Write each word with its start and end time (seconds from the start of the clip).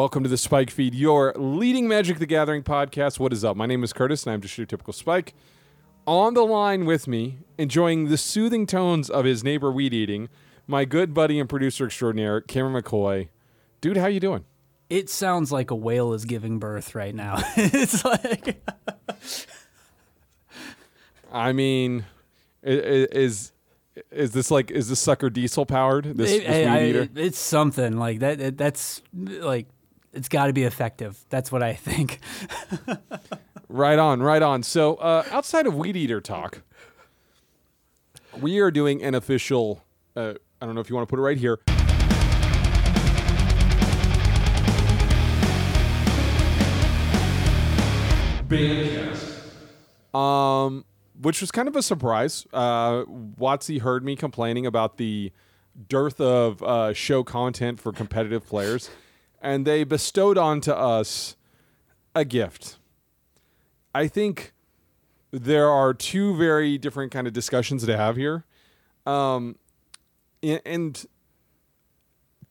Welcome 0.00 0.22
to 0.22 0.30
the 0.30 0.38
Spike 0.38 0.70
Feed, 0.70 0.94
your 0.94 1.34
leading 1.36 1.86
Magic 1.86 2.18
the 2.18 2.24
Gathering 2.24 2.62
podcast. 2.62 3.18
What 3.18 3.34
is 3.34 3.44
up? 3.44 3.54
My 3.54 3.66
name 3.66 3.84
is 3.84 3.92
Curtis, 3.92 4.24
and 4.24 4.32
I'm 4.32 4.40
just 4.40 4.56
your 4.56 4.66
typical 4.66 4.94
Spike. 4.94 5.34
On 6.06 6.32
the 6.32 6.40
line 6.40 6.86
with 6.86 7.06
me, 7.06 7.40
enjoying 7.58 8.08
the 8.08 8.16
soothing 8.16 8.64
tones 8.64 9.10
of 9.10 9.26
his 9.26 9.44
neighbor 9.44 9.70
weed 9.70 9.92
eating, 9.92 10.30
my 10.66 10.86
good 10.86 11.12
buddy 11.12 11.38
and 11.38 11.50
producer 11.50 11.84
extraordinaire, 11.84 12.40
Cameron 12.40 12.82
McCoy. 12.82 13.28
Dude, 13.82 13.98
how 13.98 14.06
you 14.06 14.20
doing? 14.20 14.46
It 14.88 15.10
sounds 15.10 15.52
like 15.52 15.70
a 15.70 15.74
whale 15.76 16.14
is 16.14 16.24
giving 16.24 16.58
birth 16.58 16.94
right 16.94 17.14
now. 17.14 17.36
it's 17.58 18.02
like 18.02 18.58
I 21.30 21.52
mean, 21.52 22.06
is 22.62 23.52
is 24.10 24.30
this 24.32 24.50
like 24.50 24.70
is 24.70 24.88
this 24.88 24.98
sucker 24.98 25.28
diesel 25.28 25.66
powered? 25.66 26.16
This, 26.16 26.32
it- 26.32 26.46
this 26.46 26.66
I- 26.66 27.20
it's 27.20 27.38
something 27.38 27.98
like 27.98 28.20
that. 28.20 28.40
it- 28.40 28.56
that's 28.56 29.02
like 29.12 29.66
it's 30.12 30.28
got 30.28 30.46
to 30.46 30.52
be 30.52 30.64
effective. 30.64 31.18
That's 31.28 31.50
what 31.52 31.62
I 31.62 31.74
think. 31.74 32.20
Right 33.72 34.00
on, 34.00 34.20
right 34.20 34.42
on. 34.42 34.64
So, 34.64 34.96
uh, 34.96 35.22
outside 35.30 35.64
of 35.64 35.76
weed 35.76 35.96
eater 35.96 36.20
talk, 36.20 36.62
we 38.40 38.58
are 38.58 38.72
doing 38.72 39.00
an 39.00 39.14
official. 39.14 39.84
Uh, 40.16 40.34
I 40.60 40.66
don't 40.66 40.74
know 40.74 40.80
if 40.80 40.90
you 40.90 40.96
want 40.96 41.08
to 41.08 41.10
put 41.10 41.20
it 41.20 41.22
right 41.22 41.38
here. 41.38 41.60
Um, 50.12 50.84
which 51.20 51.40
was 51.40 51.52
kind 51.52 51.68
of 51.68 51.76
a 51.76 51.82
surprise. 51.82 52.44
Uh, 52.52 53.04
WotC 53.04 53.82
heard 53.82 54.04
me 54.04 54.16
complaining 54.16 54.66
about 54.66 54.96
the 54.96 55.30
dearth 55.88 56.20
of 56.20 56.60
uh, 56.64 56.92
show 56.92 57.22
content 57.22 57.78
for 57.78 57.92
competitive 57.92 58.44
players, 58.48 58.90
and 59.40 59.66
they 59.66 59.84
bestowed 59.84 60.38
onto 60.38 60.72
us 60.72 61.36
a 62.14 62.24
gift. 62.24 62.78
I 63.94 64.06
think 64.06 64.52
there 65.30 65.68
are 65.68 65.94
two 65.94 66.36
very 66.36 66.78
different 66.78 67.12
kind 67.12 67.26
of 67.26 67.32
discussions 67.32 67.84
to 67.86 67.96
have 67.96 68.16
here. 68.16 68.44
Um, 69.06 69.56
and 70.42 71.04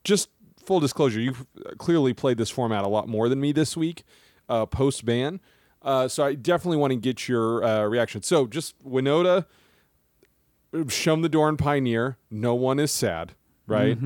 just 0.04 0.30
full 0.66 0.80
disclosure, 0.80 1.20
you've 1.20 1.46
clearly 1.78 2.14
played 2.14 2.38
this 2.38 2.50
format 2.50 2.84
a 2.84 2.88
lot 2.88 3.08
more 3.08 3.30
than 3.30 3.40
me 3.40 3.52
this 3.52 3.76
week, 3.76 4.04
uh, 4.48 4.66
post 4.66 5.06
ban. 5.06 5.40
Uh, 5.82 6.08
so 6.08 6.26
I 6.26 6.36
definitely 6.36 6.78
want 6.78 6.92
to 6.92 6.98
get 6.98 7.28
your 7.28 7.64
uh, 7.64 7.84
reaction. 7.86 8.22
So 8.22 8.48
just 8.48 8.78
Winota, 8.86 9.46
Shum 10.88 11.22
the 11.24 11.30
door 11.30 11.50
and 11.50 11.58
Pioneer. 11.58 12.18
No 12.30 12.54
one 12.54 12.80
is 12.80 12.92
sad, 12.92 13.34
right? 13.66 13.98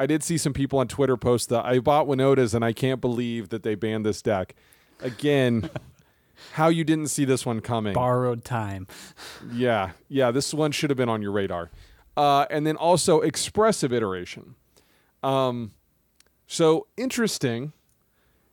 I 0.00 0.06
did 0.06 0.22
see 0.22 0.38
some 0.38 0.54
people 0.54 0.78
on 0.78 0.88
Twitter 0.88 1.18
post 1.18 1.50
that 1.50 1.66
I 1.66 1.78
bought 1.78 2.06
Winotas 2.06 2.54
and 2.54 2.64
I 2.64 2.72
can't 2.72 3.02
believe 3.02 3.50
that 3.50 3.62
they 3.62 3.74
banned 3.74 4.06
this 4.06 4.22
deck. 4.22 4.54
Again, 5.00 5.68
how 6.52 6.68
you 6.68 6.84
didn't 6.84 7.08
see 7.08 7.26
this 7.26 7.44
one 7.44 7.60
coming. 7.60 7.92
Borrowed 7.92 8.42
time. 8.42 8.86
Yeah, 9.52 9.90
yeah, 10.08 10.30
this 10.30 10.54
one 10.54 10.72
should 10.72 10.88
have 10.88 10.96
been 10.96 11.10
on 11.10 11.20
your 11.20 11.32
radar. 11.32 11.70
Uh, 12.16 12.46
and 12.48 12.66
then 12.66 12.76
also 12.76 13.20
expressive 13.20 13.92
iteration. 13.92 14.54
Um, 15.22 15.72
so 16.46 16.86
interesting. 16.96 17.74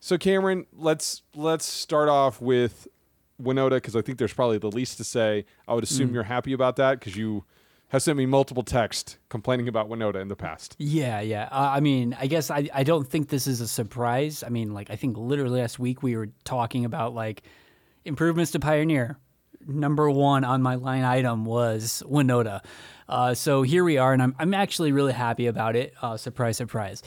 So 0.01 0.17
Cameron, 0.17 0.67
let's 0.73 1.21
let's 1.33 1.65
start 1.65 2.09
off 2.09 2.41
with 2.41 2.89
Winota 3.41 3.71
because 3.71 3.95
I 3.95 4.01
think 4.01 4.17
there's 4.17 4.33
probably 4.33 4.57
the 4.57 4.71
least 4.71 4.97
to 4.97 5.05
say. 5.05 5.45
I 5.65 5.73
would 5.73 5.83
assume 5.85 6.13
you're 6.13 6.23
happy 6.23 6.51
about 6.51 6.75
that 6.75 6.99
because 6.99 7.15
you 7.15 7.45
have 7.89 8.03
sent 8.03 8.17
me 8.17 8.25
multiple 8.25 8.63
texts 8.63 9.17
complaining 9.29 9.67
about 9.67 9.89
Winota 9.89 10.21
in 10.21 10.27
the 10.27 10.35
past. 10.35 10.75
Yeah, 10.77 11.21
yeah. 11.21 11.47
Uh, 11.51 11.71
I 11.73 11.79
mean, 11.79 12.15
I 12.19 12.27
guess 12.27 12.51
I, 12.51 12.69
I 12.73 12.83
don't 12.83 13.07
think 13.07 13.29
this 13.29 13.47
is 13.47 13.61
a 13.61 13.67
surprise. 13.67 14.43
I 14.43 14.49
mean, 14.49 14.73
like 14.73 14.89
I 14.89 14.95
think 14.95 15.17
literally 15.17 15.61
last 15.61 15.79
week 15.79 16.03
we 16.03 16.17
were 16.17 16.29
talking 16.43 16.85
about 16.85 17.13
like 17.15 17.43
improvements 18.03 18.51
to 18.51 18.59
Pioneer. 18.59 19.17
Number 19.65 20.09
one 20.09 20.43
on 20.43 20.61
my 20.61 20.75
line 20.75 21.03
item 21.03 21.45
was 21.45 22.03
Winota. 22.05 22.63
Uh, 23.09 23.33
so 23.33 23.63
here 23.63 23.83
we 23.83 23.97
are, 23.97 24.13
and 24.13 24.21
I'm 24.21 24.35
I'm 24.37 24.53
actually 24.53 24.91
really 24.91 25.13
happy 25.13 25.47
about 25.47 25.75
it. 25.75 25.93
Uh, 26.01 26.17
surprise, 26.17 26.57
surprise. 26.57 27.03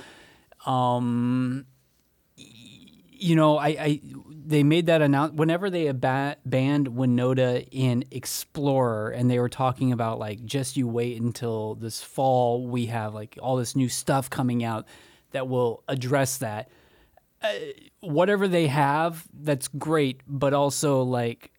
Um, 0.66 1.66
you 3.20 3.36
know, 3.36 3.58
I, 3.58 3.68
I 3.68 4.00
they 4.46 4.62
made 4.62 4.86
that 4.86 5.02
announcement 5.02 5.38
whenever 5.38 5.70
they 5.70 5.92
banned 5.92 6.88
Winota 6.88 7.68
in 7.70 8.04
Explorer, 8.10 9.10
and 9.10 9.30
they 9.30 9.38
were 9.38 9.48
talking 9.48 9.92
about 9.92 10.18
like 10.18 10.44
just 10.44 10.76
you 10.76 10.88
wait 10.88 11.20
until 11.20 11.74
this 11.74 12.02
fall, 12.02 12.66
we 12.66 12.86
have 12.86 13.14
like 13.14 13.38
all 13.40 13.56
this 13.56 13.76
new 13.76 13.88
stuff 13.88 14.30
coming 14.30 14.64
out 14.64 14.86
that 15.32 15.48
will 15.48 15.84
address 15.86 16.38
that. 16.38 16.70
Uh, 17.42 17.52
whatever 18.00 18.48
they 18.48 18.66
have, 18.66 19.26
that's 19.32 19.68
great, 19.68 20.22
but 20.26 20.52
also 20.52 21.02
like 21.02 21.52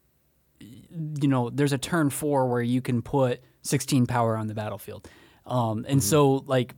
you 0.59 1.27
know, 1.27 1.49
there's 1.49 1.73
a 1.73 1.77
turn 1.77 2.09
four 2.09 2.47
where 2.47 2.61
you 2.61 2.81
can 2.81 3.01
put 3.01 3.41
16 3.61 4.05
power 4.07 4.35
on 4.35 4.47
the 4.47 4.53
battlefield. 4.53 5.07
Um, 5.45 5.85
and 5.87 6.03
so, 6.03 6.43
like, 6.47 6.75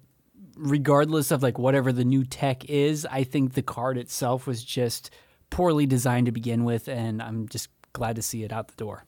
regardless 0.55 1.31
of 1.31 1.43
like 1.43 1.57
whatever 1.57 1.91
the 1.91 2.05
new 2.05 2.23
tech 2.23 2.65
is, 2.65 3.05
I 3.09 3.23
think 3.23 3.53
the 3.53 3.61
card 3.61 3.97
itself 3.97 4.47
was 4.47 4.63
just 4.63 5.09
poorly 5.49 5.85
designed 5.85 6.25
to 6.27 6.31
begin 6.31 6.63
with, 6.63 6.87
and 6.87 7.21
I'm 7.21 7.47
just 7.47 7.69
glad 7.93 8.15
to 8.15 8.21
see 8.21 8.43
it 8.43 8.51
out 8.51 8.67
the 8.69 8.75
door. 8.75 9.05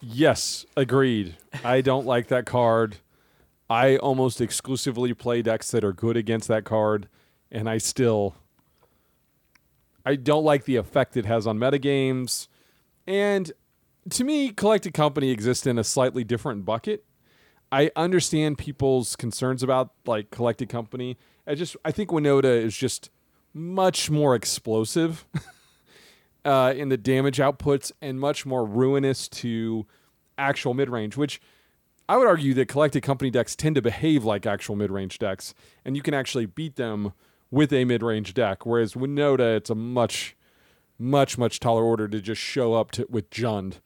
Yes, 0.00 0.64
agreed. 0.76 1.36
I 1.64 1.80
don't 1.80 2.06
like 2.06 2.28
that 2.28 2.46
card. 2.46 2.98
I 3.68 3.96
almost 3.96 4.40
exclusively 4.40 5.12
play 5.12 5.42
decks 5.42 5.70
that 5.72 5.84
are 5.84 5.92
good 5.92 6.16
against 6.16 6.48
that 6.48 6.64
card, 6.64 7.08
and 7.50 7.68
I 7.68 7.78
still 7.78 8.36
I 10.08 10.16
don't 10.16 10.44
like 10.44 10.64
the 10.64 10.76
effect 10.76 11.18
it 11.18 11.26
has 11.26 11.46
on 11.46 11.58
metagames. 11.58 12.48
And 13.06 13.52
to 14.08 14.24
me, 14.24 14.50
Collected 14.52 14.94
Company 14.94 15.30
exists 15.30 15.66
in 15.66 15.78
a 15.78 15.84
slightly 15.84 16.24
different 16.24 16.64
bucket. 16.64 17.04
I 17.70 17.90
understand 17.96 18.58
people's 18.58 19.16
concerns 19.16 19.62
about 19.62 19.92
like 20.06 20.30
Collected 20.30 20.68
Company. 20.68 21.16
I 21.46 21.54
just 21.54 21.76
I 21.84 21.92
think 21.92 22.10
Winota 22.10 22.44
is 22.44 22.76
just 22.76 23.10
much 23.54 24.10
more 24.10 24.34
explosive 24.34 25.26
uh, 26.44 26.72
in 26.76 26.88
the 26.88 26.96
damage 26.96 27.38
outputs 27.38 27.92
and 28.00 28.20
much 28.20 28.46
more 28.46 28.64
ruinous 28.64 29.28
to 29.28 29.86
actual 30.36 30.74
mid 30.74 30.88
range, 30.88 31.16
which 31.16 31.40
I 32.08 32.16
would 32.16 32.26
argue 32.26 32.54
that 32.54 32.68
collected 32.68 33.02
company 33.02 33.30
decks 33.30 33.54
tend 33.54 33.74
to 33.74 33.82
behave 33.82 34.24
like 34.24 34.46
actual 34.46 34.76
mid 34.76 34.90
range 34.90 35.18
decks, 35.18 35.52
and 35.84 35.94
you 35.96 36.02
can 36.02 36.14
actually 36.14 36.46
beat 36.46 36.76
them 36.76 37.12
with 37.50 37.72
a 37.72 37.84
mid 37.84 38.02
range 38.02 38.32
deck. 38.34 38.64
Whereas 38.64 38.94
Winota, 38.94 39.56
it's 39.56 39.68
a 39.68 39.74
much, 39.74 40.36
much, 40.98 41.36
much 41.36 41.60
taller 41.60 41.84
order 41.84 42.08
to 42.08 42.20
just 42.20 42.40
show 42.40 42.74
up 42.74 42.90
to, 42.92 43.06
with 43.10 43.28
Jund 43.30 43.80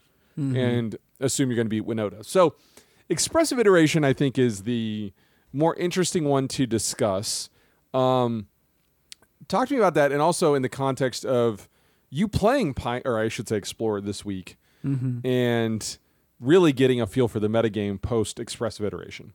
and 0.57 0.97
assume 1.21 1.51
you're 1.51 1.57
going 1.57 1.67
to 1.67 1.69
beat 1.69 1.87
Winota. 1.87 2.25
So, 2.25 2.55
expressive 3.13 3.59
iteration, 3.59 4.03
I 4.05 4.13
think, 4.13 4.39
is 4.39 4.65
the 4.65 5.13
more 5.53 5.77
interesting 5.77 6.25
one 6.25 6.49
to 6.49 6.67
discuss. 6.67 7.49
Um, 7.95 8.49
talk 9.49 9.69
to 9.69 9.75
me 9.75 9.79
about 9.79 9.95
that, 9.95 10.11
and 10.11 10.21
also 10.21 10.55
in 10.55 10.63
the 10.63 10.69
context 10.69 11.25
of 11.25 11.69
you 12.11 12.27
playing 12.27 12.75
Pi- 12.75 13.03
or 13.05 13.19
I 13.19 13.29
should 13.29 13.49
say 13.49 13.57
Explorer 13.57 14.01
this 14.01 14.25
week, 14.25 14.57
and 14.83 15.99
really 16.41 16.73
getting 16.73 17.01
a 17.01 17.07
feel 17.07 17.29
for 17.29 17.39
the 17.39 17.49
metagame 17.49 18.01
post 18.03 18.41
expressive 18.41 18.85
iteration. 18.85 19.33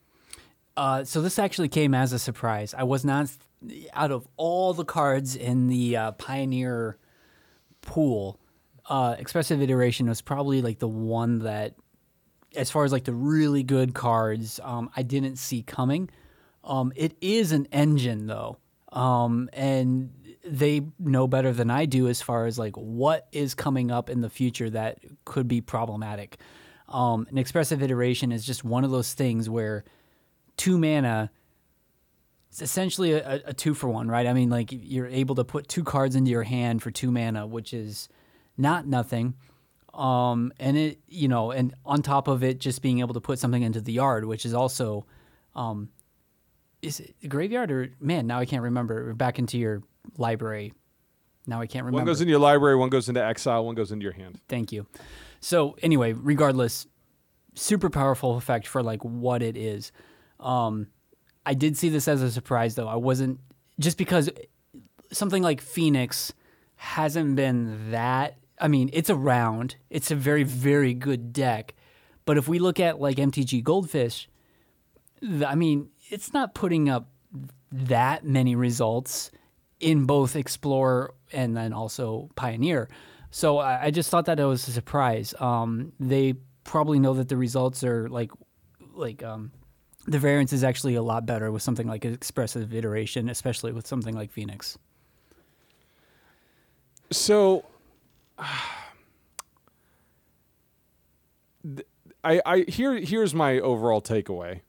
Uh, 0.75 1.03
so 1.05 1.21
this 1.21 1.39
actually 1.39 1.69
came 1.69 1.93
as 1.93 2.11
a 2.11 2.19
surprise. 2.19 2.73
I 2.77 2.83
was 2.83 3.05
not 3.05 3.29
out 3.93 4.11
of 4.11 4.27
all 4.35 4.73
the 4.73 4.83
cards 4.85 5.35
in 5.35 5.67
the 5.67 5.95
uh, 5.97 6.11
Pioneer 6.11 6.97
pool. 7.81 8.39
Uh, 8.89 9.15
expressive 9.17 9.61
iteration 9.61 10.07
was 10.07 10.21
probably 10.21 10.61
like 10.61 10.79
the 10.79 10.87
one 10.87 11.39
that, 11.39 11.75
as 12.57 12.71
far 12.71 12.83
as 12.83 12.91
like 12.91 13.05
the 13.05 13.13
really 13.13 13.63
good 13.63 13.93
cards, 13.93 14.59
um, 14.63 14.89
I 14.95 15.03
didn't 15.03 15.37
see 15.37 15.61
coming. 15.61 16.09
Um, 16.63 16.91
it 16.95 17.15
is 17.21 17.51
an 17.51 17.67
engine 17.71 18.27
though, 18.27 18.57
um, 18.91 19.49
and 19.53 20.11
they 20.43 20.81
know 20.99 21.27
better 21.27 21.53
than 21.53 21.69
I 21.69 21.85
do 21.85 22.07
as 22.07 22.21
far 22.21 22.45
as 22.45 22.57
like 22.57 22.75
what 22.75 23.27
is 23.31 23.53
coming 23.53 23.91
up 23.91 24.09
in 24.09 24.21
the 24.21 24.29
future 24.29 24.69
that 24.71 24.99
could 25.23 25.47
be 25.47 25.61
problematic. 25.61 26.37
Um, 26.89 27.27
an 27.29 27.37
expressive 27.37 27.81
iteration 27.81 28.31
is 28.31 28.45
just 28.45 28.63
one 28.63 28.83
of 28.83 28.91
those 28.91 29.13
things 29.13 29.49
where 29.49 29.83
two 30.55 30.77
mana 30.77 31.31
it's 32.49 32.61
essentially 32.61 33.11
a, 33.11 33.41
a 33.45 33.53
two 33.53 33.73
for 33.73 33.89
one, 33.89 34.07
right? 34.07 34.25
I 34.25 34.33
mean, 34.33 34.49
like 34.49 34.69
you're 34.71 35.07
able 35.07 35.35
to 35.35 35.43
put 35.43 35.67
two 35.67 35.83
cards 35.83 36.15
into 36.15 36.31
your 36.31 36.43
hand 36.43 36.81
for 36.81 36.91
two 36.91 37.11
mana, 37.11 37.45
which 37.45 37.73
is 37.73 38.09
not 38.57 38.87
nothing. 38.87 39.35
Um, 39.93 40.53
and 40.59 40.77
it, 40.77 40.99
you 41.07 41.27
know, 41.27 41.51
and 41.51 41.73
on 41.85 42.01
top 42.01 42.27
of 42.27 42.43
it, 42.43 42.59
just 42.59 42.81
being 42.81 42.99
able 42.99 43.13
to 43.15 43.21
put 43.21 43.39
something 43.39 43.63
into 43.63 43.81
the 43.81 43.93
yard, 43.93 44.25
which 44.25 44.45
is 44.45 44.53
also, 44.53 45.05
um, 45.55 45.89
is 46.81 46.99
it 46.99 47.15
the 47.21 47.27
graveyard 47.27 47.71
or 47.71 47.89
man? 47.99 48.27
Now 48.27 48.39
I 48.39 48.45
can't 48.45 48.61
remember. 48.61 49.13
Back 49.13 49.39
into 49.39 49.57
your 49.57 49.81
library. 50.17 50.73
Now 51.47 51.61
I 51.61 51.67
can't 51.67 51.85
remember. 51.85 52.01
One 52.01 52.05
goes 52.05 52.21
into 52.21 52.31
your 52.31 52.39
library, 52.39 52.75
one 52.75 52.89
goes 52.89 53.09
into 53.09 53.23
exile, 53.23 53.65
one 53.65 53.75
goes 53.75 53.91
into 53.91 54.03
your 54.03 54.13
hand. 54.13 54.39
Thank 54.47 54.71
you. 54.71 54.85
So 55.39 55.77
anyway, 55.81 56.13
regardless, 56.13 56.85
super 57.55 57.89
powerful 57.89 58.37
effect 58.37 58.67
for 58.67 58.83
like 58.83 59.03
what 59.03 59.41
it 59.41 59.57
is. 59.57 59.91
Um, 60.39 60.87
I 61.45 61.53
did 61.53 61.77
see 61.77 61.89
this 61.89 62.07
as 62.07 62.21
a 62.21 62.29
surprise 62.29 62.75
though. 62.75 62.87
I 62.87 62.95
wasn't 62.95 63.39
just 63.79 63.97
because 63.97 64.29
something 65.11 65.41
like 65.41 65.61
Phoenix 65.61 66.33
hasn't 66.75 67.35
been 67.35 67.91
that. 67.91 68.37
I 68.59 68.67
mean, 68.67 68.89
it's 68.93 69.09
around. 69.09 69.75
It's 69.89 70.11
a 70.11 70.15
very, 70.15 70.43
very 70.43 70.93
good 70.93 71.31
deck. 71.33 71.75
But 72.25 72.37
if 72.37 72.47
we 72.47 72.59
look 72.59 72.79
at 72.79 72.99
like 72.99 73.17
MTG 73.17 73.63
Goldfish, 73.63 74.27
I 75.45 75.55
mean, 75.55 75.89
it's 76.09 76.33
not 76.33 76.53
putting 76.53 76.89
up 76.89 77.09
that 77.71 78.25
many 78.25 78.55
results 78.55 79.31
in 79.79 80.05
both 80.05 80.35
Explorer 80.35 81.13
and 81.31 81.55
then 81.55 81.73
also 81.73 82.29
Pioneer. 82.35 82.89
So 83.31 83.59
I, 83.59 83.85
I 83.85 83.91
just 83.91 84.09
thought 84.09 84.25
that 84.25 84.39
it 84.39 84.45
was 84.45 84.67
a 84.67 84.71
surprise. 84.71 85.33
Um, 85.39 85.93
they 85.99 86.33
probably 86.63 86.99
know 86.99 87.13
that 87.13 87.29
the 87.29 87.37
results 87.37 87.83
are 87.83 88.09
like, 88.09 88.31
like 88.93 89.23
um, 89.23 89.51
the 90.07 90.19
variance 90.19 90.53
is 90.53 90.63
actually 90.63 90.95
a 90.95 91.01
lot 91.01 91.25
better 91.25 91.51
with 91.51 91.61
something 91.61 91.87
like 91.87 92.05
expressive 92.05 92.73
iteration, 92.73 93.29
especially 93.29 93.71
with 93.71 93.85
something 93.85 94.15
like 94.15 94.31
Phoenix. 94.31 94.77
So, 97.11 97.63
I, 102.23 102.41
I 102.45 102.65
here 102.67 102.93
here's 102.99 103.33
my 103.33 103.59
overall 103.59 104.01
takeaway. 104.01 104.61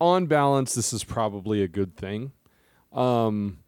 On 0.00 0.26
balance, 0.26 0.74
this 0.74 0.92
is 0.92 1.04
probably 1.04 1.62
a 1.62 1.68
good 1.68 1.96
thing. 1.96 2.32
Um, 2.92 3.58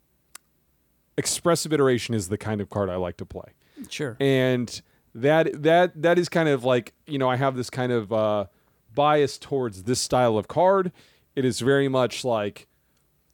expressive 1.16 1.72
iteration 1.72 2.14
is 2.14 2.28
the 2.28 2.38
kind 2.38 2.60
of 2.60 2.68
card 2.70 2.90
I 2.90 2.96
like 2.96 3.16
to 3.18 3.26
play, 3.26 3.52
Sure. 3.88 4.16
and 4.18 4.80
that 5.14 5.62
that 5.62 6.02
that 6.02 6.18
is 6.18 6.28
kind 6.28 6.48
of 6.48 6.64
like 6.64 6.92
you 7.06 7.18
know 7.18 7.28
I 7.30 7.36
have 7.36 7.54
this 7.56 7.70
kind 7.70 7.92
of 7.92 8.12
uh, 8.12 8.46
bias 8.94 9.38
towards 9.38 9.84
this 9.84 10.00
style 10.00 10.36
of 10.36 10.48
card. 10.48 10.90
It 11.36 11.44
is 11.44 11.60
very 11.60 11.88
much 11.88 12.24
like 12.24 12.66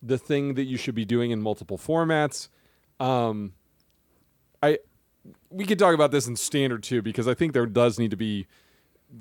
the 0.03 0.19
thing 0.19 0.55
that 0.55 0.65
you 0.65 0.77
should 0.77 0.95
be 0.95 1.05
doing 1.05 1.31
in 1.31 1.41
multiple 1.43 1.79
formats. 1.79 2.49
Um, 2.99 3.55
we 5.51 5.65
could 5.65 5.79
talk 5.79 5.95
about 5.95 6.11
this 6.13 6.27
in 6.27 6.37
standard 6.37 6.83
too 6.83 7.03
because 7.03 7.27
I 7.29 7.35
think 7.35 7.53
there 7.53 7.67
does 7.67 7.99
need 7.99 8.11
to 8.13 8.17
be 8.17 8.47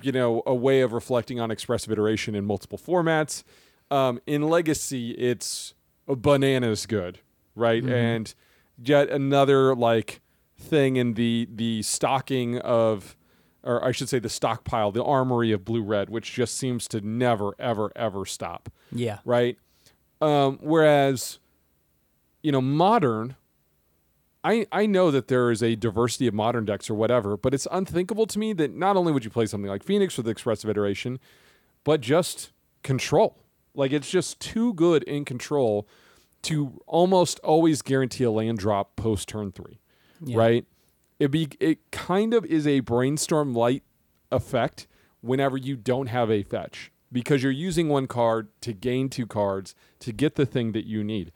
you 0.02 0.12
know 0.12 0.44
a 0.46 0.54
way 0.54 0.82
of 0.82 0.94
reflecting 0.94 1.40
on 1.40 1.52
expressive 1.52 1.92
iteration 1.92 2.36
in 2.36 2.46
multiple 2.46 2.78
formats. 2.78 3.44
Um, 3.92 4.22
in 4.28 4.44
legacy, 4.44 5.12
it's 5.12 5.74
a 6.08 6.16
bananas 6.16 6.86
good, 6.86 7.20
right? 7.56 7.84
And 7.84 8.34
yet 8.82 9.10
another 9.10 9.76
like 9.76 10.22
thing 10.58 10.96
in 10.96 11.14
the 11.16 11.48
the 11.54 11.82
stocking 11.82 12.60
of 12.60 13.16
or 13.64 13.84
I 13.84 13.92
should 13.92 14.08
say 14.08 14.20
the 14.20 14.30
stockpile, 14.30 14.92
the 14.92 15.04
armory 15.04 15.52
of 15.52 15.66
blue 15.66 15.82
red, 15.82 16.10
which 16.10 16.32
just 16.34 16.56
seems 16.58 16.88
to 16.90 17.02
never 17.02 17.56
ever 17.60 17.92
ever 17.96 18.26
stop 18.26 18.70
Yeah. 18.92 19.20
right? 19.26 19.58
Um, 20.22 20.60
whereas, 20.62 21.40
you 22.44 22.52
know, 22.52 22.62
modern, 22.62 23.36
I 24.44 24.66
I 24.72 24.86
know 24.86 25.12
that 25.12 25.28
there 25.28 25.52
is 25.52 25.62
a 25.62 25.76
diversity 25.76 26.28
of 26.28 26.34
modern 26.34 26.66
decks 26.66 26.90
or 26.90 26.94
whatever, 26.94 27.36
but 27.38 27.54
it's 27.54 27.68
unthinkable 27.72 28.26
to 28.28 28.40
me 28.40 28.54
that 28.54 28.74
not 28.74 28.96
only 28.96 29.12
would 29.12 29.24
you 29.26 29.30
play 29.30 29.46
something 29.46 29.70
like 29.70 29.84
Phoenix 29.84 30.16
with 30.18 30.28
expressive 30.28 30.70
iteration, 30.70 31.20
but 31.84 32.02
just 32.02 32.52
control. 32.84 33.38
Like 33.76 33.92
it's 33.92 34.10
just 34.10 34.40
too 34.40 34.74
good 34.74 35.04
in 35.04 35.26
control 35.26 35.88
to 36.44 36.82
almost 36.88 37.40
always 37.40 37.82
guarantee 37.82 38.24
a 38.24 38.32
land 38.32 38.58
drop 38.60 38.96
post 38.96 39.28
turn 39.28 39.52
three, 39.52 39.80
Yeah. 40.24 40.38
right? 40.38 40.66
It 41.20 41.32
be 41.32 41.50
it 41.60 41.92
kind 41.92 42.34
of 42.34 42.46
is 42.46 42.66
a 42.66 42.80
brainstorm 42.80 43.54
light 43.54 43.84
effect 44.32 44.88
whenever 45.22 45.58
you 45.58 45.76
don't 45.76 46.08
have 46.08 46.32
a 46.32 46.44
fetch 46.44 46.92
because 47.12 47.44
you're 47.44 47.52
using 47.52 47.90
one 47.90 48.08
card 48.08 48.48
to 48.62 48.72
gain 48.72 49.10
two 49.10 49.28
cards 49.28 49.76
to 50.00 50.14
get 50.14 50.36
the 50.36 50.46
thing 50.46 50.72
that 50.72 50.86
you 50.86 51.04
need. 51.04 51.34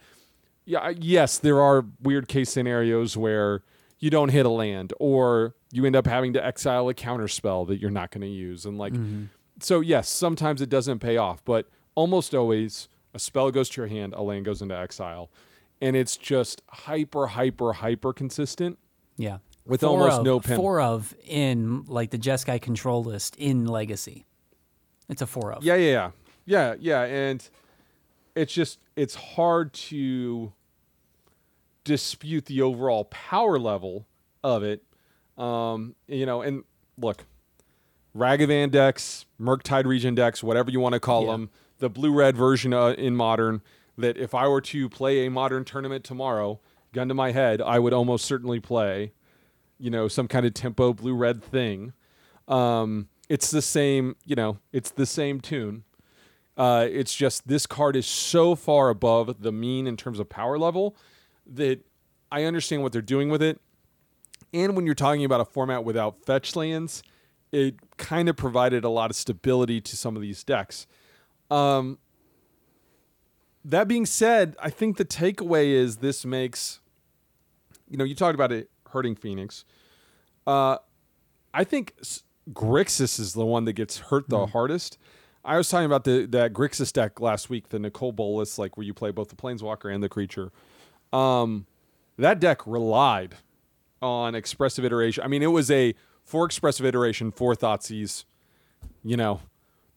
Yeah, 0.66 0.94
yes, 0.98 1.38
there 1.38 1.60
are 1.62 1.86
weird 2.02 2.28
case 2.28 2.50
scenarios 2.50 3.18
where 3.18 3.64
you 4.00 4.10
don't 4.10 4.30
hit 4.30 4.46
a 4.46 4.50
land 4.50 4.94
or 5.00 5.56
you 5.72 5.86
end 5.86 5.96
up 5.96 6.08
having 6.08 6.34
to 6.34 6.46
exile 6.46 6.88
a 6.90 6.94
counter 6.94 7.28
spell 7.28 7.66
that 7.66 7.80
you're 7.80 7.92
not 7.92 8.12
going 8.12 8.22
to 8.22 8.28
use 8.28 8.66
and 8.66 8.78
like 8.78 8.94
mm-hmm. 8.94 9.26
so 9.60 9.80
yes, 9.80 10.10
sometimes 10.10 10.62
it 10.62 10.70
doesn't 10.70 11.00
pay 11.00 11.18
off, 11.18 11.44
but 11.46 11.70
almost 11.96 12.34
always 12.34 12.88
a 13.14 13.20
spell 13.20 13.52
goes 13.52 13.70
to 13.70 13.82
your 13.82 13.88
hand, 13.88 14.14
a 14.14 14.22
land 14.22 14.46
goes 14.46 14.62
into 14.62 14.76
exile, 14.76 15.30
and 15.82 15.96
it's 15.96 16.18
just 16.18 16.62
hyper 16.70 17.28
hyper 17.28 17.74
hyper 17.74 18.14
consistent 18.14 18.78
Yeah. 19.18 19.38
with 19.66 19.82
Four 19.82 19.90
almost 19.90 20.20
of, 20.20 20.26
no 20.26 20.40
penalty. 20.40 20.62
Four 20.62 20.82
of 20.82 21.16
in 21.26 21.84
like 21.88 22.12
the 22.12 22.18
Jeskai 22.18 22.62
control 22.62 23.04
list 23.04 23.36
in 23.38 23.66
Legacy. 23.66 24.26
It's 25.10 25.22
a 25.22 25.28
four 25.28 25.54
of. 25.54 25.64
Yeah, 25.64 25.76
yeah, 25.76 26.12
yeah, 26.46 26.74
yeah, 26.76 26.76
yeah, 26.80 27.04
and 27.04 27.50
it's 28.36 28.54
just 28.54 28.80
it's 28.96 29.16
hard 29.16 29.74
to 29.74 30.54
dispute 31.84 32.46
the 32.46 32.62
overall 32.62 33.06
power 33.06 33.60
level 33.60 34.08
of 34.44 34.64
it. 34.64 34.84
Um, 35.38 35.96
you 36.08 36.26
know, 36.26 36.42
and 36.42 36.64
look, 36.98 37.26
Ragavan 38.16 38.72
decks, 38.72 39.26
Murktide 39.40 39.86
Regent 39.86 40.16
decks, 40.16 40.44
whatever 40.44 40.72
you 40.72 40.80
want 40.80 40.94
to 40.94 41.00
call 41.00 41.26
Yeah. 41.26 41.32
them, 41.32 41.50
the 41.80 41.90
blue 41.90 42.14
red 42.14 42.38
version 42.38 42.74
uh, 42.74 42.90
in 42.90 43.16
modern. 43.16 43.62
That 43.98 44.18
if 44.18 44.34
I 44.34 44.48
were 44.48 44.62
to 44.62 44.90
play 44.90 45.26
a 45.26 45.30
modern 45.30 45.66
tournament 45.66 46.04
tomorrow, 46.04 46.60
gun 46.94 47.08
to 47.10 47.14
my 47.14 47.32
head, 47.32 47.62
I 47.62 47.78
would 47.78 47.94
almost 47.94 48.26
certainly 48.26 48.60
play, 48.60 49.12
you 49.78 49.92
know, 49.92 50.08
some 50.08 50.28
kind 50.28 50.46
of 50.48 50.54
tempo 50.56 50.94
blue 50.94 51.14
red 51.14 51.44
thing. 51.44 51.94
Um, 52.48 53.10
it's 53.30 53.52
the 53.52 53.62
same, 53.62 54.16
you 54.26 54.36
know, 54.36 54.58
it's 54.72 54.90
the 54.90 55.06
same 55.06 55.42
tune. 55.42 55.84
Uh, 56.56 56.88
it's 56.90 57.16
just 57.16 57.48
this 57.48 57.66
card 57.66 57.96
is 57.96 58.06
so 58.06 58.56
far 58.56 58.90
above 58.90 59.42
the 59.42 59.52
mean 59.52 59.88
in 59.88 59.98
terms 59.98 60.20
of 60.20 60.30
power 60.30 60.58
level 60.58 60.96
that 61.48 61.80
I 62.32 62.44
understand 62.44 62.84
what 62.84 62.92
they're 62.92 63.02
doing 63.02 63.30
with 63.30 63.42
it. 63.42 63.60
And 64.54 64.76
when 64.76 64.86
you're 64.86 64.96
talking 64.96 65.26
about 65.26 65.42
a 65.42 65.46
format 65.46 65.84
without 65.84 66.24
fetch 66.26 66.56
lands, 66.56 67.02
it 67.52 67.76
kind 67.98 68.30
of 68.30 68.38
provided 68.38 68.84
a 68.84 68.90
lot 68.90 69.10
of 69.10 69.16
stability 69.16 69.82
to 69.82 69.98
some 69.98 70.16
of 70.16 70.22
these 70.22 70.44
decks. 70.44 70.86
Um, 71.50 71.98
that 73.66 73.88
being 73.88 74.06
said, 74.06 74.56
I 74.60 74.70
think 74.70 74.98
the 74.98 75.06
takeaway 75.06 75.68
is 75.68 75.98
this 75.98 76.26
makes, 76.26 76.82
you 77.90 77.98
know, 77.98 78.04
you 78.04 78.16
talked 78.16 78.36
about 78.36 78.52
it 78.52 78.70
hurting 78.90 79.16
Phoenix. 79.16 79.66
Uh, 80.46 80.78
I 81.54 81.64
think 81.64 81.96
Grixis 82.52 83.20
is 83.20 83.34
the 83.34 83.46
one 83.46 83.66
that 83.66 83.74
gets 83.74 83.98
hurt 83.98 84.30
the 84.30 84.48
hardest. 84.48 84.98
I 85.46 85.58
was 85.58 85.68
talking 85.70 85.86
about 85.86 86.04
the 86.06 86.26
that 86.28 86.54
Grixis 86.54 86.94
deck 86.94 87.20
last 87.20 87.50
week, 87.50 87.70
the 87.70 87.80
Nicol 87.80 88.12
Bolas, 88.12 88.58
like 88.58 88.78
where 88.78 88.86
you 88.86 88.94
play 88.94 89.12
both 89.12 89.30
the 89.30 89.36
Planeswalker 89.36 89.94
and 89.94 90.02
the 90.04 90.10
creature. 90.10 90.52
Um, 91.12 91.66
that 92.18 92.40
deck 92.40 92.66
relied 92.66 93.36
on 94.02 94.36
expressive 94.36 94.86
iteration. 94.86 95.24
I 95.24 95.28
mean, 95.28 95.44
it 95.44 95.48
was 95.48 95.70
a 95.72 95.96
four 96.24 96.46
expressive 96.46 96.86
iteration, 96.86 97.32
four 97.32 97.56
Thoughtseize. 97.56 98.26
You 99.04 99.18
know, 99.18 99.42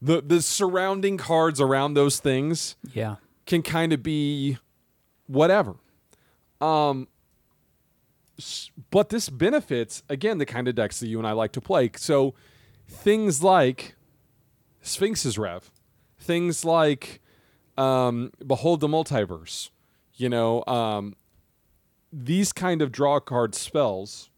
the 0.03 0.21
the 0.21 0.43
surrounding 0.43 1.17
cards 1.17 1.61
around 1.61 1.95
those 1.95 2.19
things 2.21 2.76
Yeah. 2.93 3.17
can 3.47 3.62
kind 3.62 3.93
of 3.93 4.03
be 4.03 4.59
whatever. 5.26 5.76
Um, 6.61 7.09
but 8.91 9.09
this 9.09 9.29
benefits 9.29 10.03
again 10.09 10.38
the 10.38 10.47
kind 10.47 10.69
of 10.69 10.75
decks 10.75 11.00
that 11.00 11.07
you 11.09 11.19
and 11.19 11.26
I 11.26 11.33
like 11.33 11.53
to 11.53 11.61
play. 11.61 11.91
So 11.97 12.35
things 12.88 13.43
like 13.43 13.96
Sphinx's 14.87 15.38
Rev, 15.38 15.71
things 16.19 16.64
like 16.64 17.21
um, 17.76 18.33
Behold 18.47 18.81
the 18.81 18.88
Multiverse, 18.88 19.71
you 20.14 20.28
know, 20.28 20.64
um, 20.66 21.14
these 22.12 22.52
kind 22.52 22.81
of 22.81 22.93
draw 22.93 23.21
card 23.21 23.55
spells 23.55 24.31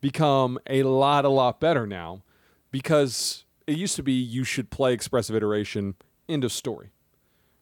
become 0.00 0.58
a 0.68 0.82
lot, 0.82 1.24
a 1.24 1.28
lot 1.28 1.60
better 1.60 1.86
now 1.86 2.22
because 2.70 3.44
it 3.66 3.76
used 3.76 3.96
to 3.96 4.02
be 4.02 4.12
you 4.12 4.44
should 4.44 4.70
play 4.70 4.92
expressive 4.92 5.36
iteration, 5.36 5.94
end 6.28 6.44
of 6.44 6.52
story 6.52 6.90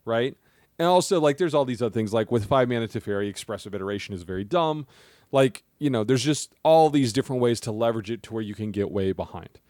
right? 0.04 0.36
And 0.78 0.88
also, 0.88 1.20
like, 1.20 1.38
there's 1.38 1.54
all 1.54 1.64
these 1.64 1.82
other 1.82 1.92
things. 1.92 2.12
Like 2.12 2.32
with 2.32 2.46
five 2.46 2.68
mana 2.68 2.88
Teferi, 2.88 3.28
expressive 3.28 3.74
iteration 3.74 4.14
is 4.14 4.22
very 4.22 4.44
dumb. 4.44 4.86
Like, 5.30 5.62
you 5.78 5.90
know, 5.90 6.04
there's 6.04 6.24
just 6.24 6.54
all 6.62 6.90
these 6.90 7.12
different 7.12 7.40
ways 7.40 7.60
to 7.60 7.72
leverage 7.72 8.10
it 8.10 8.22
to 8.24 8.34
where 8.34 8.42
you 8.42 8.54
can 8.54 8.70
get 8.70 8.90
way 8.90 9.12
behind. 9.12 9.60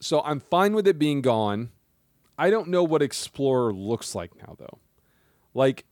So 0.00 0.20
I'm 0.22 0.40
fine 0.40 0.74
with 0.74 0.86
it 0.86 0.98
being 0.98 1.22
gone. 1.22 1.70
I 2.38 2.50
don't 2.50 2.68
know 2.68 2.84
what 2.84 3.02
Explorer 3.02 3.72
looks 3.72 4.14
like 4.14 4.30
now, 4.36 4.54
though. 4.58 4.78
Like, 5.54 5.84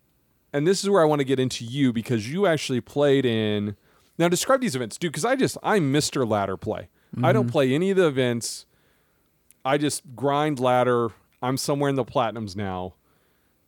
and 0.52 0.66
this 0.66 0.84
is 0.84 0.88
where 0.90 1.02
I 1.02 1.04
want 1.04 1.18
to 1.20 1.24
get 1.24 1.40
into 1.40 1.64
you 1.64 1.92
because 1.92 2.30
you 2.30 2.46
actually 2.46 2.80
played 2.80 3.26
in. 3.26 3.76
Now, 4.18 4.28
describe 4.28 4.60
these 4.60 4.76
events, 4.76 4.96
dude, 4.96 5.10
because 5.12 5.24
I 5.24 5.34
just, 5.36 5.58
I'm 5.62 5.92
Mr. 5.92 6.26
Ladder 6.28 6.56
play. 6.56 6.88
I 7.22 7.32
don't 7.32 7.50
play 7.50 7.72
any 7.74 7.90
of 7.90 7.96
the 7.96 8.06
events. 8.06 8.66
I 9.64 9.78
just 9.78 10.02
grind 10.14 10.60
ladder. 10.60 11.08
I'm 11.42 11.56
somewhere 11.56 11.88
in 11.90 11.96
the 11.96 12.04
platinums 12.04 12.54
now 12.56 12.94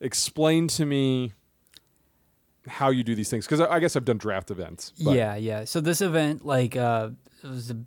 explain 0.01 0.67
to 0.69 0.85
me 0.85 1.33
how 2.67 2.89
you 2.89 3.03
do 3.03 3.15
these 3.15 3.29
things 3.29 3.45
because 3.45 3.59
I, 3.59 3.65
I 3.75 3.79
guess 3.79 3.95
I've 3.95 4.05
done 4.05 4.17
draft 4.17 4.51
events. 4.51 4.93
but- 5.03 5.15
Yeah, 5.15 5.35
yeah. 5.35 5.65
So 5.65 5.81
this 5.81 6.01
event, 6.01 6.45
like, 6.45 6.75
uh, 6.75 7.09
it 7.43 7.47
was 7.47 7.71
a, 7.71 7.77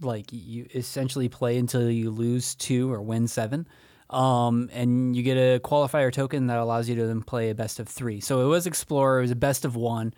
like 0.00 0.26
you 0.30 0.66
essentially 0.74 1.28
play 1.28 1.58
until 1.58 1.90
you 1.90 2.10
lose 2.10 2.54
two 2.54 2.92
or 2.92 3.00
win 3.02 3.28
seven. 3.28 3.66
Um, 4.08 4.70
and 4.72 5.16
you 5.16 5.22
get 5.22 5.36
a 5.36 5.58
qualifier 5.58 6.12
token 6.12 6.46
that 6.46 6.58
allows 6.58 6.88
you 6.88 6.94
to 6.96 7.06
then 7.06 7.22
play 7.22 7.50
a 7.50 7.54
best 7.54 7.80
of 7.80 7.88
three. 7.88 8.20
So 8.20 8.42
it 8.42 8.48
was 8.48 8.66
Explorer, 8.66 9.18
it 9.18 9.22
was 9.22 9.30
a 9.32 9.36
best 9.36 9.64
of 9.64 9.74
one. 9.74 10.14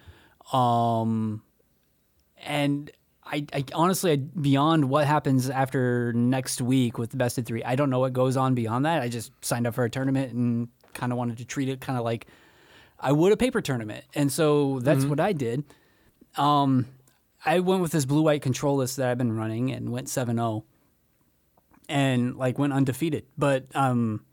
Um, 0.52 1.42
and 2.42 2.90
I, 3.24 3.46
I 3.52 3.64
honestly, 3.74 4.16
beyond 4.16 4.88
what 4.88 5.06
happens 5.06 5.48
after 5.48 6.12
next 6.12 6.60
week 6.60 6.98
with 6.98 7.10
the 7.10 7.16
best 7.16 7.38
of 7.38 7.46
three, 7.46 7.62
I 7.64 7.76
don't 7.76 7.90
know 7.90 7.98
what 7.98 8.12
goes 8.12 8.36
on 8.36 8.54
beyond 8.54 8.84
that. 8.84 9.02
I 9.02 9.08
just 9.08 9.32
signed 9.42 9.66
up 9.66 9.74
for 9.74 9.84
a 9.84 9.90
tournament 9.90 10.32
and 10.32 10.68
kind 10.94 11.12
of 11.12 11.18
wanted 11.18 11.38
to 11.38 11.44
treat 11.44 11.68
it 11.68 11.80
kind 11.80 11.98
of 11.98 12.04
like 12.04 12.26
I 13.00 13.12
would 13.12 13.32
a 13.32 13.36
paper 13.36 13.60
tournament. 13.60 14.04
And 14.14 14.32
so 14.32 14.80
that's 14.80 15.04
what 15.04 15.20
I 15.20 15.32
did. 15.32 15.64
Um, 16.36 16.86
I 17.44 17.60
went 17.60 17.82
with 17.82 17.92
this 17.92 18.04
blue 18.04 18.22
white 18.22 18.42
control 18.42 18.76
list 18.76 18.96
that 18.96 19.08
I've 19.08 19.18
been 19.18 19.36
running 19.36 19.70
and 19.70 19.90
went 19.90 20.08
7 20.08 20.36
0 20.36 20.64
and 21.88 22.36
like 22.36 22.58
went 22.58 22.72
undefeated. 22.72 23.26
But 23.36 23.66
um, 23.74 24.24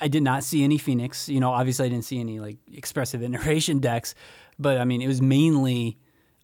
I 0.00 0.08
did 0.08 0.22
not 0.22 0.42
see 0.44 0.64
any 0.64 0.78
Phoenix. 0.78 1.28
You 1.28 1.40
know, 1.40 1.50
obviously 1.50 1.86
I 1.86 1.88
didn't 1.88 2.04
see 2.04 2.18
any 2.18 2.40
like 2.40 2.58
expressive 2.72 3.22
iteration 3.22 3.80
decks, 3.80 4.14
but 4.58 4.78
I 4.78 4.84
mean, 4.84 5.02
it 5.02 5.06
was 5.06 5.20
mainly 5.22 5.98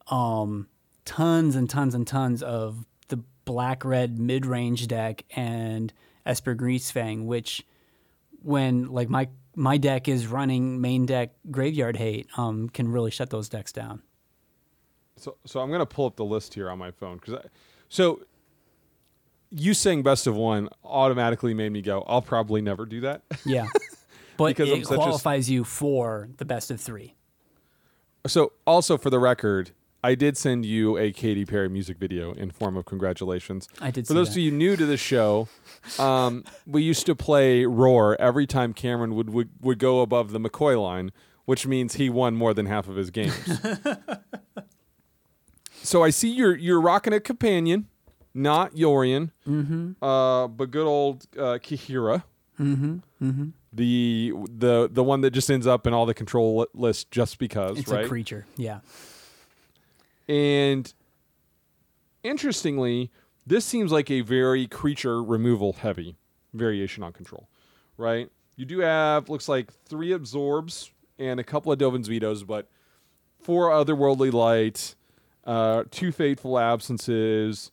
um, 0.09 0.69
tons 1.05 1.57
and 1.57 1.69
tons 1.69 1.95
and 1.95 2.07
tons 2.07 2.43
of 2.43 2.85
the 3.09 3.19
black 3.45 3.85
red 3.85 4.19
mid 4.19 4.47
range 4.47 4.87
deck 4.89 5.25
and 5.35 5.93
Esper 6.25 6.55
Greasefang, 6.55 7.25
which 7.25 7.65
when 8.43 8.91
like 8.93 9.09
my 9.09 9.29
my 9.55 9.79
deck 9.79 10.07
is 10.07 10.27
running 10.27 10.81
main 10.81 11.07
deck 11.07 11.35
graveyard 11.51 11.97
hate, 11.97 12.29
um, 12.37 12.69
can 12.69 12.89
really 12.89 13.11
shut 13.11 13.31
those 13.31 13.49
decks 13.49 13.73
down. 13.73 14.03
So, 15.17 15.37
so 15.45 15.61
I'm 15.61 15.71
gonna 15.71 15.87
pull 15.87 16.07
up 16.07 16.17
the 16.17 16.25
list 16.25 16.55
here 16.55 16.71
on 16.71 16.79
my 16.79 16.91
phone 16.91 17.17
because, 17.17 17.45
so 17.89 18.21
you 19.51 19.75
saying 19.75 20.03
best 20.03 20.27
of 20.27 20.37
one 20.37 20.69
automatically 20.85 21.55
made 21.55 21.73
me 21.73 21.81
go, 21.83 22.05
I'll 22.07 22.23
probably 22.23 22.61
never 22.61 22.85
do 22.87 23.01
that. 23.03 23.23
Yeah. 23.45 23.67
But 24.37 24.49
Because 24.49 24.69
it 24.69 24.85
such 24.85 24.93
a 24.93 24.97
qualifies 24.97 25.49
you 25.49 25.65
for 25.65 26.29
the 26.37 26.45
best 26.45 26.71
of 26.71 26.79
three. 26.79 27.15
so, 28.27 28.53
also 28.67 28.99
for 28.99 29.09
the 29.09 29.19
record, 29.19 29.71
I 30.05 30.15
did 30.15 30.37
send 30.37 30.67
you 30.67 30.99
a 30.99 31.11
Katy 31.11 31.47
Perry 31.47 31.71
music 31.71 31.97
video 31.97 32.33
in 32.35 32.51
form 32.51 32.77
of 32.77 32.85
congratulations. 32.85 33.67
I 33.81 33.91
did 33.91 34.07
For 34.07 34.13
those 34.13 34.29
that. 34.29 34.35
of 34.35 34.39
you 34.45 34.51
new 34.53 34.77
to 34.77 34.85
the 34.85 34.99
show, 34.99 35.49
um, 35.99 36.45
we 36.67 36.83
used 36.83 37.07
to 37.07 37.15
play 37.15 37.65
Roar 37.65 38.15
every 38.21 38.47
time 38.47 38.75
Cameron 38.75 39.15
would, 39.15 39.31
would 39.31 39.49
would 39.63 39.79
go 39.79 40.03
above 40.03 40.33
the 40.33 40.39
McCoy 40.39 40.79
line, 40.81 41.13
which 41.47 41.67
means 41.67 41.95
he 41.95 42.11
won 42.11 42.37
more 42.37 42.53
than 42.53 42.67
half 42.67 42.89
of 42.89 42.97
his 42.97 43.11
games. 43.11 43.35
so 45.83 46.03
I 46.03 46.11
see 46.11 46.31
you're 46.31 46.57
you're 46.57 46.81
rocking 46.81 47.13
a 47.13 47.21
companion, 47.21 47.89
not 48.35 48.75
Yorion, 48.75 49.31
Mm-hmm. 49.47 50.03
uh, 50.05 50.49
but 50.49 50.71
good 50.71 50.87
old 50.87 51.27
uh, 51.37 51.59
Kaheera. 51.63 52.23
Mm-hmm. 52.61 52.97
Mm-hmm. 53.23 53.49
The 53.73 54.33
the 54.49 54.89
the 54.91 55.05
one 55.05 55.21
that 55.21 55.31
just 55.33 55.51
ends 55.51 55.67
up 55.67 55.87
in 55.87 55.93
all 55.93 56.07
the 56.07 56.15
control 56.15 56.59
li- 56.61 56.67
lists 56.75 57.05
just 57.11 57.39
because, 57.39 57.79
It's 57.79 57.89
right? 57.89 58.05
a 58.05 58.09
creature. 58.09 58.47
Yeah. 58.57 58.81
And 60.29 60.93
interestingly, 62.23 63.11
this 63.47 63.65
seems 63.65 63.93
like 63.93 64.11
a 64.11 64.23
very 64.23 64.67
creature 64.67 65.23
removal 65.23 65.75
heavy 65.75 66.17
variation 66.55 67.03
on 67.03 67.13
control, 67.13 67.49
right? 67.97 68.31
You 68.57 68.65
do 68.65 68.81
have 68.81 69.29
looks 69.29 69.49
like 69.49 69.73
three 69.85 70.13
absorbs 70.13 70.91
and 71.19 71.39
a 71.39 71.45
couple 71.45 71.71
of 71.71 71.79
Dovin's 71.79 72.09
vetoes, 72.09 72.43
but 72.45 72.69
four 73.41 73.69
otherworldly 73.71 74.33
light, 74.33 74.95
uh, 75.47 75.85
two 75.91 76.13
fateful 76.13 76.59
absences, 76.59 77.71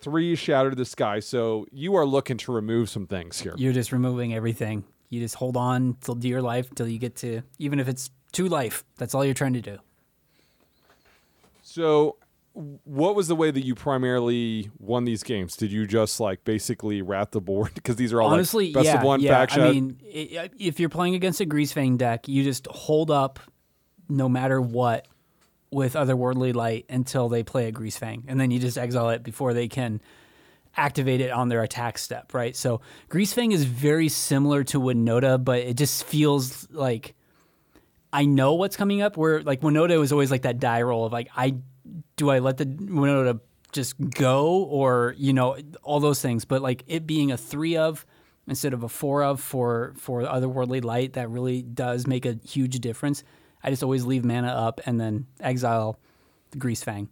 three 0.00 0.34
shattered 0.34 0.76
the 0.76 0.84
sky. 0.84 1.20
So 1.20 1.66
you 1.72 1.96
are 1.96 2.06
looking 2.06 2.36
to 2.38 2.52
remove 2.52 2.88
some 2.88 3.06
things 3.06 3.40
here. 3.40 3.54
You're 3.56 3.72
just 3.72 3.92
removing 3.92 4.34
everything. 4.34 4.84
You 5.10 5.20
just 5.20 5.34
hold 5.34 5.56
on 5.56 5.96
till 6.00 6.14
dear 6.14 6.40
life 6.40 6.70
till 6.74 6.86
you 6.86 6.98
get 6.98 7.16
to, 7.16 7.42
even 7.58 7.80
if 7.80 7.88
it's 7.88 8.10
two 8.32 8.48
life, 8.48 8.84
that's 8.96 9.14
all 9.14 9.24
you're 9.24 9.34
trying 9.34 9.54
to 9.54 9.60
do. 9.60 9.78
So, 11.62 12.16
what 12.52 13.14
was 13.14 13.28
the 13.28 13.36
way 13.36 13.50
that 13.50 13.64
you 13.64 13.74
primarily 13.74 14.70
won 14.78 15.04
these 15.04 15.22
games? 15.22 15.56
Did 15.56 15.70
you 15.70 15.86
just 15.86 16.18
like 16.18 16.44
basically 16.44 17.02
rat 17.02 17.32
the 17.32 17.40
board 17.40 17.72
because 17.74 17.96
these 17.96 18.12
are 18.12 18.20
all 18.20 18.30
Honestly, 18.30 18.66
like 18.66 18.74
best 18.74 18.86
yeah, 18.86 18.98
of 18.98 19.02
one 19.02 19.20
yeah. 19.20 19.30
faction? 19.30 19.62
I 19.62 19.70
mean, 19.70 20.00
if 20.10 20.78
you're 20.78 20.88
playing 20.88 21.14
against 21.14 21.40
a 21.40 21.46
Greasefang 21.46 21.98
deck, 21.98 22.28
you 22.28 22.44
just 22.44 22.66
hold 22.66 23.10
up 23.10 23.38
no 24.08 24.28
matter 24.28 24.60
what 24.60 25.06
with 25.70 25.94
Otherworldly 25.94 26.54
Light 26.54 26.86
until 26.88 27.28
they 27.28 27.42
play 27.42 27.68
a 27.68 27.72
Greasefang, 27.72 28.24
and 28.28 28.40
then 28.40 28.50
you 28.50 28.58
just 28.58 28.78
exile 28.78 29.10
it 29.10 29.22
before 29.22 29.54
they 29.54 29.68
can 29.68 30.00
activate 30.76 31.20
it 31.20 31.30
on 31.30 31.48
their 31.48 31.62
attack 31.62 31.98
step, 31.98 32.32
right? 32.32 32.54
So 32.54 32.80
Greasefang 33.10 33.52
is 33.52 33.64
very 33.64 34.08
similar 34.08 34.64
to 34.64 34.80
Winota, 34.80 35.42
but 35.42 35.60
it 35.60 35.76
just 35.76 36.04
feels 36.04 36.70
like 36.70 37.14
I 38.12 38.24
know 38.24 38.54
what's 38.54 38.76
coming 38.76 39.02
up. 39.02 39.16
Where 39.16 39.42
like 39.42 39.60
Winota 39.60 39.98
was 39.98 40.12
always 40.12 40.30
like 40.30 40.42
that 40.42 40.58
die 40.58 40.82
roll 40.82 41.04
of 41.04 41.12
like 41.12 41.28
I 41.36 41.56
do 42.16 42.30
I 42.30 42.38
let 42.38 42.56
the 42.56 42.66
Winota 42.66 43.40
just 43.72 43.94
go 44.10 44.64
or 44.64 45.14
you 45.18 45.32
know 45.32 45.58
all 45.82 46.00
those 46.00 46.22
things, 46.22 46.44
but 46.44 46.62
like 46.62 46.84
it 46.86 47.06
being 47.06 47.32
a 47.32 47.36
three 47.36 47.76
of 47.76 48.06
instead 48.46 48.72
of 48.72 48.82
a 48.82 48.88
four 48.88 49.22
of 49.22 49.40
for 49.40 49.92
for 49.96 50.22
otherworldly 50.22 50.82
light 50.82 51.14
that 51.14 51.28
really 51.28 51.62
does 51.62 52.06
make 52.06 52.24
a 52.24 52.38
huge 52.44 52.78
difference. 52.80 53.24
I 53.62 53.70
just 53.70 53.82
always 53.82 54.04
leave 54.04 54.24
mana 54.24 54.48
up 54.48 54.80
and 54.86 55.00
then 55.00 55.26
exile 55.40 55.98
the 56.50 56.58
Grease 56.58 56.82
Fang, 56.82 57.08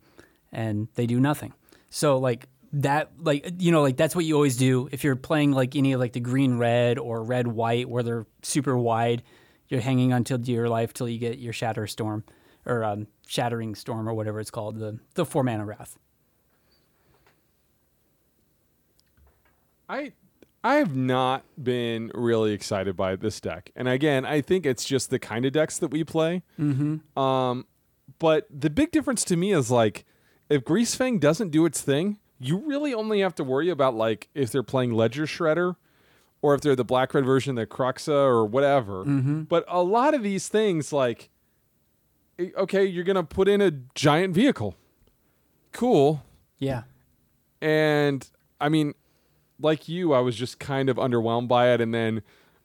and 0.53 0.89
they 0.95 1.07
do 1.07 1.21
nothing. 1.21 1.53
So 1.91 2.19
like 2.19 2.49
that, 2.73 3.11
like 3.19 3.51
you 3.59 3.73
know, 3.73 3.83
like 3.83 3.97
that's 3.97 4.15
what 4.15 4.25
you 4.25 4.35
always 4.35 4.57
do 4.57 4.89
if 4.93 5.05
you're 5.05 5.17
playing 5.17 5.53
like 5.53 5.77
any 5.77 5.93
of 5.93 6.01
like 6.01 6.13
the 6.13 6.21
green 6.21 6.59
red 6.59 6.99
or 6.99 7.23
red 7.23 7.47
white 7.47 7.89
where 7.89 8.03
they're 8.03 8.27
super 8.43 8.77
wide. 8.77 9.23
You're 9.69 9.81
hanging 9.81 10.13
on 10.13 10.25
till 10.25 10.39
dear 10.39 10.69
life 10.69 10.93
till 10.93 11.09
you 11.09 11.19
get 11.19 11.39
your 11.39 11.53
shatter 11.53 11.87
storm 11.89 12.25
or 12.65 12.85
um, 12.85 13.09
shattering 13.27 13.75
storm 13.75 14.09
or 14.09 14.15
whatever 14.15 14.41
it's 14.41 14.51
called 14.51 14.79
the 14.79 14.99
the 15.15 15.25
four 15.25 15.43
mana 15.43 15.65
wrath. 15.65 15.99
I 19.89 20.13
I 20.67 20.75
have 20.77 20.97
not 20.97 21.45
been 21.63 22.11
really 22.15 22.53
excited 22.53 22.97
by 22.97 23.15
this 23.15 23.41
deck, 23.41 23.71
and 23.77 23.87
again, 23.89 24.25
I 24.25 24.41
think 24.41 24.67
it's 24.67 24.85
just 24.85 25.11
the 25.11 25.19
kind 25.19 25.45
of 25.45 25.53
decks 25.53 25.79
that 25.79 25.89
we 25.89 26.03
play. 26.03 26.43
Mm-hmm. 26.59 27.19
Um, 27.19 27.67
but 28.19 28.47
the 28.51 28.71
big 28.71 28.91
difference 28.91 29.23
to 29.25 29.37
me 29.37 29.53
is 29.53 29.71
like 29.71 30.05
if 30.49 30.65
Greasefang 30.65 31.21
doesn't 31.21 31.51
do 31.51 31.67
its 31.67 31.81
thing, 31.81 32.19
you 32.39 32.59
really 32.59 32.93
only 32.93 33.21
have 33.21 33.35
to 33.37 33.45
worry 33.45 33.69
about 33.69 33.95
like 33.95 34.29
if 34.35 34.51
they're 34.51 34.63
playing 34.63 34.93
Ledger 34.93 35.27
Shredder. 35.27 35.77
Or 36.43 36.55
if 36.55 36.61
they're 36.61 36.77
the 36.77 36.85
black 36.85 37.15
red 37.15 37.25
version, 37.25 37.55
the 37.57 37.67
Kroxa 37.67 38.13
or 38.13 38.45
whatever. 38.45 39.05
But 39.45 39.65
a 39.67 39.83
lot 39.83 40.15
of 40.15 40.23
these 40.23 40.49
things, 40.49 40.93
like, 40.93 41.31
okay, 42.39 42.85
you're 42.85 43.05
gonna 43.05 43.25
put 43.25 43.49
in 43.49 43.61
a 43.61 43.73
giant 43.95 44.35
vehicle. 44.35 44.77
Cool. 45.73 46.23
Yeah, 46.59 46.83
And 47.61 48.29
I 48.61 48.69
mean, 48.69 48.95
like 49.61 49.89
you, 49.89 50.13
I 50.13 50.21
was 50.21 50.37
just 50.37 50.59
kind 50.59 50.89
of 50.89 50.97
underwhelmed 50.97 51.49
by 51.49 51.73
it. 51.73 51.81
And 51.81 51.95
then, 51.95 52.23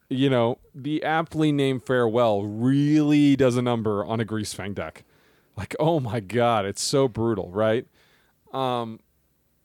you 0.10 0.30
know, 0.30 0.60
the 0.76 1.04
aptly 1.04 1.52
named 1.52 1.84
Farewell 1.86 2.44
really 2.44 3.36
does 3.36 3.58
a 3.58 3.62
number 3.62 4.06
on 4.06 4.20
a 4.20 4.26
Greasefang 4.26 4.76
deck. 4.76 5.04
Like, 5.58 5.76
oh 5.80 6.00
my 6.00 6.22
God, 6.22 6.66
it's 6.66 6.82
so 6.82 7.08
brutal, 7.08 7.50
right? 7.52 7.86
Um, 8.54 9.00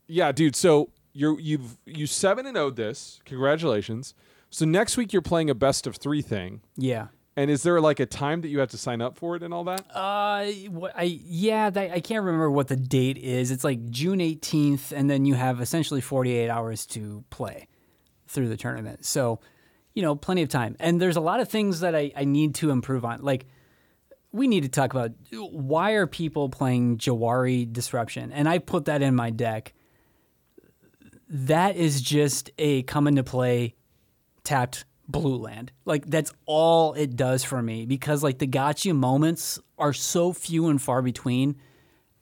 yeah, 0.07 0.31
dude. 0.31 0.55
So 0.55 0.89
you're 1.13 1.39
you've 1.39 1.77
you 1.85 2.05
seven 2.07 2.45
and 2.45 2.57
owed 2.57 2.75
this. 2.75 3.19
Congratulations. 3.25 4.13
So 4.49 4.65
next 4.65 4.97
week 4.97 5.11
you're 5.11 5.21
playing 5.21 5.49
a 5.49 5.55
best 5.55 5.87
of 5.87 5.95
three 5.95 6.21
thing. 6.21 6.61
yeah. 6.75 7.07
And 7.37 7.51
is 7.51 7.61
there 7.61 7.79
like 7.79 7.99
a 7.99 8.07
time 8.07 8.41
that 8.41 8.47
you 8.47 8.59
have 8.59 8.71
to 8.71 8.79
sign 8.79 8.99
up 8.99 9.15
for 9.15 9.35
it 9.35 9.43
and 9.43 9.53
all 9.53 9.63
that? 9.65 9.81
Uh, 9.95 10.49
I 10.95 11.21
yeah, 11.23 11.69
that, 11.69 11.91
I 11.91 11.99
can't 11.99 12.23
remember 12.23 12.49
what 12.49 12.67
the 12.67 12.75
date 12.75 13.19
is. 13.19 13.51
It's 13.51 13.63
like 13.63 13.91
June 13.91 14.17
18th, 14.17 14.91
and 14.91 15.07
then 15.07 15.23
you 15.23 15.35
have 15.35 15.61
essentially 15.61 16.01
48 16.01 16.49
hours 16.49 16.87
to 16.87 17.23
play 17.29 17.67
through 18.27 18.49
the 18.49 18.57
tournament. 18.57 19.05
So, 19.05 19.39
you 19.93 20.01
know, 20.01 20.15
plenty 20.15 20.41
of 20.41 20.49
time. 20.49 20.75
And 20.79 20.99
there's 20.99 21.15
a 21.15 21.21
lot 21.21 21.39
of 21.39 21.47
things 21.47 21.81
that 21.81 21.95
I, 21.95 22.11
I 22.15 22.25
need 22.25 22.55
to 22.55 22.71
improve 22.71 23.05
on. 23.05 23.21
Like, 23.21 23.45
we 24.31 24.47
need 24.47 24.63
to 24.63 24.69
talk 24.69 24.91
about 24.91 25.11
why 25.31 25.91
are 25.91 26.07
people 26.07 26.49
playing 26.49 26.97
Jwari 26.97 27.71
Disruption? 27.71 28.31
And 28.31 28.49
I 28.49 28.57
put 28.57 28.85
that 28.85 29.03
in 29.03 29.13
my 29.13 29.29
deck. 29.29 29.73
That 31.29 31.75
is 31.75 32.01
just 32.01 32.49
a 32.57 32.81
come 32.83 33.05
into 33.05 33.23
play 33.23 33.75
tapped 34.43 34.85
blue 35.07 35.37
land. 35.37 35.71
Like 35.85 36.05
that's 36.05 36.33
all 36.45 36.93
it 36.93 37.15
does 37.15 37.43
for 37.43 37.61
me 37.61 37.85
because 37.85 38.23
like 38.23 38.39
the 38.39 38.47
gotcha 38.47 38.93
moments 38.93 39.59
are 39.77 39.93
so 39.93 40.33
few 40.33 40.67
and 40.67 40.81
far 40.81 41.01
between. 41.01 41.57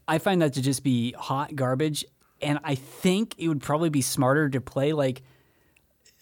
I 0.07 0.19
find 0.19 0.41
that 0.41 0.53
to 0.53 0.61
just 0.61 0.83
be 0.83 1.13
hot 1.13 1.55
garbage 1.55 2.05
and 2.41 2.59
I 2.63 2.75
think 2.75 3.35
it 3.37 3.47
would 3.47 3.61
probably 3.61 3.89
be 3.89 4.01
smarter 4.01 4.49
to 4.49 4.61
play 4.61 4.93
like 4.93 5.23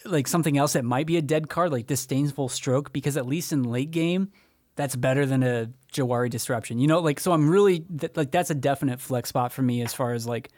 like 0.05 0.27
something 0.27 0.57
else 0.57 0.73
that 0.73 0.83
might 0.83 1.07
be 1.07 1.17
a 1.17 1.21
dead 1.21 1.49
card 1.49 1.71
like 1.71 1.87
disdainful 1.87 2.49
stroke 2.49 2.93
because 2.93 3.17
at 3.17 3.25
least 3.25 3.51
in 3.51 3.63
late 3.63 3.91
game 3.91 4.31
that's 4.75 4.95
better 4.95 5.25
than 5.25 5.43
a 5.43 5.69
Jwari 5.93 6.29
disruption. 6.29 6.79
You 6.79 6.87
know 6.87 6.99
like 6.99 7.19
so 7.19 7.31
I'm 7.33 7.49
really 7.49 7.79
th- 7.79 8.15
like 8.15 8.31
that's 8.31 8.49
a 8.49 8.55
definite 8.55 9.01
flex 9.01 9.29
spot 9.29 9.51
for 9.51 9.61
me 9.61 9.81
as 9.81 9.93
far 9.93 10.13
as 10.13 10.25
like 10.25 10.49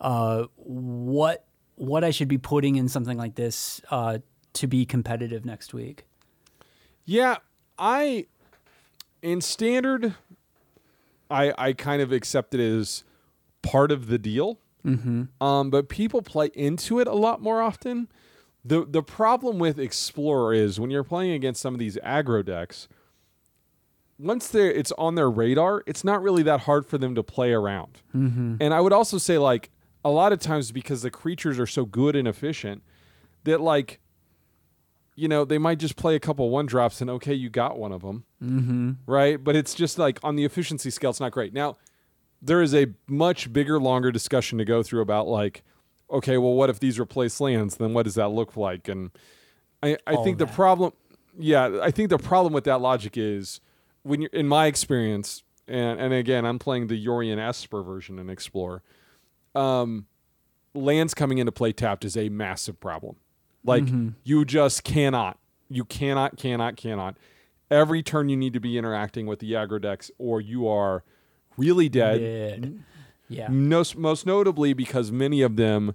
uh 0.00 0.44
what 0.56 1.46
what 1.76 2.04
I 2.04 2.10
should 2.10 2.28
be 2.28 2.38
putting 2.38 2.76
in 2.76 2.88
something 2.88 3.16
like 3.16 3.34
this 3.34 3.80
uh 3.90 4.18
to 4.54 4.66
be 4.66 4.84
competitive 4.84 5.44
next 5.44 5.72
week. 5.74 6.04
Yeah, 7.04 7.38
I 7.78 8.26
in 9.22 9.40
standard, 9.40 10.14
I 11.30 11.52
I 11.58 11.72
kind 11.72 12.02
of 12.02 12.12
accept 12.12 12.54
it 12.54 12.60
as 12.60 13.04
part 13.62 13.90
of 13.90 14.06
the 14.08 14.18
deal. 14.18 14.58
Mm-hmm. 14.84 15.44
Um, 15.44 15.70
but 15.70 15.88
people 15.88 16.22
play 16.22 16.50
into 16.54 17.00
it 17.00 17.06
a 17.06 17.14
lot 17.14 17.42
more 17.42 17.60
often. 17.60 18.08
the 18.64 18.86
The 18.86 19.02
problem 19.02 19.58
with 19.58 19.78
Explorer 19.78 20.54
is 20.54 20.80
when 20.80 20.90
you're 20.90 21.04
playing 21.04 21.32
against 21.32 21.60
some 21.60 21.74
of 21.74 21.80
these 21.80 21.96
aggro 21.98 22.44
decks. 22.44 22.88
Once 24.18 24.48
they 24.48 24.68
it's 24.68 24.92
on 24.92 25.14
their 25.14 25.30
radar, 25.30 25.82
it's 25.86 26.04
not 26.04 26.22
really 26.22 26.42
that 26.42 26.60
hard 26.60 26.84
for 26.86 26.98
them 26.98 27.14
to 27.14 27.22
play 27.22 27.52
around. 27.52 28.02
Mm-hmm. 28.14 28.56
And 28.60 28.74
I 28.74 28.80
would 28.80 28.92
also 28.92 29.16
say 29.16 29.38
like 29.38 29.70
a 30.04 30.10
lot 30.10 30.32
of 30.32 30.38
times 30.38 30.72
because 30.72 31.02
the 31.02 31.10
creatures 31.10 31.58
are 31.58 31.66
so 31.66 31.84
good 31.84 32.14
and 32.16 32.28
efficient 32.28 32.82
that 33.44 33.60
like 33.60 34.00
you 35.20 35.28
know 35.28 35.44
they 35.44 35.58
might 35.58 35.78
just 35.78 35.96
play 35.96 36.14
a 36.16 36.20
couple 36.20 36.48
one 36.50 36.66
drops 36.66 37.00
and 37.00 37.10
okay 37.10 37.34
you 37.34 37.48
got 37.50 37.78
one 37.78 37.92
of 37.92 38.00
them 38.02 38.24
Mm-hmm. 38.42 38.92
right 39.06 39.42
but 39.42 39.54
it's 39.54 39.74
just 39.74 39.98
like 39.98 40.18
on 40.22 40.34
the 40.36 40.44
efficiency 40.44 40.88
scale 40.90 41.10
it's 41.10 41.20
not 41.20 41.32
great 41.32 41.52
now 41.52 41.76
there 42.40 42.62
is 42.62 42.74
a 42.74 42.86
much 43.06 43.52
bigger 43.52 43.78
longer 43.78 44.10
discussion 44.10 44.56
to 44.58 44.64
go 44.64 44.82
through 44.82 45.02
about 45.02 45.28
like 45.28 45.62
okay 46.10 46.38
well 46.38 46.54
what 46.54 46.70
if 46.70 46.80
these 46.80 46.98
replace 46.98 47.38
lands 47.40 47.76
then 47.76 47.92
what 47.92 48.04
does 48.04 48.14
that 48.14 48.28
look 48.28 48.56
like 48.56 48.88
and 48.88 49.10
i, 49.82 49.96
I 50.06 50.14
All 50.14 50.24
think 50.24 50.38
the 50.38 50.46
that. 50.46 50.54
problem 50.54 50.92
yeah 51.38 51.78
i 51.82 51.90
think 51.90 52.08
the 52.08 52.18
problem 52.18 52.52
with 52.54 52.64
that 52.64 52.80
logic 52.80 53.18
is 53.18 53.60
when 54.02 54.22
you're 54.22 54.30
in 54.32 54.48
my 54.48 54.66
experience 54.66 55.42
and, 55.68 56.00
and 56.00 56.14
again 56.14 56.46
i'm 56.46 56.58
playing 56.58 56.86
the 56.86 56.96
yorion 57.06 57.38
esper 57.38 57.82
version 57.82 58.18
in 58.18 58.30
explore 58.30 58.82
um, 59.54 60.06
lands 60.74 61.12
coming 61.14 61.38
into 61.38 61.52
play 61.52 61.72
tapped 61.72 62.04
is 62.04 62.16
a 62.16 62.28
massive 62.28 62.78
problem. 62.78 63.16
Like 63.64 63.84
Mhm. 63.84 64.14
you 64.24 64.44
just 64.44 64.84
cannot, 64.84 65.38
you 65.68 65.84
cannot, 65.84 66.36
cannot, 66.36 66.76
cannot. 66.76 67.16
Every 67.70 68.02
turn 68.02 68.28
you 68.28 68.36
need 68.36 68.52
to 68.54 68.60
be 68.60 68.76
interacting 68.78 69.26
with 69.26 69.38
the 69.38 69.52
aggro 69.52 69.80
decks, 69.80 70.10
or 70.18 70.40
you 70.40 70.66
are 70.66 71.04
really 71.56 71.88
dead. 71.88 72.18
Dead. 72.20 72.82
Yeah. 73.28 73.48
Most, 73.48 73.96
most 73.96 74.26
notably 74.26 74.72
because 74.72 75.12
many 75.12 75.42
of 75.42 75.56
them 75.56 75.94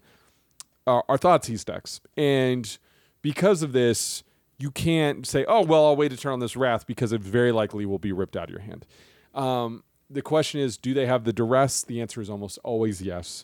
are, 0.87 1.03
are 1.09 1.17
Thoughtseize 1.17 1.65
decks, 1.65 1.99
and 2.15 2.77
because 3.21 3.61
of 3.63 3.73
this, 3.73 4.23
you 4.57 4.71
can't 4.71 5.25
say, 5.27 5.43
"Oh, 5.47 5.61
well, 5.63 5.85
I'll 5.87 5.95
wait 5.97 6.09
to 6.11 6.17
turn 6.17 6.31
on 6.33 6.39
this 6.39 6.55
Wrath," 6.55 6.87
because 6.87 7.11
it 7.11 7.19
very 7.21 7.51
likely 7.51 7.85
will 7.85 7.99
be 7.99 8.13
ripped 8.13 8.37
out 8.37 8.45
of 8.45 8.49
your 8.51 8.59
hand. 8.61 8.85
Um, 9.33 9.83
the 10.09 10.21
question 10.21 10.61
is, 10.61 10.77
do 10.77 10.93
they 10.93 11.07
have 11.07 11.23
the 11.25 11.33
duress? 11.33 11.83
The 11.83 11.99
answer 11.99 12.21
is 12.21 12.29
almost 12.29 12.57
always 12.63 13.01
yes. 13.01 13.43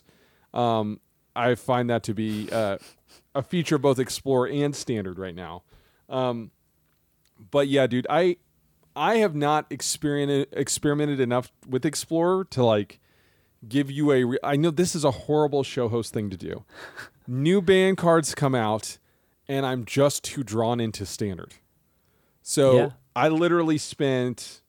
Um, 0.54 1.00
I 1.36 1.54
find 1.56 1.90
that 1.90 2.02
to 2.04 2.14
be 2.14 2.48
uh, 2.50 2.78
a 3.34 3.42
feature 3.42 3.76
of 3.76 3.82
both 3.82 3.98
Explorer 3.98 4.48
and 4.48 4.74
Standard 4.74 5.18
right 5.18 5.34
now. 5.34 5.62
Um, 6.08 6.50
but 7.50 7.68
yeah, 7.68 7.86
dude, 7.86 8.06
I 8.10 8.36
I 8.94 9.16
have 9.16 9.34
not 9.34 9.66
experimented 9.70 10.48
experimented 10.52 11.20
enough 11.20 11.50
with 11.66 11.84
Explorer 11.84 12.44
to 12.50 12.64
like 12.64 13.00
give 13.66 13.90
you 13.90 14.12
a. 14.12 14.24
Re- 14.24 14.38
I 14.44 14.56
know 14.56 14.70
this 14.70 14.94
is 14.94 15.04
a 15.04 15.10
horrible 15.10 15.62
show 15.62 15.88
host 15.88 16.12
thing 16.12 16.30
to 16.30 16.36
do. 16.36 16.64
New 17.26 17.62
band 17.62 17.96
cards 17.98 18.34
come 18.34 18.54
out, 18.54 18.98
and 19.48 19.64
I'm 19.64 19.84
just 19.84 20.24
too 20.24 20.42
drawn 20.42 20.80
into 20.80 21.06
Standard. 21.06 21.54
So 22.42 22.76
Yeah. 22.76 22.90
I 23.14 23.28
literally 23.28 23.78
spent 23.78 24.60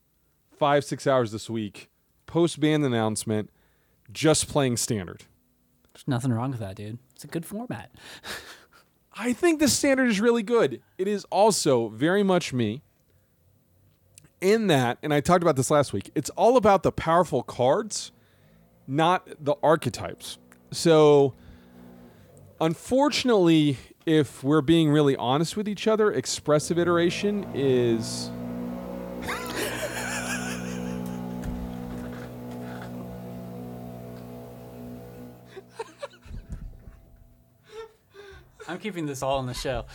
five 0.57 0.85
six 0.85 1.07
hours 1.07 1.31
this 1.31 1.49
week 1.49 1.89
post 2.27 2.59
band 2.59 2.85
announcement 2.85 3.49
just 4.11 4.47
playing 4.47 4.77
Standard. 4.77 5.23
There's 5.93 6.07
nothing 6.07 6.31
wrong 6.31 6.51
with 6.51 6.59
that, 6.59 6.75
dude. 6.75 6.97
A 7.23 7.27
good 7.27 7.45
format. 7.45 7.91
I 9.15 9.33
think 9.33 9.59
the 9.59 9.67
standard 9.67 10.09
is 10.09 10.19
really 10.19 10.43
good. 10.43 10.81
It 10.97 11.07
is 11.07 11.25
also 11.25 11.89
very 11.89 12.23
much 12.23 12.51
me 12.51 12.81
in 14.41 14.67
that, 14.67 14.97
and 15.01 15.13
I 15.13 15.21
talked 15.21 15.41
about 15.41 15.55
this 15.55 15.71
last 15.71 15.93
week, 15.93 16.11
it's 16.15 16.29
all 16.31 16.57
about 16.57 16.83
the 16.83 16.91
powerful 16.91 17.43
cards, 17.43 18.11
not 18.87 19.27
the 19.39 19.55
archetypes. 19.63 20.37
So, 20.71 21.33
unfortunately, 22.59 23.77
if 24.05 24.43
we're 24.43 24.61
being 24.61 24.89
really 24.89 25.15
honest 25.15 25.55
with 25.55 25.69
each 25.69 25.87
other, 25.87 26.11
expressive 26.11 26.77
iteration 26.77 27.47
is. 27.53 28.31
I'm 38.67 38.79
keeping 38.79 39.05
this 39.05 39.21
all 39.21 39.39
in 39.39 39.45
the 39.45 39.53
show. 39.53 39.85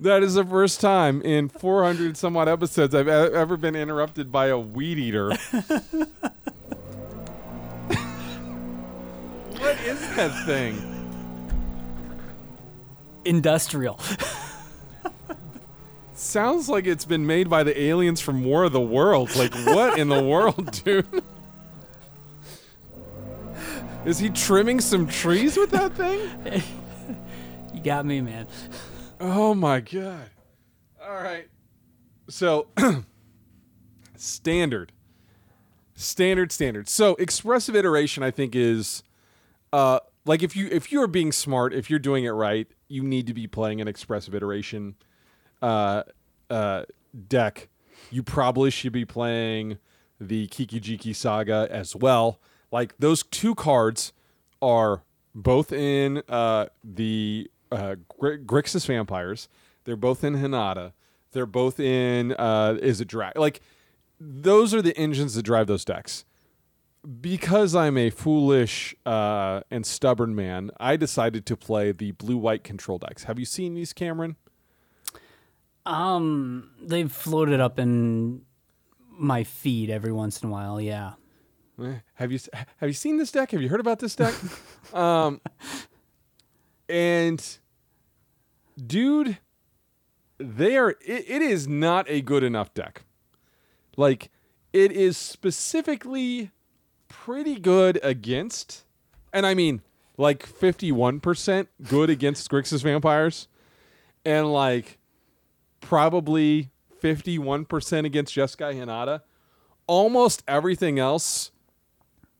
That 0.00 0.24
is 0.24 0.34
the 0.34 0.44
first 0.44 0.80
time 0.80 1.22
in 1.22 1.48
400 1.48 2.16
some 2.16 2.36
odd 2.36 2.48
episodes 2.48 2.96
I've 2.96 3.06
ever 3.06 3.56
been 3.56 3.76
interrupted 3.76 4.32
by 4.32 4.48
a 4.48 4.58
weed 4.58 4.98
eater. 4.98 5.28
what 5.28 5.38
is 9.86 10.16
that 10.16 10.46
thing? 10.46 10.90
Industrial. 13.24 14.00
Sounds 16.14 16.68
like 16.68 16.86
it's 16.86 17.04
been 17.04 17.26
made 17.26 17.48
by 17.48 17.62
the 17.62 17.80
aliens 17.80 18.20
from 18.20 18.44
War 18.44 18.64
of 18.64 18.72
the 18.72 18.80
Worlds. 18.80 19.36
Like, 19.36 19.54
what 19.54 19.96
in 19.98 20.08
the 20.08 20.22
world, 20.22 20.82
dude? 20.84 21.06
Is 24.04 24.18
he 24.18 24.28
trimming 24.28 24.80
some 24.80 25.06
trees 25.06 25.56
with 25.56 25.70
that 25.70 25.92
thing? 25.94 26.62
You 27.74 27.80
got 27.80 28.06
me, 28.06 28.20
man. 28.20 28.46
Oh 29.18 29.52
my 29.52 29.80
god. 29.80 30.30
All 31.04 31.16
right. 31.16 31.48
So 32.28 32.68
standard. 34.16 34.92
Standard 35.96 36.52
standard. 36.52 36.88
So 36.88 37.16
expressive 37.16 37.74
iteration 37.74 38.22
I 38.22 38.30
think 38.30 38.54
is 38.54 39.02
uh 39.72 39.98
like 40.24 40.44
if 40.44 40.54
you 40.54 40.68
if 40.70 40.92
you're 40.92 41.08
being 41.08 41.32
smart, 41.32 41.74
if 41.74 41.90
you're 41.90 41.98
doing 41.98 42.24
it 42.24 42.30
right, 42.30 42.68
you 42.86 43.02
need 43.02 43.26
to 43.26 43.34
be 43.34 43.48
playing 43.48 43.80
an 43.80 43.88
expressive 43.88 44.36
iteration 44.36 44.94
uh 45.60 46.04
uh 46.48 46.84
deck. 47.26 47.68
You 48.12 48.22
probably 48.22 48.70
should 48.70 48.92
be 48.92 49.04
playing 49.04 49.78
the 50.20 50.46
Kikijiki 50.46 51.14
Saga 51.14 51.66
as 51.72 51.96
well. 51.96 52.38
Like 52.74 52.96
those 52.98 53.22
two 53.22 53.54
cards 53.54 54.12
are 54.60 55.04
both 55.32 55.72
in 55.72 56.24
uh, 56.28 56.66
the 56.82 57.48
uh, 57.70 57.94
Gr- 58.18 58.38
Grixis 58.44 58.84
Vampires. 58.86 59.48
They're 59.84 59.94
both 59.94 60.24
in 60.24 60.34
Hinata. 60.34 60.92
They're 61.30 61.46
both 61.46 61.78
in 61.78 62.32
uh, 62.32 62.76
is 62.82 63.00
it 63.00 63.06
drag? 63.06 63.38
Like 63.38 63.60
those 64.18 64.74
are 64.74 64.82
the 64.82 64.96
engines 64.98 65.36
that 65.36 65.44
drive 65.44 65.68
those 65.68 65.84
decks. 65.84 66.24
Because 67.20 67.76
I'm 67.76 67.96
a 67.96 68.10
foolish 68.10 68.92
uh, 69.06 69.60
and 69.70 69.86
stubborn 69.86 70.34
man, 70.34 70.72
I 70.80 70.96
decided 70.96 71.46
to 71.46 71.56
play 71.56 71.92
the 71.92 72.10
blue 72.10 72.38
white 72.38 72.64
control 72.64 72.98
decks. 72.98 73.24
Have 73.24 73.38
you 73.38 73.44
seen 73.44 73.74
these, 73.74 73.92
Cameron? 73.92 74.34
Um, 75.86 76.70
they've 76.82 77.12
floated 77.12 77.60
up 77.60 77.78
in 77.78 78.42
my 79.10 79.44
feed 79.44 79.90
every 79.90 80.12
once 80.12 80.42
in 80.42 80.48
a 80.48 80.52
while. 80.52 80.80
Yeah. 80.80 81.12
Eh, 81.82 81.94
Have 82.14 82.30
you 82.30 82.38
have 82.76 82.88
you 82.88 82.92
seen 82.92 83.16
this 83.16 83.32
deck? 83.32 83.50
Have 83.50 83.60
you 83.60 83.68
heard 83.68 83.80
about 83.80 83.98
this 83.98 84.14
deck? 84.14 84.34
um, 84.94 85.40
and 86.88 87.58
dude, 88.86 89.38
they 90.38 90.76
are. 90.76 90.90
It, 90.90 91.24
it 91.28 91.42
is 91.42 91.66
not 91.66 92.06
a 92.08 92.20
good 92.20 92.42
enough 92.44 92.72
deck. 92.74 93.04
Like 93.96 94.30
it 94.72 94.92
is 94.92 95.16
specifically 95.16 96.50
pretty 97.08 97.56
good 97.58 97.98
against, 98.02 98.84
and 99.32 99.44
I 99.44 99.54
mean 99.54 99.82
like 100.16 100.46
fifty 100.46 100.92
one 100.92 101.18
percent 101.18 101.68
good 101.88 102.08
against 102.08 102.48
Grixis 102.52 102.82
vampires, 102.82 103.48
and 104.24 104.52
like 104.52 104.98
probably 105.80 106.70
fifty 107.00 107.36
one 107.36 107.64
percent 107.64 108.06
against 108.06 108.34
Jeskai 108.34 108.74
Hinata. 108.74 109.22
Almost 109.86 110.42
everything 110.48 110.98
else 110.98 111.50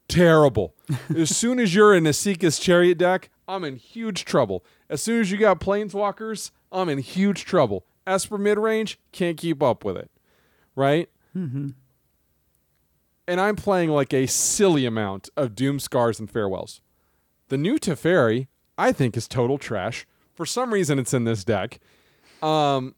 terrible. 0.08 0.74
as 1.14 1.30
soon 1.36 1.58
as 1.58 1.74
you're 1.74 1.94
in 1.94 2.06
a 2.06 2.10
Esika's 2.10 2.58
chariot 2.58 2.98
deck, 2.98 3.30
I'm 3.46 3.64
in 3.64 3.76
huge 3.76 4.24
trouble. 4.24 4.64
As 4.88 5.02
soon 5.02 5.20
as 5.20 5.30
you 5.30 5.38
got 5.38 5.60
planeswalkers, 5.60 6.50
I'm 6.72 6.88
in 6.88 6.98
huge 6.98 7.44
trouble. 7.44 7.86
Esper 8.06 8.38
mid 8.38 8.58
range, 8.58 8.98
can't 9.12 9.36
keep 9.36 9.62
up 9.62 9.84
with 9.84 9.96
it. 9.96 10.10
Right? 10.76 11.08
Mm-hmm. 11.36 11.70
And 13.26 13.40
I'm 13.40 13.56
playing 13.56 13.90
like 13.90 14.12
a 14.12 14.26
silly 14.26 14.84
amount 14.84 15.30
of 15.36 15.54
Doomskars 15.54 16.18
and 16.20 16.30
Farewells. 16.30 16.80
The 17.48 17.56
new 17.56 17.78
Teferi, 17.78 18.48
I 18.76 18.92
think, 18.92 19.16
is 19.16 19.26
total 19.28 19.58
trash. 19.58 20.06
For 20.34 20.44
some 20.44 20.72
reason, 20.72 20.98
it's 20.98 21.14
in 21.14 21.24
this 21.24 21.44
deck. 21.44 21.80
Um, 22.42 22.94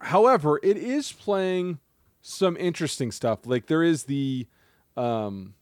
however, 0.00 0.60
it 0.62 0.76
is 0.76 1.10
playing 1.10 1.80
some 2.22 2.56
interesting 2.56 3.10
stuff. 3.10 3.46
Like 3.46 3.66
there 3.66 3.82
is 3.82 4.04
the, 4.04 4.46
um, 4.96 5.54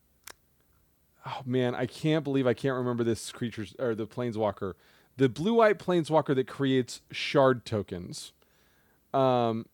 oh 1.27 1.41
man, 1.45 1.75
I 1.75 1.87
can't 1.87 2.25
believe 2.25 2.47
I 2.47 2.55
can't 2.55 2.77
remember 2.77 3.05
this 3.05 3.31
creature's 3.33 3.75
or 3.79 3.95
the 3.95 4.07
planeswalker. 4.07 4.75
the 5.17 5.29
blue 5.29 5.55
white 5.55 5.79
planeswalker 5.79 6.35
that 6.35 6.47
creates 6.47 7.01
shard 7.11 7.65
tokens 7.65 8.33
um, 9.15 9.67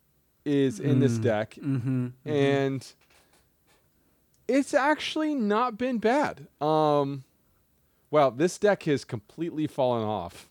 is 0.44 0.80
in 0.80 1.00
this 1.00 1.18
deck, 1.18 1.54
Mm-hmm. 1.62 2.08
and 2.28 2.86
it's 4.46 4.72
actually 4.74 5.34
not 5.34 5.76
been 5.78 5.98
bad. 5.98 6.46
Um, 6.60 7.24
well, 8.10 8.30
this 8.30 8.58
deck 8.58 8.84
has 8.84 9.04
completely 9.04 9.66
fallen 9.66 10.02
off. 10.04 10.48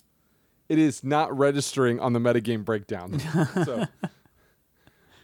It 0.70 0.78
is 0.78 1.04
not 1.04 1.36
registering 1.36 2.00
on 2.00 2.14
the 2.14 2.20
metagame 2.20 2.64
breakdown. 2.64 3.20
so, 3.66 3.86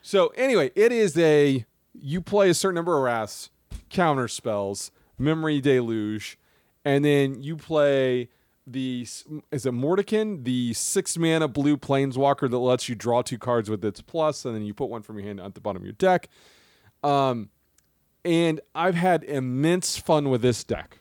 so 0.02 0.28
anyway, 0.30 0.72
it 0.76 0.92
is 0.92 1.18
a 1.18 1.66
you 1.94 2.22
play 2.22 2.50
a 2.50 2.54
certain 2.54 2.76
number 2.76 2.98
of 2.98 3.04
wraths, 3.04 3.50
counter 3.90 4.28
spells, 4.28 4.90
memory 5.18 5.62
deluge, 5.62 6.38
and 6.84 7.04
then 7.04 7.42
you 7.42 7.56
play 7.56 8.30
the 8.66 9.02
is 9.52 9.66
it 9.66 9.74
Mordenkainen, 9.74 10.44
the 10.44 10.74
six 10.74 11.18
mana 11.18 11.48
blue 11.48 11.78
planeswalker 11.78 12.50
that 12.50 12.58
lets 12.58 12.88
you 12.88 12.96
draw 12.96 13.22
two 13.22 13.38
cards 13.38 13.70
with 13.70 13.84
its 13.84 14.02
plus, 14.02 14.46
and 14.46 14.56
then 14.56 14.64
you 14.64 14.74
put 14.74 14.90
one 14.90 15.02
from 15.02 15.18
your 15.18 15.28
hand 15.28 15.40
at 15.40 15.54
the 15.54 15.62
bottom 15.62 15.82
of 15.82 15.86
your 15.86 15.94
deck. 15.94 16.30
Um, 17.04 17.50
and 18.24 18.62
I've 18.74 18.96
had 18.96 19.24
immense 19.24 19.98
fun 19.98 20.30
with 20.30 20.42
this 20.42 20.64
deck. 20.64 21.00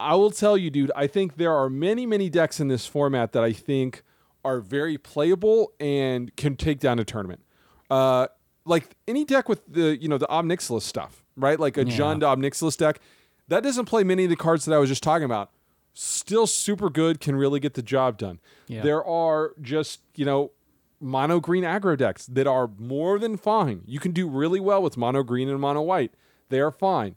I 0.00 0.14
will 0.14 0.30
tell 0.30 0.56
you, 0.56 0.70
dude, 0.70 0.90
I 0.96 1.06
think 1.06 1.36
there 1.36 1.54
are 1.54 1.68
many, 1.68 2.06
many 2.06 2.28
decks 2.28 2.58
in 2.58 2.68
this 2.68 2.86
format 2.86 3.32
that 3.32 3.44
I 3.44 3.52
think 3.52 4.02
are 4.44 4.60
very 4.60 4.96
playable 4.96 5.72
and 5.78 6.34
can 6.36 6.56
take 6.56 6.80
down 6.80 6.98
a 6.98 7.04
tournament. 7.04 7.44
Uh, 7.90 8.28
like 8.70 8.96
any 9.08 9.24
deck 9.24 9.48
with 9.48 9.60
the, 9.66 10.00
you 10.00 10.08
know, 10.08 10.16
the 10.16 10.28
Ob 10.30 10.46
Nixilis 10.46 10.82
stuff, 10.82 11.24
right? 11.36 11.58
Like 11.58 11.76
a 11.76 11.84
Yeah. 11.84 11.96
Jund 11.96 12.22
Ob 12.22 12.40
deck. 12.78 13.00
That 13.48 13.62
doesn't 13.62 13.86
play 13.86 14.04
many 14.04 14.24
of 14.24 14.30
the 14.30 14.36
cards 14.36 14.64
that 14.64 14.74
I 14.74 14.78
was 14.78 14.88
just 14.88 15.02
talking 15.02 15.24
about. 15.24 15.50
Still 15.92 16.46
super 16.46 16.88
good, 16.88 17.20
can 17.20 17.34
really 17.34 17.58
get 17.58 17.74
the 17.74 17.82
job 17.82 18.16
done. 18.16 18.38
Yeah. 18.68 18.82
There 18.82 19.04
are 19.04 19.52
just, 19.60 20.00
you 20.14 20.24
know, 20.24 20.52
mono 21.00 21.40
green 21.40 21.64
aggro 21.64 21.96
decks 21.98 22.26
that 22.26 22.46
are 22.46 22.70
more 22.78 23.18
than 23.18 23.36
fine. 23.36 23.82
You 23.86 23.98
can 23.98 24.12
do 24.12 24.28
really 24.28 24.60
well 24.60 24.82
with 24.82 24.96
mono 24.96 25.24
green 25.24 25.48
and 25.48 25.60
mono 25.60 25.82
white. 25.82 26.14
They 26.48 26.60
are 26.60 26.70
fine. 26.70 27.16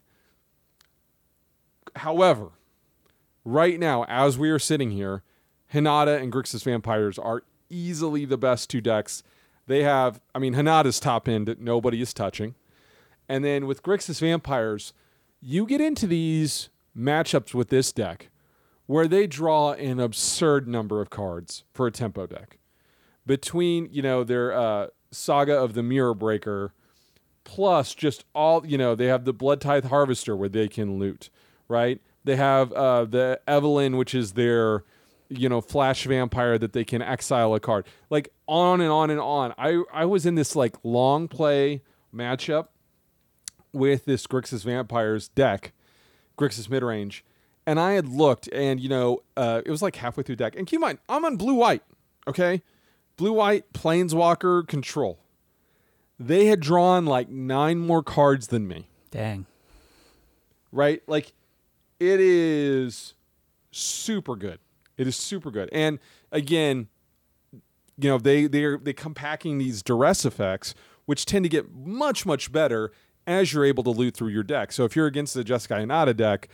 However, 1.98 2.50
right 3.46 3.80
now, 3.80 4.06
as 4.06 4.38
we 4.40 4.50
are 4.50 4.58
sitting 4.60 4.90
here, 4.90 5.22
Hinata 5.72 6.20
and 6.20 6.34
Grixis 6.34 6.64
Vampires 6.64 7.20
are 7.20 7.44
easily 7.70 8.26
the 8.26 8.38
best 8.38 8.70
two 8.72 8.82
decks. 8.82 9.22
They 9.68 9.84
have, 9.84 10.20
I 10.36 10.40
mean, 10.40 10.56
Hinata's 10.56 11.00
top 11.00 11.28
end 11.28 11.48
that 11.48 11.60
nobody 11.60 12.02
is 12.02 12.14
touching. 12.14 12.56
And 13.30 13.44
then 13.44 13.66
with 13.66 13.84
Grixis 13.84 14.20
Vampires, 14.20 14.94
you 15.42 15.66
get 15.66 15.82
into 15.82 16.08
these 16.08 16.70
matchups 16.98 17.54
with 17.54 17.70
this 17.70 17.92
deck 17.92 18.30
where 18.86 19.08
they 19.08 19.28
draw 19.28 19.72
an 19.74 20.00
absurd 20.00 20.68
number 20.68 21.02
of 21.02 21.10
cards 21.10 21.64
for 21.74 21.88
a 21.88 21.92
tempo 21.92 22.28
deck. 22.28 22.60
Between, 23.26 23.88
you 23.92 24.02
know, 24.02 24.24
their 24.26 24.52
uh, 24.52 24.88
Saga 25.12 25.58
of 25.58 25.74
the 25.74 25.84
Mirror 25.84 26.16
Breaker, 26.16 26.74
plus 27.46 27.96
just 27.96 28.26
all, 28.36 28.66
you 28.66 28.78
know, 28.78 28.96
they 28.96 29.06
have 29.06 29.24
the 29.24 29.34
Blood 29.34 29.62
Tithe 29.62 29.86
Harvester 29.86 30.36
where 30.36 30.50
they 30.50 30.68
can 30.68 31.00
loot, 31.00 31.30
right? 31.70 32.02
They 32.26 32.36
have 32.36 32.74
uh, 32.74 33.06
the 33.06 33.40
Evelyn, 33.48 33.96
which 33.96 34.14
is 34.14 34.34
their, 34.34 34.84
you 35.30 35.50
know, 35.50 35.62
flash 35.62 36.06
vampire 36.06 36.58
that 36.58 36.74
they 36.74 36.84
can 36.84 37.02
exile 37.02 37.54
a 37.54 37.60
card. 37.60 37.86
Like 38.10 38.30
on 38.48 38.82
and 38.82 38.92
on 38.92 39.10
and 39.10 39.20
on. 39.20 39.54
I, 39.58 39.84
I 39.92 40.06
was 40.06 40.26
in 40.26 40.36
this 40.36 40.56
like 40.56 40.76
long 40.84 41.28
play 41.28 41.82
matchup 42.14 42.68
with 43.72 44.06
this 44.06 44.28
Grixis 44.28 44.64
Vampires 44.64 45.28
deck, 45.30 45.74
Grixis 46.38 46.68
midrange, 46.68 47.22
and 47.66 47.80
I 47.80 47.94
had 47.94 48.08
looked, 48.08 48.48
and 48.54 48.80
you 48.80 48.90
know, 48.90 49.24
uh, 49.36 49.62
it 49.66 49.72
was 49.72 49.82
like 49.82 49.96
halfway 49.96 50.24
through 50.24 50.36
deck. 50.36 50.56
And 50.56 50.68
keep 50.68 50.78
in 50.78 50.82
mind, 50.82 51.00
I'm 51.10 51.26
on 51.26 51.38
blue 51.38 51.56
white, 51.56 51.82
okay, 52.28 52.62
blue 53.18 53.34
white 53.34 53.74
Planeswalker 53.74 54.68
control. 54.68 55.20
They 56.20 56.46
had 56.46 56.60
drawn 56.60 57.06
like 57.06 57.30
nine 57.30 57.80
more 57.80 58.04
cards 58.04 58.48
than 58.48 58.68
me, 58.68 58.88
Dang. 59.10 59.46
right? 60.72 61.02
Like, 61.08 61.34
it 62.00 62.20
is 62.20 63.16
super 63.72 64.36
good. 64.36 64.60
It 64.98 65.08
is 65.08 65.16
super 65.16 65.52
good, 65.52 65.70
and 65.72 66.00
again, 66.32 66.88
you 67.98 68.10
know, 68.10 68.18
they 68.18 68.48
they 68.48 68.64
are, 68.64 68.78
they 68.78 68.94
come 68.94 69.14
packing 69.14 69.58
these 69.58 69.82
duress 69.84 70.26
effects, 70.26 70.76
which 71.06 71.26
tend 71.26 71.46
to 71.46 71.50
get 71.50 71.74
much 71.74 72.26
much 72.26 72.52
better 72.52 72.92
as 73.26 73.54
you're 73.54 73.66
able 73.66 73.84
to 73.84 73.90
loot 73.90 74.16
through 74.16 74.30
your 74.30 74.44
deck. 74.44 74.72
So 74.72 74.84
if 74.84 74.96
you're 74.96 75.08
against 75.08 75.34
the 75.34 75.44
Jeskai 75.44 75.86
Hinata 75.86 76.16
deck 76.16 76.50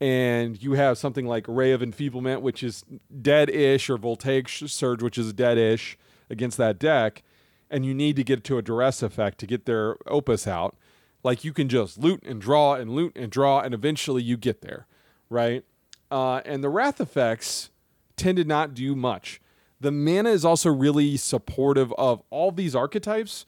and 0.00 0.62
you 0.62 0.72
have 0.72 0.98
something 0.98 1.26
like 1.26 1.46
Ray 1.48 1.72
of 1.72 1.80
Enfeeblement, 1.80 2.42
which 2.42 2.62
is 2.62 2.84
dead-ish, 3.22 3.88
or 3.88 3.96
Voltage 3.96 4.70
Surge, 4.70 5.02
which 5.02 5.16
is 5.16 5.32
dead-ish 5.32 5.96
against 6.28 6.58
that 6.58 6.78
deck, 6.78 7.22
and 7.70 7.86
you 7.86 7.94
need 7.94 8.16
to 8.16 8.24
get 8.24 8.44
to 8.44 8.58
a 8.58 8.62
duress 8.62 9.02
effect 9.02 9.38
to 9.38 9.46
get 9.46 9.64
their 9.64 9.96
opus 10.06 10.46
out, 10.46 10.76
like 11.22 11.44
you 11.44 11.52
can 11.52 11.68
just 11.68 11.98
loot 11.98 12.22
and 12.24 12.40
draw 12.40 12.74
and 12.74 12.90
loot 12.90 13.16
and 13.16 13.30
draw, 13.30 13.60
and 13.60 13.72
eventually 13.72 14.22
you 14.22 14.36
get 14.36 14.60
there, 14.60 14.86
right? 15.30 15.64
Uh, 16.12 16.42
and 16.44 16.62
the 16.62 16.68
wrath 16.68 17.00
effects 17.00 17.70
tend 18.16 18.36
to 18.36 18.44
not 18.44 18.74
do 18.74 18.94
much. 18.94 19.40
The 19.80 19.90
mana 19.90 20.28
is 20.28 20.44
also 20.44 20.68
really 20.68 21.16
supportive 21.16 21.90
of 21.94 22.22
all 22.28 22.52
these 22.52 22.76
archetypes, 22.76 23.46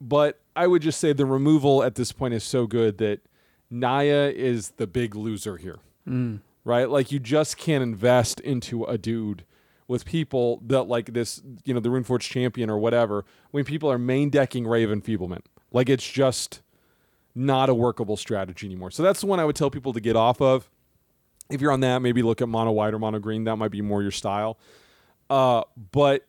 but 0.00 0.40
I 0.56 0.66
would 0.66 0.80
just 0.80 0.98
say 0.98 1.12
the 1.12 1.26
removal 1.26 1.82
at 1.82 1.96
this 1.96 2.10
point 2.10 2.32
is 2.32 2.42
so 2.42 2.66
good 2.66 2.96
that 2.98 3.20
Naya 3.70 4.32
is 4.34 4.70
the 4.78 4.86
big 4.86 5.14
loser 5.14 5.58
here. 5.58 5.78
Right? 6.64 6.88
Like 6.88 7.12
you 7.12 7.18
just 7.18 7.58
can't 7.58 7.82
invest 7.82 8.40
into 8.40 8.84
a 8.84 8.96
dude 8.96 9.44
with 9.86 10.06
people 10.06 10.62
that 10.66 10.84
like 10.84 11.12
this, 11.12 11.42
you 11.64 11.74
know, 11.74 11.80
the 11.80 11.90
Runeforge 11.90 12.22
champion 12.22 12.70
or 12.70 12.78
whatever, 12.78 13.26
when 13.50 13.64
people 13.64 13.92
are 13.92 13.98
main 13.98 14.30
decking 14.30 14.66
Ray 14.66 14.84
of 14.84 14.90
Enfeeblement. 14.90 15.44
Like 15.70 15.90
it's 15.90 16.08
just 16.10 16.62
not 17.34 17.68
a 17.68 17.74
workable 17.74 18.16
strategy 18.16 18.66
anymore. 18.66 18.90
So 18.90 19.02
that's 19.02 19.20
the 19.20 19.26
one 19.26 19.38
I 19.38 19.44
would 19.44 19.56
tell 19.56 19.70
people 19.70 19.92
to 19.92 20.00
get 20.00 20.16
off 20.16 20.40
of. 20.40 20.70
If 21.50 21.60
you're 21.60 21.72
on 21.72 21.80
that, 21.80 22.00
maybe 22.00 22.22
look 22.22 22.40
at 22.42 22.48
mono 22.48 22.72
white 22.72 22.94
or 22.94 22.98
mono 22.98 23.18
green. 23.18 23.44
That 23.44 23.56
might 23.56 23.70
be 23.70 23.82
more 23.82 24.02
your 24.02 24.10
style. 24.10 24.58
Uh, 25.28 25.62
but 25.92 26.26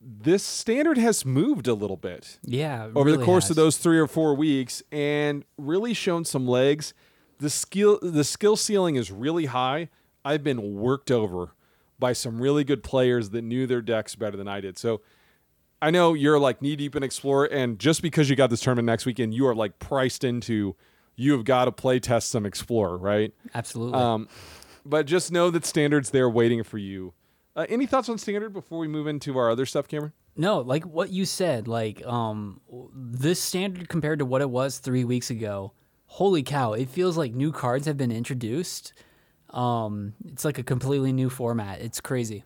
this 0.00 0.42
standard 0.42 0.96
has 0.98 1.24
moved 1.24 1.68
a 1.68 1.74
little 1.74 1.96
bit 1.96 2.38
Yeah. 2.44 2.88
over 2.94 3.14
the 3.14 3.22
course 3.24 3.44
has. 3.44 3.50
of 3.50 3.56
those 3.56 3.76
three 3.76 3.98
or 3.98 4.06
four 4.06 4.34
weeks 4.34 4.82
and 4.90 5.44
really 5.58 5.92
shown 5.94 6.24
some 6.24 6.46
legs. 6.48 6.94
The 7.38 7.50
skill 7.50 7.98
the 8.02 8.24
skill 8.24 8.56
ceiling 8.56 8.96
is 8.96 9.10
really 9.10 9.46
high. 9.46 9.88
I've 10.24 10.42
been 10.44 10.74
worked 10.76 11.10
over 11.10 11.50
by 11.98 12.12
some 12.14 12.40
really 12.40 12.64
good 12.64 12.82
players 12.82 13.30
that 13.30 13.42
knew 13.42 13.66
their 13.66 13.82
decks 13.82 14.14
better 14.14 14.36
than 14.36 14.48
I 14.48 14.60
did. 14.60 14.78
So 14.78 15.00
I 15.82 15.90
know 15.90 16.12
you're 16.14 16.38
like 16.38 16.60
knee 16.60 16.76
deep 16.76 16.94
in 16.96 17.02
Explorer, 17.02 17.46
and 17.46 17.78
just 17.78 18.02
because 18.02 18.28
you 18.28 18.36
got 18.36 18.50
this 18.50 18.60
tournament 18.60 18.86
next 18.86 19.06
weekend, 19.06 19.32
you 19.34 19.46
are 19.46 19.54
like 19.54 19.78
priced 19.78 20.24
into 20.24 20.76
you 21.16 21.32
have 21.32 21.44
got 21.44 21.66
to 21.66 21.72
play 21.72 21.98
test 22.00 22.30
some 22.30 22.44
Explorer, 22.46 22.96
right? 22.98 23.32
Absolutely. 23.54 23.98
Um, 23.98 24.28
but 24.84 25.06
just 25.06 25.32
know 25.32 25.50
that 25.50 25.64
standards 25.64 26.10
there 26.10 26.28
waiting 26.28 26.62
for 26.62 26.78
you. 26.78 27.14
Uh, 27.56 27.66
any 27.68 27.86
thoughts 27.86 28.08
on 28.08 28.18
standard 28.18 28.52
before 28.52 28.78
we 28.78 28.88
move 28.88 29.06
into 29.06 29.36
our 29.36 29.50
other 29.50 29.66
stuff, 29.66 29.88
Cameron? 29.88 30.12
No, 30.36 30.60
like 30.60 30.84
what 30.84 31.10
you 31.10 31.26
said, 31.26 31.66
like 31.68 32.04
um 32.06 32.60
this 32.94 33.40
standard 33.40 33.88
compared 33.88 34.20
to 34.20 34.24
what 34.24 34.40
it 34.40 34.50
was 34.50 34.78
3 34.78 35.04
weeks 35.04 35.30
ago. 35.30 35.72
Holy 36.06 36.42
cow, 36.42 36.72
it 36.72 36.88
feels 36.88 37.16
like 37.16 37.34
new 37.34 37.52
cards 37.52 37.86
have 37.86 37.96
been 37.96 38.12
introduced. 38.12 38.92
Um 39.50 40.14
it's 40.26 40.44
like 40.44 40.58
a 40.58 40.62
completely 40.62 41.12
new 41.12 41.28
format. 41.28 41.80
It's 41.80 42.00
crazy. 42.00 42.44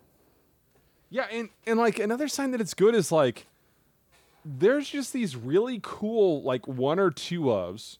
Yeah, 1.10 1.26
and 1.30 1.50
and 1.66 1.78
like 1.78 1.98
another 1.98 2.26
sign 2.26 2.50
that 2.52 2.60
it's 2.60 2.74
good 2.74 2.94
is 2.94 3.12
like 3.12 3.46
there's 4.44 4.88
just 4.88 5.12
these 5.12 5.36
really 5.36 5.78
cool 5.82 6.42
like 6.42 6.66
one 6.66 6.98
or 6.98 7.10
two 7.10 7.42
ofs, 7.42 7.98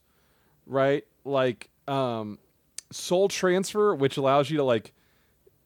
right? 0.65 1.05
Like 1.23 1.69
um 1.87 2.39
soul 2.95 3.27
transfer 3.27 3.93
which 3.93 4.17
allows 4.17 4.49
you 4.49 4.57
to 4.57 4.63
like 4.63 4.93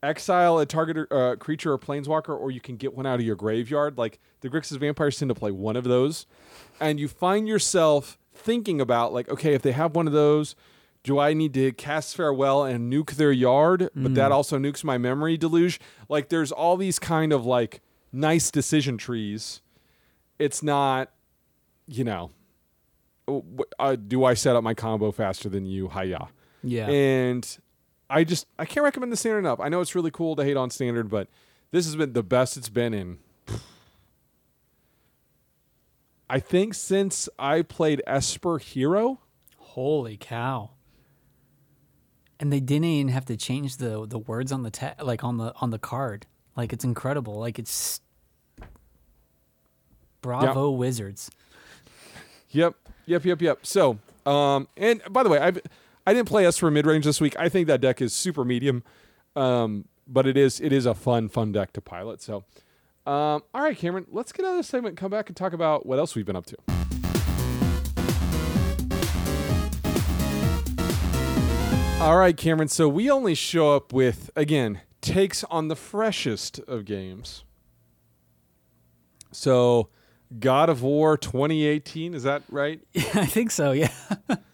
exile 0.01 0.57
a 0.59 0.65
target 0.65 1.11
uh, 1.11 1.35
creature 1.35 1.73
or 1.73 1.77
planeswalker 1.77 2.37
or 2.37 2.51
you 2.51 2.61
can 2.61 2.75
get 2.75 2.95
one 2.95 3.05
out 3.05 3.19
of 3.19 3.25
your 3.25 3.35
graveyard. 3.35 3.97
Like 3.97 4.19
the 4.41 4.49
Grixis 4.49 4.77
vampires 4.77 5.17
tend 5.17 5.29
to 5.29 5.35
play 5.35 5.51
one 5.51 5.75
of 5.75 5.83
those 5.83 6.25
and 6.79 6.99
you 6.99 7.07
find 7.07 7.47
yourself 7.47 8.17
thinking 8.33 8.81
about 8.81 9.13
like 9.13 9.29
okay, 9.29 9.53
if 9.53 9.61
they 9.61 9.73
have 9.73 9.95
one 9.95 10.07
of 10.07 10.13
those 10.13 10.55
do 11.03 11.17
I 11.17 11.33
need 11.33 11.53
to 11.53 11.71
cast 11.71 12.15
farewell 12.15 12.65
and 12.65 12.91
nuke 12.91 13.11
their 13.11 13.31
yard? 13.31 13.89
But 13.95 14.15
that 14.15 14.31
also 14.33 14.57
nukes 14.57 14.83
my 14.83 14.97
memory 14.97 15.37
deluge. 15.37 15.79
Like 16.09 16.27
there's 16.27 16.51
all 16.51 16.75
these 16.75 16.99
kind 16.99 17.31
of 17.31 17.45
like 17.45 17.81
nice 18.11 18.51
decision 18.51 18.97
trees. 18.97 19.61
It's 20.39 20.61
not, 20.61 21.09
you 21.87 22.03
know, 22.03 22.31
uh, 23.79 23.95
do 23.95 24.25
I 24.25 24.33
set 24.33 24.55
up 24.57 24.63
my 24.63 24.73
combo 24.73 25.11
faster 25.11 25.47
than 25.47 25.65
you? 25.65 25.89
Hiya. 25.89 26.29
Yeah. 26.63 26.87
And 26.87 27.57
I 28.09 28.23
just 28.23 28.47
I 28.57 28.65
can't 28.65 28.83
recommend 28.83 29.11
the 29.11 29.17
standard 29.17 29.39
enough. 29.39 29.59
I 29.59 29.69
know 29.69 29.81
it's 29.81 29.95
really 29.95 30.11
cool 30.11 30.35
to 30.35 30.43
hate 30.43 30.57
on 30.57 30.69
standard, 30.69 31.09
but 31.09 31.27
this 31.71 31.85
has 31.85 31.95
been 31.95 32.13
the 32.13 32.23
best 32.23 32.57
it's 32.57 32.69
been 32.69 32.93
in. 32.93 33.19
I 36.29 36.39
think 36.39 36.73
since 36.75 37.27
I 37.39 37.61
played 37.63 38.01
Esper 38.05 38.59
Hero. 38.59 39.19
Holy 39.57 40.17
cow. 40.17 40.71
and 42.39 42.51
they 42.53 42.59
didn't 42.59 42.85
even 42.85 43.11
have 43.11 43.25
to 43.25 43.37
change 43.37 43.77
the 43.77 44.05
the 44.07 44.17
words 44.19 44.51
on 44.51 44.63
the 44.63 44.71
te- 44.71 45.01
like 45.01 45.23
on 45.23 45.37
the 45.37 45.53
on 45.61 45.69
the 45.69 45.79
card. 45.79 46.25
Like 46.55 46.73
it's 46.73 46.83
incredible. 46.83 47.39
Like 47.39 47.57
it's 47.59 48.01
Bravo 50.21 50.71
Wizards. 50.71 51.31
Yep, 52.51 52.75
yep, 53.05 53.25
yep, 53.25 53.41
yep. 53.41 53.65
So, 53.65 53.99
um, 54.25 54.67
and 54.75 55.01
by 55.09 55.23
the 55.23 55.29
way, 55.29 55.37
I've 55.39 55.61
I 56.09 56.13
didn't 56.13 56.27
play 56.27 56.43
Esper 56.43 56.71
mid 56.71 56.87
range 56.87 57.05
this 57.05 57.21
week. 57.21 57.35
I 57.37 57.49
think 57.49 57.67
that 57.67 57.81
deck 57.81 58.01
is 58.01 58.13
super 58.13 58.43
medium, 58.43 58.83
um, 59.35 59.85
but 60.07 60.25
it 60.25 60.37
is 60.37 60.59
it 60.59 60.73
is 60.73 60.87
a 60.87 60.95
fun 60.95 61.29
fun 61.29 61.51
deck 61.51 61.71
to 61.73 61.81
pilot. 61.81 62.19
So, 62.19 62.45
um, 63.05 63.43
all 63.53 63.61
right, 63.61 63.77
Cameron, 63.77 64.07
let's 64.09 64.31
get 64.31 64.43
out 64.43 64.53
of 64.53 64.57
this 64.57 64.67
segment, 64.67 64.97
come 64.97 65.11
back 65.11 65.29
and 65.29 65.37
talk 65.37 65.53
about 65.53 65.85
what 65.85 65.99
else 65.99 66.15
we've 66.15 66.25
been 66.25 66.35
up 66.35 66.47
to. 66.47 66.57
All 72.01 72.17
right, 72.17 72.35
Cameron. 72.35 72.69
So 72.69 72.89
we 72.89 73.11
only 73.11 73.35
show 73.35 73.75
up 73.75 73.93
with 73.93 74.31
again 74.35 74.81
takes 75.01 75.43
on 75.43 75.67
the 75.67 75.75
freshest 75.75 76.57
of 76.61 76.85
games. 76.85 77.43
So, 79.31 79.89
God 80.39 80.69
of 80.69 80.81
War 80.81 81.17
2018, 81.17 82.15
is 82.15 82.23
that 82.23 82.41
right? 82.49 82.79
I 82.95 83.27
think 83.27 83.51
so. 83.51 83.73
Yeah. 83.73 83.91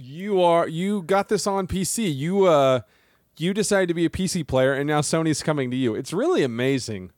You 0.00 0.40
are 0.42 0.68
you 0.68 1.02
got 1.02 1.28
this 1.28 1.44
on 1.46 1.66
PC. 1.66 2.14
You 2.14 2.44
uh 2.44 2.80
you 3.36 3.52
decided 3.52 3.88
to 3.88 3.94
be 3.94 4.04
a 4.04 4.10
PC 4.10 4.46
player 4.46 4.72
and 4.72 4.86
now 4.86 5.00
Sony's 5.00 5.42
coming 5.42 5.70
to 5.72 5.76
you. 5.76 5.96
It's 5.96 6.12
really 6.12 6.44
amazing 6.44 7.10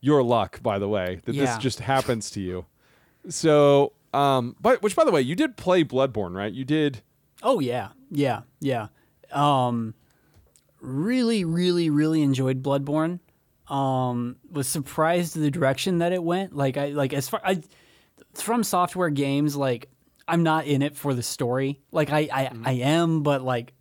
your 0.00 0.22
luck, 0.24 0.60
by 0.62 0.78
the 0.80 0.88
way, 0.88 1.20
that 1.24 1.34
Yeah. 1.34 1.44
this 1.46 1.56
just 1.58 1.80
happens 1.80 2.30
to 2.32 2.40
you. 2.40 2.66
So, 3.28 3.92
um 4.12 4.56
but 4.60 4.82
which 4.82 4.96
by 4.96 5.04
the 5.04 5.12
way, 5.12 5.20
you 5.20 5.36
did 5.36 5.56
play 5.56 5.84
Bloodborne, 5.84 6.34
right? 6.34 6.52
You 6.52 6.64
did 6.64 7.02
Oh 7.44 7.60
yeah, 7.60 7.90
yeah, 8.10 8.40
yeah. 8.58 8.88
Um, 9.30 9.94
really, 10.80 11.44
really, 11.44 11.90
really 11.90 12.22
enjoyed 12.22 12.60
Bloodborne. 12.62 13.20
Um, 13.68 14.36
was 14.50 14.66
surprised 14.68 15.36
the 15.36 15.50
direction 15.50 15.98
that 15.98 16.12
it 16.12 16.22
went. 16.24 16.56
Like 16.56 16.76
I 16.76 16.86
like 16.88 17.12
as 17.12 17.28
far 17.28 17.40
I 17.44 17.60
from 18.34 18.64
software 18.64 19.10
games, 19.10 19.54
like 19.54 19.90
I'm 20.28 20.42
not 20.42 20.66
in 20.66 20.82
it 20.82 20.96
for 20.96 21.14
the 21.14 21.22
story. 21.22 21.80
Like 21.92 22.10
I 22.10 22.28
I, 22.32 22.50
I 22.64 22.72
am, 22.72 23.22
but 23.22 23.42
like 23.42 23.72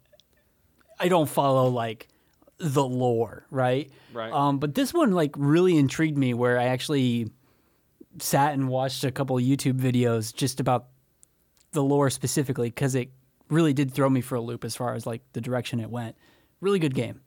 I 1.00 1.08
don't 1.08 1.30
follow 1.30 1.70
like 1.70 2.08
the 2.58 2.84
lore, 2.84 3.46
right? 3.52 3.92
Right. 4.14 4.32
Um, 4.32 4.60
but 4.60 4.76
this 4.76 4.94
one 4.94 5.12
like 5.12 5.32
really 5.38 5.78
intrigued 5.78 6.18
me, 6.18 6.34
where 6.34 6.58
I 6.60 6.66
actually 6.66 7.32
sat 8.20 8.54
and 8.54 8.70
watched 8.70 9.04
a 9.04 9.12
couple 9.12 9.36
YouTube 9.38 9.80
videos 9.80 10.34
just 10.34 10.60
about 10.60 10.88
the 11.72 11.84
lore 11.84 12.10
specifically 12.10 12.70
because 12.70 12.96
it 12.96 13.10
really 13.50 13.74
did 13.74 13.94
throw 13.94 14.10
me 14.10 14.22
for 14.22 14.36
a 14.36 14.42
loop 14.42 14.64
as 14.64 14.76
far 14.76 14.94
as 14.94 15.06
like 15.06 15.22
the 15.34 15.42
direction 15.42 15.80
it 15.82 15.90
went. 15.90 16.16
Really 16.62 16.80
good 16.80 16.96
game. 16.96 17.20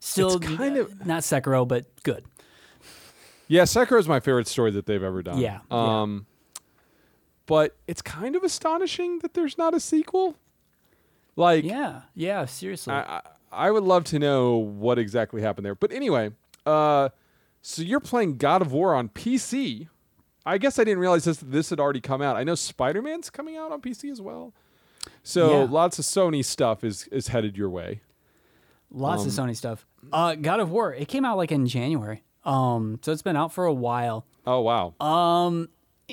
Still 0.00 0.36
It's 0.36 0.46
kind 0.46 0.76
of- 0.76 1.06
not 1.06 1.22
Sekiro, 1.22 1.66
but 1.66 1.86
good. 2.02 2.24
Yeah, 3.48 3.62
Sekiro 3.62 3.98
is 3.98 4.06
my 4.06 4.20
favorite 4.20 4.46
story 4.46 4.70
that 4.72 4.86
they've 4.86 5.02
ever 5.02 5.22
done. 5.22 5.38
Yeah, 5.38 5.60
yeah. 5.70 6.16
But 7.50 7.76
it's 7.88 8.00
kind 8.00 8.36
of 8.36 8.44
astonishing 8.44 9.18
that 9.18 9.34
there's 9.34 9.58
not 9.58 9.74
a 9.74 9.80
sequel. 9.80 10.36
Like 11.34 11.64
Yeah, 11.64 12.02
yeah, 12.14 12.44
seriously. 12.44 12.94
I, 12.94 13.16
I 13.16 13.22
I 13.52 13.70
would 13.72 13.82
love 13.82 14.04
to 14.04 14.20
know 14.20 14.56
what 14.56 15.00
exactly 15.00 15.42
happened 15.42 15.66
there. 15.66 15.74
But 15.74 15.90
anyway, 15.90 16.30
uh, 16.64 17.08
so 17.60 17.82
you're 17.82 17.98
playing 17.98 18.36
God 18.36 18.62
of 18.62 18.72
War 18.72 18.94
on 18.94 19.08
PC. 19.08 19.88
I 20.46 20.58
guess 20.58 20.78
I 20.78 20.84
didn't 20.84 21.00
realize 21.00 21.24
this 21.24 21.38
this 21.38 21.70
had 21.70 21.80
already 21.80 22.00
come 22.00 22.22
out. 22.22 22.36
I 22.36 22.44
know 22.44 22.54
Spider 22.54 23.02
Man's 23.02 23.30
coming 23.30 23.56
out 23.56 23.72
on 23.72 23.80
PC 23.80 24.12
as 24.12 24.20
well. 24.20 24.54
So 25.24 25.50
Yeah. 25.50 25.66
lots 25.68 25.98
of 25.98 26.04
Sony 26.04 26.44
stuff 26.44 26.84
is 26.84 27.08
is 27.08 27.28
headed 27.28 27.56
your 27.56 27.68
way. 27.68 28.00
Lots 28.92 29.22
um, 29.22 29.28
of 29.28 29.34
Sony 29.34 29.56
stuff. 29.56 29.86
Uh, 30.12 30.36
God 30.36 30.60
of 30.60 30.70
War. 30.70 30.94
It 30.94 31.08
came 31.08 31.24
out 31.24 31.36
like 31.36 31.50
in 31.50 31.66
January. 31.66 32.22
Um, 32.44 33.00
so 33.02 33.10
it's 33.10 33.22
been 33.22 33.36
out 33.36 33.52
for 33.52 33.66
a 33.66 33.72
while. 33.72 34.24
Oh 34.46 34.60
wow! 34.60 34.94
Um, 35.00 35.68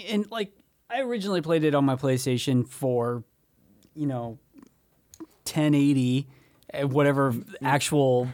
and 0.10 0.30
like 0.32 0.52
I 0.90 1.02
originally 1.02 1.42
played 1.42 1.64
it 1.64 1.76
on 1.76 1.86
my 1.86 1.96
PlayStation 1.96 2.68
for, 2.68 3.24
you 3.94 4.06
know, 4.06 4.38
1080, 5.44 6.28
uh, 6.74 6.88
whatever 6.88 7.34
actual 7.62 8.30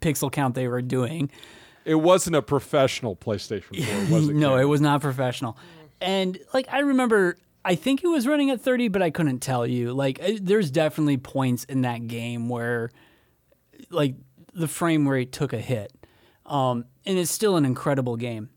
pixel 0.00 0.30
count 0.30 0.54
they 0.54 0.68
were 0.68 0.82
doing. 0.82 1.30
it 1.84 1.96
wasn't 1.96 2.36
a 2.36 2.42
professional 2.42 3.16
PlayStation 3.16 4.08
4, 4.08 4.14
was 4.14 4.28
it? 4.28 4.34
no, 4.36 4.56
it 4.56 4.64
was 4.64 4.80
not 4.80 5.00
professional. 5.00 5.56
And 6.00 6.38
like 6.54 6.66
I 6.70 6.80
remember, 6.80 7.36
I 7.64 7.74
think 7.74 8.02
it 8.02 8.08
was 8.08 8.26
running 8.26 8.50
at 8.50 8.60
30, 8.60 8.88
but 8.88 9.02
I 9.02 9.10
couldn't 9.10 9.40
tell 9.40 9.66
you. 9.66 9.92
Like 9.92 10.22
uh, 10.22 10.32
there's 10.40 10.70
definitely 10.70 11.18
points 11.18 11.64
in 11.64 11.82
that 11.82 12.06
game 12.06 12.48
where, 12.48 12.90
like, 13.90 14.14
the 14.52 14.68
frame 14.68 15.08
rate 15.08 15.32
took 15.32 15.52
a 15.52 15.58
hit. 15.58 15.92
Um, 16.46 16.84
and 17.06 17.18
it's 17.18 17.30
still 17.30 17.56
an 17.56 17.64
incredible 17.64 18.16
game. 18.16 18.50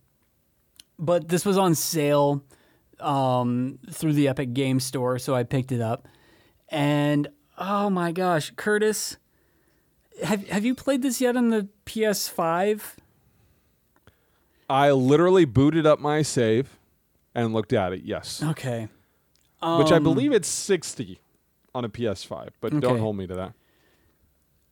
But 0.97 1.27
this 1.27 1.45
was 1.45 1.57
on 1.57 1.75
sale 1.75 2.43
um, 3.03 3.79
through 3.91 4.13
the 4.13 4.27
Epic 4.27 4.53
Game 4.53 4.79
Store, 4.79 5.19
so 5.19 5.35
I 5.35 5.43
picked 5.43 5.71
it 5.71 5.81
up. 5.81 6.07
And 6.69 7.27
oh 7.57 7.89
my 7.89 8.11
gosh, 8.11 8.51
Curtis, 8.55 9.17
have 10.23 10.47
have 10.47 10.65
you 10.65 10.73
played 10.75 11.01
this 11.01 11.19
yet 11.21 11.35
on 11.37 11.49
the 11.49 11.67
PS5? 11.85 12.81
I 14.69 14.91
literally 14.91 15.45
booted 15.45 15.85
up 15.85 15.99
my 15.99 16.21
save 16.21 16.79
and 17.35 17.53
looked 17.53 17.73
at 17.73 17.93
it. 17.93 18.03
Yes, 18.03 18.41
Okay. 18.43 18.87
which 19.61 19.91
I 19.91 19.97
Um, 19.97 20.03
believe 20.03 20.31
it's 20.31 20.47
60 20.47 21.19
on 21.75 21.85
a 21.85 21.89
PS5, 21.89 22.49
but 22.61 22.79
don't 22.79 22.99
hold 22.99 23.17
me 23.17 23.27
to 23.27 23.35
that. 23.35 23.53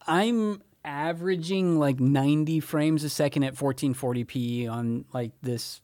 I'm 0.08 0.62
averaging 0.84 1.78
like 1.78 2.00
90 2.00 2.60
frames 2.62 3.04
a 3.04 3.10
second 3.10 3.44
at 3.44 3.56
1440p 3.56 4.68
on 4.68 5.06
like 5.14 5.32
this. 5.42 5.82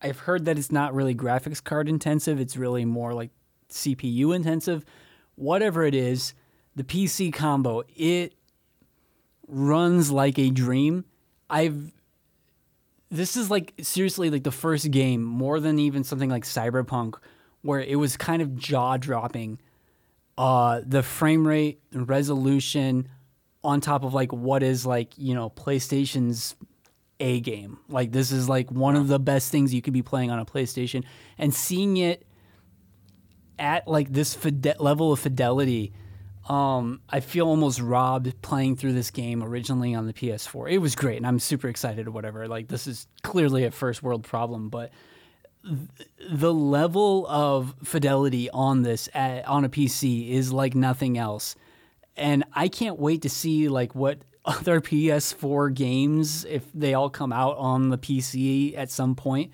I've 0.00 0.20
heard 0.20 0.44
that 0.44 0.58
it's 0.58 0.70
not 0.70 0.94
really 0.94 1.14
graphics 1.14 1.62
card 1.62 1.88
intensive, 1.88 2.40
it's 2.40 2.56
really 2.56 2.84
more 2.84 3.14
like 3.14 3.30
CPU 3.70 4.34
intensive. 4.34 4.84
Whatever 5.34 5.84
it 5.84 5.94
is, 5.94 6.34
the 6.74 6.84
PC 6.84 7.32
combo, 7.32 7.82
it 7.96 8.34
runs 9.46 10.10
like 10.10 10.38
a 10.38 10.50
dream. 10.50 11.04
I've 11.50 11.92
this 13.10 13.36
is 13.36 13.50
like 13.50 13.72
seriously 13.80 14.30
like 14.30 14.44
the 14.44 14.50
first 14.50 14.90
game 14.90 15.22
more 15.22 15.60
than 15.60 15.78
even 15.78 16.04
something 16.04 16.28
like 16.28 16.44
Cyberpunk 16.44 17.14
where 17.62 17.80
it 17.80 17.96
was 17.96 18.16
kind 18.16 18.42
of 18.42 18.54
jaw 18.56 18.96
dropping 18.96 19.58
uh, 20.36 20.82
the 20.86 21.02
frame 21.02 21.46
rate 21.46 21.80
resolution 21.92 23.08
on 23.64 23.80
top 23.80 24.04
of 24.04 24.14
like 24.14 24.32
what 24.32 24.62
is 24.62 24.86
like 24.86 25.12
you 25.16 25.34
know 25.34 25.50
PlayStation's 25.50 26.54
A 27.20 27.40
game. 27.40 27.78
Like 27.88 28.12
this 28.12 28.30
is 28.30 28.48
like 28.48 28.70
one 28.70 28.96
of 28.96 29.08
the 29.08 29.18
best 29.18 29.50
things 29.50 29.74
you 29.74 29.82
could 29.82 29.92
be 29.92 30.02
playing 30.02 30.30
on 30.30 30.38
a 30.38 30.44
PlayStation, 30.44 31.04
and 31.36 31.52
seeing 31.52 31.96
it 31.96 32.26
at 33.58 33.88
like 33.88 34.12
this 34.12 34.34
fide- 34.34 34.78
level 34.78 35.12
of 35.12 35.20
fidelity. 35.20 35.92
Um, 36.48 37.02
I 37.10 37.20
feel 37.20 37.46
almost 37.46 37.78
robbed 37.78 38.40
playing 38.40 38.76
through 38.76 38.94
this 38.94 39.10
game 39.10 39.42
originally 39.42 39.94
on 39.94 40.06
the 40.06 40.14
PS4. 40.14 40.70
It 40.70 40.78
was 40.78 40.94
great, 40.94 41.18
and 41.18 41.26
I'm 41.26 41.38
super 41.38 41.68
excited 41.68 42.06
or 42.06 42.10
whatever. 42.10 42.48
Like 42.48 42.68
this 42.68 42.86
is 42.86 43.06
clearly 43.22 43.64
a 43.64 43.70
first 43.70 44.02
world 44.02 44.24
problem, 44.24 44.70
but 44.70 44.90
the 46.30 46.54
level 46.54 47.26
of 47.26 47.74
fidelity 47.84 48.48
on 48.50 48.82
this 48.82 49.08
at, 49.12 49.46
on 49.46 49.64
a 49.64 49.68
PC 49.68 50.30
is 50.30 50.52
like 50.52 50.74
nothing 50.74 51.18
else. 51.18 51.56
And 52.16 52.44
I 52.52 52.68
can't 52.68 52.98
wait 52.98 53.22
to 53.22 53.28
see 53.28 53.68
like 53.68 53.94
what 53.94 54.18
other 54.48 54.80
PS4 54.80 55.74
games 55.74 56.44
if 56.46 56.64
they 56.72 56.94
all 56.94 57.10
come 57.10 57.32
out 57.32 57.56
on 57.58 57.90
the 57.90 57.98
PC 57.98 58.76
at 58.76 58.90
some 58.90 59.14
point. 59.14 59.52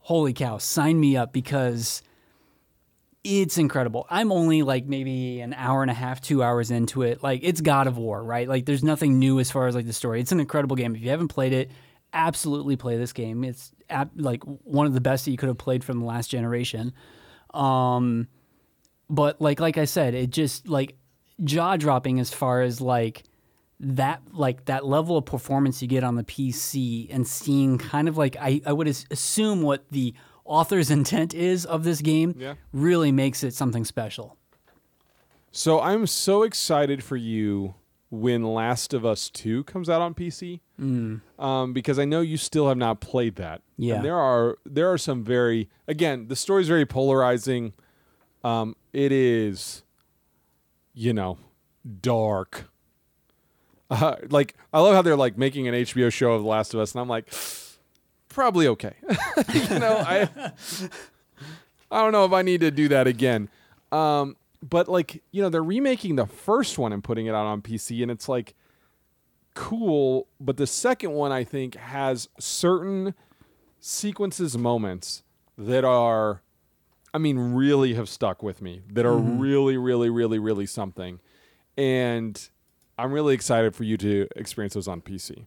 Holy 0.00 0.34
cow, 0.34 0.58
sign 0.58 1.00
me 1.00 1.16
up 1.16 1.32
because 1.32 2.02
it's 3.22 3.56
incredible. 3.56 4.06
I'm 4.10 4.32
only 4.32 4.62
like 4.62 4.86
maybe 4.86 5.40
an 5.40 5.54
hour 5.54 5.80
and 5.80 5.90
a 5.90 5.94
half, 5.94 6.20
2 6.20 6.42
hours 6.42 6.70
into 6.70 7.02
it. 7.02 7.22
Like 7.22 7.40
it's 7.42 7.62
God 7.62 7.86
of 7.86 7.96
War, 7.96 8.22
right? 8.22 8.46
Like 8.46 8.66
there's 8.66 8.84
nothing 8.84 9.18
new 9.18 9.40
as 9.40 9.50
far 9.50 9.66
as 9.66 9.74
like 9.74 9.86
the 9.86 9.94
story. 9.94 10.20
It's 10.20 10.32
an 10.32 10.40
incredible 10.40 10.76
game. 10.76 10.94
If 10.94 11.00
you 11.00 11.10
haven't 11.10 11.28
played 11.28 11.52
it, 11.54 11.70
absolutely 12.12 12.76
play 12.76 12.98
this 12.98 13.12
game. 13.12 13.44
It's 13.44 13.72
like 14.16 14.42
one 14.44 14.86
of 14.86 14.94
the 14.94 15.00
best 15.00 15.24
that 15.24 15.30
you 15.30 15.36
could 15.36 15.48
have 15.48 15.58
played 15.58 15.84
from 15.84 16.00
the 16.00 16.06
last 16.06 16.28
generation. 16.28 16.92
Um, 17.54 18.28
but 19.08 19.40
like 19.40 19.60
like 19.60 19.78
I 19.78 19.84
said, 19.84 20.14
it 20.14 20.30
just 20.30 20.68
like 20.68 20.96
jaw 21.42 21.76
dropping 21.76 22.20
as 22.20 22.32
far 22.32 22.62
as 22.62 22.80
like 22.80 23.22
that 23.84 24.22
like 24.32 24.64
that 24.64 24.84
level 24.86 25.16
of 25.16 25.24
performance 25.26 25.82
you 25.82 25.88
get 25.88 26.02
on 26.04 26.16
the 26.16 26.24
PC 26.24 27.06
and 27.10 27.26
seeing 27.26 27.78
kind 27.78 28.08
of 28.08 28.16
like 28.16 28.36
I, 28.40 28.60
I 28.64 28.72
would 28.72 28.86
assume 28.88 29.62
what 29.62 29.84
the 29.90 30.14
author's 30.44 30.90
intent 30.98 31.34
is 31.34 31.64
of 31.66 31.84
this 31.84 32.00
game 32.00 32.34
Yeah. 32.38 32.54
really 32.72 33.12
makes 33.12 33.44
it 33.44 33.54
something 33.54 33.84
special. 33.84 34.36
So 35.52 35.80
I'm 35.80 36.06
so 36.06 36.42
excited 36.42 37.04
for 37.04 37.16
you 37.16 37.74
when 38.10 38.42
Last 38.42 38.92
of 38.94 39.04
Us 39.04 39.28
2 39.30 39.64
comes 39.64 39.88
out 39.88 40.00
on 40.00 40.14
PC. 40.14 40.60
Um, 40.78 41.72
because 41.72 41.98
I 41.98 42.04
know 42.04 42.20
you 42.20 42.36
still 42.36 42.68
have 42.68 42.76
not 42.76 43.00
played 43.00 43.36
that. 43.36 43.62
Yeah. 43.76 43.96
And 43.96 44.04
there 44.04 44.16
are 44.18 44.58
there 44.66 44.90
are 44.92 44.98
some 44.98 45.22
very 45.22 45.68
again, 45.86 46.26
the 46.28 46.36
story's 46.36 46.68
very 46.68 46.86
polarizing. 46.86 47.72
Um, 48.42 48.74
it 48.92 49.12
is 49.12 49.82
you 50.96 51.12
know, 51.12 51.38
dark. 52.00 52.70
Uh, 53.90 54.16
like 54.30 54.54
I 54.72 54.80
love 54.80 54.94
how 54.94 55.02
they're 55.02 55.16
like 55.16 55.36
making 55.36 55.68
an 55.68 55.74
HBO 55.74 56.12
show 56.12 56.32
of 56.32 56.42
The 56.42 56.48
Last 56.48 56.74
of 56.74 56.80
Us, 56.80 56.92
and 56.92 57.00
I'm 57.00 57.08
like, 57.08 57.32
probably 58.28 58.66
okay. 58.68 58.94
you 59.52 59.78
know, 59.78 60.02
I 60.06 60.28
I 61.90 62.00
don't 62.02 62.12
know 62.12 62.24
if 62.24 62.32
I 62.32 62.42
need 62.42 62.60
to 62.60 62.70
do 62.70 62.88
that 62.88 63.06
again. 63.06 63.48
Um, 63.92 64.36
but 64.62 64.88
like 64.88 65.22
you 65.30 65.42
know, 65.42 65.48
they're 65.48 65.62
remaking 65.62 66.16
the 66.16 66.26
first 66.26 66.78
one 66.78 66.92
and 66.92 67.04
putting 67.04 67.26
it 67.26 67.34
out 67.34 67.46
on 67.46 67.62
PC, 67.62 68.02
and 68.02 68.10
it's 68.10 68.28
like 68.28 68.54
cool. 69.54 70.26
But 70.40 70.56
the 70.56 70.66
second 70.66 71.12
one, 71.12 71.32
I 71.32 71.44
think, 71.44 71.76
has 71.76 72.28
certain 72.38 73.14
sequences, 73.80 74.56
moments 74.56 75.22
that 75.56 75.84
are, 75.84 76.42
I 77.12 77.18
mean, 77.18 77.38
really 77.38 77.94
have 77.94 78.08
stuck 78.08 78.42
with 78.42 78.60
me. 78.60 78.82
That 78.90 79.06
are 79.06 79.16
really, 79.16 79.76
really, 79.76 80.10
really, 80.10 80.38
really 80.38 80.66
something, 80.66 81.20
and 81.76 82.48
I'm 82.98 83.12
really 83.12 83.34
excited 83.34 83.74
for 83.74 83.84
you 83.84 83.96
to 83.98 84.28
experience 84.36 84.74
those 84.74 84.88
on 84.88 85.00
PC. 85.00 85.46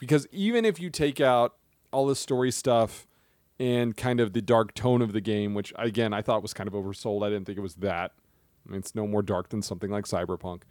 Because 0.00 0.26
even 0.30 0.64
if 0.64 0.80
you 0.80 0.90
take 0.90 1.20
out 1.20 1.54
all 1.92 2.06
the 2.06 2.16
story 2.16 2.50
stuff 2.50 3.06
and 3.58 3.96
kind 3.96 4.20
of 4.20 4.32
the 4.32 4.40
dark 4.40 4.74
tone 4.74 5.02
of 5.02 5.12
the 5.12 5.20
game, 5.20 5.54
which 5.54 5.72
again 5.76 6.12
I 6.12 6.22
thought 6.22 6.42
was 6.42 6.54
kind 6.54 6.68
of 6.68 6.74
oversold, 6.74 7.26
I 7.26 7.30
didn't 7.30 7.46
think 7.46 7.58
it 7.58 7.62
was 7.62 7.76
that. 7.76 8.12
I 8.66 8.70
mean, 8.70 8.80
it's 8.80 8.94
no 8.94 9.06
more 9.06 9.22
dark 9.22 9.48
than 9.48 9.62
something 9.62 9.90
like 9.90 10.04
Cyberpunk. 10.04 10.62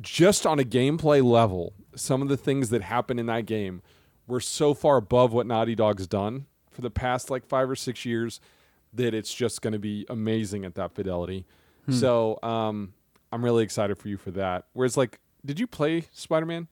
Just 0.00 0.46
on 0.46 0.58
a 0.58 0.64
gameplay 0.64 1.22
level, 1.22 1.74
some 1.94 2.22
of 2.22 2.28
the 2.28 2.36
things 2.36 2.70
that 2.70 2.82
happen 2.82 3.18
in 3.18 3.26
that 3.26 3.46
game 3.46 3.82
were 4.26 4.40
so 4.40 4.74
far 4.74 4.96
above 4.96 5.32
what 5.32 5.46
Naughty 5.46 5.74
Dog's 5.74 6.06
done 6.06 6.46
for 6.70 6.80
the 6.80 6.90
past 6.90 7.30
like 7.30 7.44
five 7.46 7.68
or 7.68 7.76
six 7.76 8.04
years 8.04 8.40
that 8.94 9.12
it's 9.14 9.32
just 9.34 9.60
going 9.62 9.72
to 9.72 9.78
be 9.78 10.06
amazing 10.08 10.64
at 10.64 10.74
that 10.76 10.94
fidelity. 10.94 11.46
So 11.90 12.38
um, 12.42 12.94
I'm 13.32 13.44
really 13.44 13.64
excited 13.64 13.98
for 13.98 14.08
you 14.08 14.16
for 14.16 14.30
that. 14.32 14.66
Whereas, 14.74 14.96
like, 14.96 15.20
did 15.44 15.58
you 15.58 15.66
play 15.66 16.04
Spider 16.12 16.46
Man? 16.46 16.68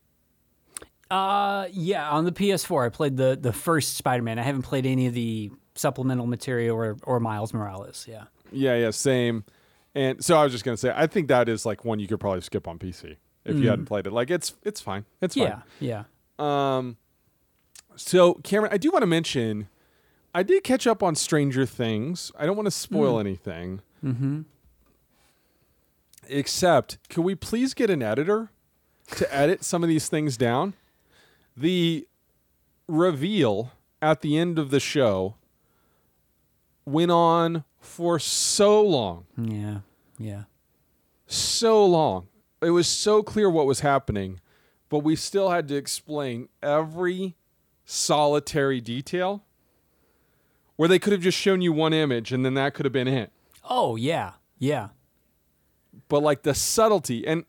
Uh, 1.11 1.67
yeah, 1.73 2.09
on 2.09 2.25
the 2.25 2.31
PS4, 2.31 2.87
I 2.87 2.89
played 2.89 3.17
the 3.17 3.37
the 3.41 3.53
first 3.53 3.97
Spider-Man. 3.97 4.39
I 4.39 4.43
haven't 4.43 4.63
played 4.63 4.87
any 4.87 5.09
of 5.09 5.15
the 5.15 5.51
supplemental 5.75 6.27
material 6.27 6.77
or 6.77 6.97
or 7.03 7.19
Miles 7.19 7.53
Morales. 7.53 8.07
Yeah. 8.09 8.25
Yeah, 8.53 8.77
yeah, 8.77 8.91
same. 8.91 9.45
And 9.95 10.25
so 10.25 10.37
I 10.37 10.45
was 10.45 10.53
just 10.53 10.65
gonna 10.65 10.77
say, 10.77 10.93
I 10.95 11.09
think 11.09 11.27
that 11.29 11.49
is 11.49 11.67
like 11.67 11.85
one 11.85 11.99
you 11.99 12.07
could 12.07 12.21
probably 12.21 12.43
skip 12.43 12.69
on 12.69 12.79
PC 12.79 13.17
if 13.45 13.57
you 13.59 13.69
hadn't 13.69 13.87
played 13.87 14.07
it. 14.07 14.13
Like, 14.13 14.31
it's 14.31 14.55
it's 14.63 14.81
fine. 14.81 15.05
It's 15.21 15.35
fine. 15.35 15.61
Yeah, 15.81 16.05
yeah. 16.39 16.77
Um, 16.77 16.97
so 17.97 18.35
Cameron, 18.35 18.73
I 18.73 18.77
do 18.79 18.93
want 18.93 19.03
to 19.03 19.07
mention, 19.09 19.69
I 20.33 20.45
did 20.45 20.63
catch 20.63 20.87
up 20.87 21.03
on 21.03 21.17
Stranger 21.17 21.67
Things. 21.67 22.31
I 22.39 22.47
don't 22.47 22.57
want 22.57 22.67
to 22.69 22.71
spoil 22.71 23.19
anything. 23.19 23.81
Mm-hmm. 24.05 24.43
Except, 26.31 26.99
can 27.09 27.23
we 27.25 27.35
please 27.35 27.75
get 27.75 27.91
an 27.91 28.03
editor 28.03 28.51
to 29.17 29.35
edit 29.35 29.65
some 29.65 29.83
of 29.83 29.89
these 29.89 30.09
things 30.09 30.37
down? 30.37 30.75
The 31.57 32.07
reveal 32.87 33.73
at 34.01 34.21
the 34.21 34.39
end 34.39 34.59
of 34.59 34.71
the 34.71 34.81
show 34.81 35.35
went 36.85 37.11
on 37.11 37.65
for 37.81 38.19
so 38.19 38.83
long 38.83 39.27
Yeah. 39.37 39.81
Yeah. 40.19 40.45
so 41.27 41.85
long. 41.87 42.29
It 42.63 42.71
was 42.71 42.87
so 42.87 43.23
clear 43.23 43.49
what 43.49 43.67
was 43.67 43.81
happening, 43.81 44.41
but 44.89 44.99
we 45.01 45.17
still 45.17 45.51
had 45.51 45.67
to 45.69 45.77
explain 45.77 46.49
every 46.63 47.37
solitary 47.85 48.81
detail 48.81 49.45
where 50.77 50.89
they 50.89 50.99
could 50.99 51.13
have 51.13 51.23
just 51.23 51.39
shown 51.39 51.61
you 51.61 51.73
one 51.73 51.93
image 51.93 52.33
and 52.33 52.45
then 52.45 52.55
that 52.55 52.75
could 52.75 52.85
have 52.87 52.93
been 52.93 53.09
it. 53.09 53.33
Oh, 53.69 53.97
yeah. 53.97 54.33
Yeah. 54.59 54.89
But 56.09 56.23
like 56.23 56.43
the 56.43 56.55
subtlety 56.55 57.27
and 57.27 57.45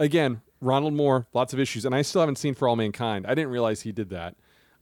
again, 0.00 0.42
Ronald 0.60 0.94
Moore, 0.94 1.26
lots 1.32 1.52
of 1.52 1.60
issues 1.60 1.84
and 1.84 1.94
I 1.94 2.02
still 2.02 2.20
haven't 2.20 2.36
seen 2.36 2.54
For 2.54 2.68
All 2.68 2.76
Mankind. 2.76 3.26
I 3.26 3.34
didn't 3.34 3.50
realize 3.50 3.82
he 3.82 3.92
did 3.92 4.10
that. 4.10 4.36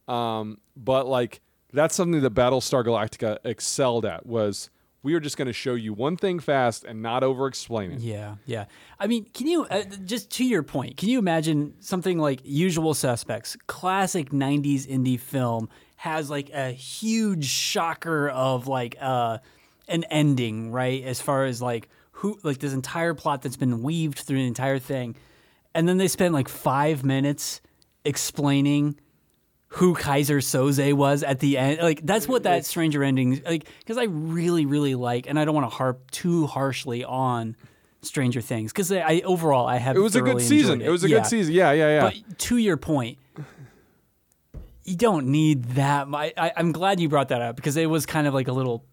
Um, 0.07 0.59
but 0.75 1.07
like 1.07 1.41
that's 1.73 1.95
something 1.95 2.21
that 2.21 2.33
Battlestar 2.33 2.85
Galactica 2.85 3.37
excelled 3.43 4.05
at 4.05 4.25
was 4.25 4.69
we 5.03 5.13
are 5.13 5.19
just 5.19 5.37
going 5.37 5.47
to 5.47 5.53
show 5.53 5.73
you 5.75 5.93
one 5.93 6.17
thing 6.17 6.39
fast 6.39 6.83
and 6.83 7.01
not 7.01 7.23
over 7.23 7.47
explain 7.47 7.91
it. 7.91 7.99
Yeah, 7.99 8.35
yeah. 8.45 8.65
I 8.99 9.07
mean, 9.07 9.25
can 9.33 9.47
you 9.47 9.65
uh, 9.65 9.83
just 10.05 10.31
to 10.31 10.45
your 10.45 10.63
point? 10.63 10.97
Can 10.97 11.09
you 11.09 11.19
imagine 11.19 11.75
something 11.79 12.17
like 12.17 12.41
Usual 12.43 12.93
Suspects, 12.93 13.55
classic 13.67 14.31
'90s 14.31 14.87
indie 14.87 15.19
film, 15.19 15.69
has 15.97 16.29
like 16.29 16.49
a 16.49 16.71
huge 16.71 17.45
shocker 17.45 18.29
of 18.29 18.67
like 18.67 18.97
uh, 18.99 19.37
an 19.87 20.03
ending, 20.05 20.71
right? 20.71 21.03
As 21.03 21.21
far 21.21 21.45
as 21.45 21.61
like 21.61 21.89
who, 22.21 22.39
like 22.43 22.57
this 22.59 22.73
entire 22.73 23.13
plot 23.13 23.41
that's 23.41 23.57
been 23.57 23.81
weaved 23.83 24.19
through 24.19 24.37
the 24.37 24.47
entire 24.47 24.79
thing, 24.79 25.15
and 25.75 25.87
then 25.87 25.97
they 25.97 26.07
spend 26.07 26.33
like 26.33 26.49
five 26.49 27.03
minutes 27.05 27.61
explaining 28.05 28.99
who 29.71 29.93
Keyser 29.95 30.37
Söze 30.39 30.93
was 30.93 31.23
at 31.23 31.39
the 31.39 31.57
end. 31.57 31.79
Like 31.81 32.05
that's 32.05 32.27
what 32.27 32.43
that 32.43 32.65
Stranger 32.65 33.03
ending 33.03 33.41
like 33.45 33.67
because 33.79 33.97
I 33.97 34.03
really 34.05 34.65
really 34.65 34.95
like 34.95 35.27
and 35.27 35.37
I 35.37 35.43
don't 35.45 35.53
want 35.53 35.69
to 35.69 35.75
harp 35.75 36.09
too 36.11 36.47
harshly 36.47 37.03
on 37.03 37.55
Stranger 38.01 38.39
Things 38.41 38.71
because 38.71 38.91
I, 38.91 38.99
I 38.99 39.21
overall 39.25 39.67
I 39.67 39.75
have 39.77 39.95
It 39.97 39.99
was 39.99 40.15
a 40.15 40.21
good 40.21 40.39
season. 40.41 40.75
enjoyed 40.75 40.87
It 40.87 40.91
was 40.91 41.03
a 41.03 41.09
Yeah. 41.09 41.17
good 41.17 41.25
season. 41.27 41.53
Yeah, 41.53 41.71
yeah, 41.73 41.87
yeah. 41.89 42.01
But 42.27 42.39
to 42.39 42.57
your 42.57 42.77
point, 42.77 43.17
you 44.85 44.95
don't 44.95 45.27
need 45.27 45.63
that. 45.75 46.07
I, 46.13 46.31
I, 46.37 46.51
I'm 46.55 46.71
glad 46.71 46.99
you 47.01 47.09
brought 47.09 47.27
that 47.29 47.41
up 47.41 47.55
because 47.57 47.75
it 47.75 47.87
was 47.89 48.05
kind 48.05 48.25
of 48.25 48.33
like 48.33 48.47
a 48.47 48.53
little, 48.53 48.85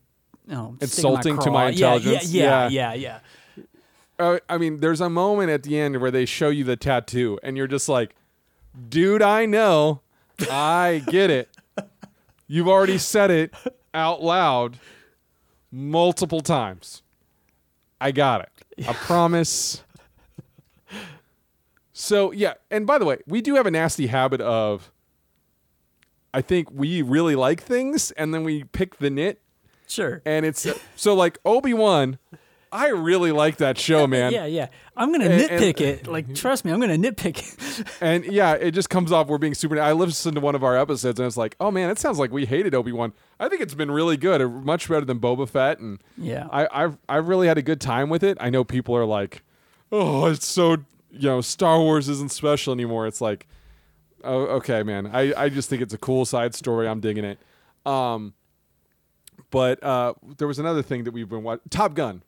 you 0.47 0.55
know, 0.55 0.75
stick 0.77 0.83
in 0.83 0.85
Insulting 0.89 1.37
to 1.37 1.43
craw. 1.43 1.53
my 1.53 1.65
Yeah, 1.71 1.95
intelligence. 1.95 2.33
Yeah, 2.33 2.69
Yeah. 2.69 2.69
yeah, 2.69 2.95
yeah, 2.95 3.21
yeah. 3.57 3.65
Uh, 4.19 4.39
I 4.49 4.59
mean, 4.59 4.79
there's 4.81 5.01
a 5.01 5.11
moment 5.11 5.51
at 5.51 5.63
the 5.65 5.79
end 5.79 6.01
where 6.01 6.11
they 6.11 6.25
show 6.25 6.49
you 6.49 6.63
the 6.65 6.77
tattoo, 6.77 7.39
and 7.43 7.57
you're 7.57 7.67
just 7.67 7.89
like, 7.89 8.15
dude, 8.89 9.23
I 9.23 9.47
know. 9.47 10.01
I 10.51 11.03
get 11.09 11.31
it. 11.31 11.49
You've 12.47 12.69
already 12.69 12.99
said 12.99 13.31
it 13.31 13.55
out 13.93 14.23
loud 14.23 14.79
multiple 15.73 16.41
times. 16.41 17.03
I 18.01 18.13
got 18.13 18.43
it. 18.43 18.87
I 18.89 18.93
promise. 19.07 19.83
So, 21.93 22.33
yeah. 22.33 22.55
And 22.71 22.87
by 22.87 22.99
the 22.99 23.05
way, 23.05 23.19
we 23.27 23.41
do 23.41 23.55
have 23.55 23.67
a 23.67 23.71
nasty 23.71 24.09
habit 24.09 24.41
of, 24.41 24.91
I 26.33 26.41
think 26.41 26.69
we 26.73 27.03
really 27.03 27.37
like 27.37 27.63
things, 27.63 28.11
and 28.13 28.35
then 28.35 28.43
we 28.45 28.65
pick 28.65 28.99
the 28.99 29.11
nit 29.11 29.41
Sure. 29.87 30.23
and 30.25 30.45
it's 30.47 30.67
so 30.97 31.15
like 31.15 31.39
Obi 31.45 31.75
Wan. 31.75 32.19
I 32.73 32.89
really 32.89 33.31
like 33.31 33.59
that 33.59 33.79
show, 33.79 34.09
man. 34.09 34.33
Yeah, 34.33 34.47
yeah. 34.47 34.67
I'm 34.97 35.13
gonna 35.13 35.27
And- 35.27 35.43
and- 35.49 35.63
nitpick 35.63 35.81
it. 35.81 36.07
Like, 36.09 36.35
trust 36.35 36.65
me, 36.65 36.73
I'm 36.73 36.81
gonna 36.81 36.97
nitpick 36.97 37.39
it. 37.39 37.89
And 38.01 38.25
yeah, 38.25 38.55
it 38.55 38.73
just 38.73 38.91
comes 38.91 39.13
off 39.13 39.29
we're 39.29 39.39
being 39.39 39.55
super. 39.55 39.81
I 39.81 39.93
listened 39.93 40.35
to 40.35 40.41
one 40.41 40.55
of 40.57 40.65
our 40.65 40.77
episodes 40.77 41.21
and 41.21 41.27
it's 41.29 41.37
like, 41.37 41.55
oh 41.61 41.71
man, 41.71 41.89
it 41.91 41.99
sounds 42.01 42.19
like 42.19 42.33
we 42.33 42.47
hated 42.47 42.75
Obi 42.75 42.91
Wan. 42.91 43.13
I 43.39 43.49
think 43.49 43.61
it's 43.63 43.75
been 43.75 43.91
really 43.93 44.17
good, 44.17 44.41
uh, 44.43 44.49
much 44.49 44.89
better 44.89 45.05
than 45.05 45.21
Boba 45.21 45.49
Fett, 45.49 45.79
and 45.79 46.01
Yeah. 46.19 46.49
I, 46.51 46.67
I've 46.73 46.99
I've 47.09 47.29
really 47.29 47.47
had 47.47 47.59
a 47.59 47.63
good 47.63 47.81
time 47.81 48.09
with 48.11 48.25
it. 48.25 48.37
I 48.41 48.51
know 48.51 48.65
people 48.65 48.97
are 48.97 49.05
like, 49.07 49.43
oh, 49.93 50.27
it's 50.27 50.47
so 50.47 50.73
you 51.13 51.29
know, 51.29 51.41
Star 51.41 51.79
Wars 51.79 52.09
isn't 52.09 52.33
special 52.33 52.73
anymore. 52.73 53.07
It's 53.07 53.21
like, 53.21 53.47
oh, 54.25 54.47
okay, 54.57 54.83
man. 54.83 55.07
I 55.13 55.33
I 55.45 55.49
just 55.49 55.69
think 55.71 55.81
it's 55.81 55.95
a 55.95 55.99
cool 55.99 56.25
side 56.25 56.57
story. 56.57 56.89
I'm 56.89 56.99
digging 57.01 57.25
it. 57.25 57.39
Um, 57.87 58.35
but 59.51 59.83
uh, 59.83 60.15
there 60.39 60.49
was 60.49 60.59
another 60.59 60.83
thing 60.83 61.05
that 61.05 61.13
we've 61.13 61.29
been 61.29 61.43
watching, 61.43 61.63
Top 61.71 61.95
Gun, 61.95 62.23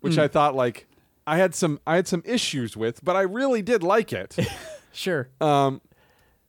which 0.00 0.18
I 0.18 0.28
thought 0.28 0.54
like 0.54 0.86
I 1.26 1.36
had 1.36 1.54
some 1.54 1.80
I 1.86 1.96
had 1.96 2.08
some 2.08 2.22
issues 2.24 2.76
with, 2.76 3.04
but 3.04 3.14
I 3.16 3.22
really 3.22 3.62
did 3.62 3.82
like 3.82 4.12
it. 4.12 4.36
Sure. 4.94 5.30
Um, 5.40 5.80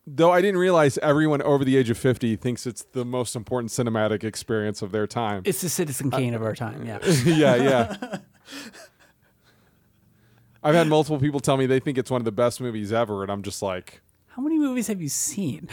though 0.06 0.30
I 0.30 0.42
didn't 0.42 0.58
realize 0.58 0.98
everyone 0.98 1.40
over 1.40 1.64
the 1.64 1.78
age 1.78 1.88
of 1.88 1.96
50 1.96 2.36
thinks 2.36 2.66
it's 2.66 2.82
the 2.92 3.06
most 3.06 3.34
important 3.34 3.70
cinematic 3.70 4.22
experience 4.22 4.82
of 4.82 4.92
their 4.92 5.06
time. 5.06 5.40
it's 5.46 5.62
the 5.62 5.70
Citizen 5.70 6.10
Kane 6.10 6.34
of 6.34 6.42
our 6.42 6.54
time. 6.54 6.84
Yeah. 6.84 6.98
yeah, 7.24 7.54
yeah. 7.56 8.16
I've 10.62 10.74
had 10.74 10.88
multiple 10.88 11.18
people 11.18 11.40
tell 11.40 11.56
me 11.56 11.66
they 11.66 11.80
think 11.80 11.98
it's 11.98 12.10
one 12.10 12.20
of 12.20 12.24
the 12.24 12.32
best 12.32 12.60
movies 12.60 12.92
ever, 12.92 13.22
and 13.22 13.30
I'm 13.30 13.42
just 13.42 13.62
like, 13.62 14.00
How 14.28 14.42
many 14.42 14.58
movies 14.58 14.86
have 14.88 15.00
you 15.02 15.08
seen? 15.08 15.68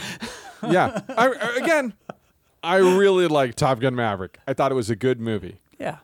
yeah. 0.70 1.02
I, 1.10 1.28
I- 1.28 1.56
again, 1.62 1.94
I 2.64 2.78
really 2.78 3.28
like 3.28 3.56
Top 3.56 3.80
Gun 3.80 3.96
Maverick. 3.96 4.40
I 4.48 4.54
thought 4.54 4.72
it 4.72 4.76
was 4.76 4.90
a 4.90 4.96
good 4.96 5.20
movie. 5.20 5.60
Yeah. 5.80 5.98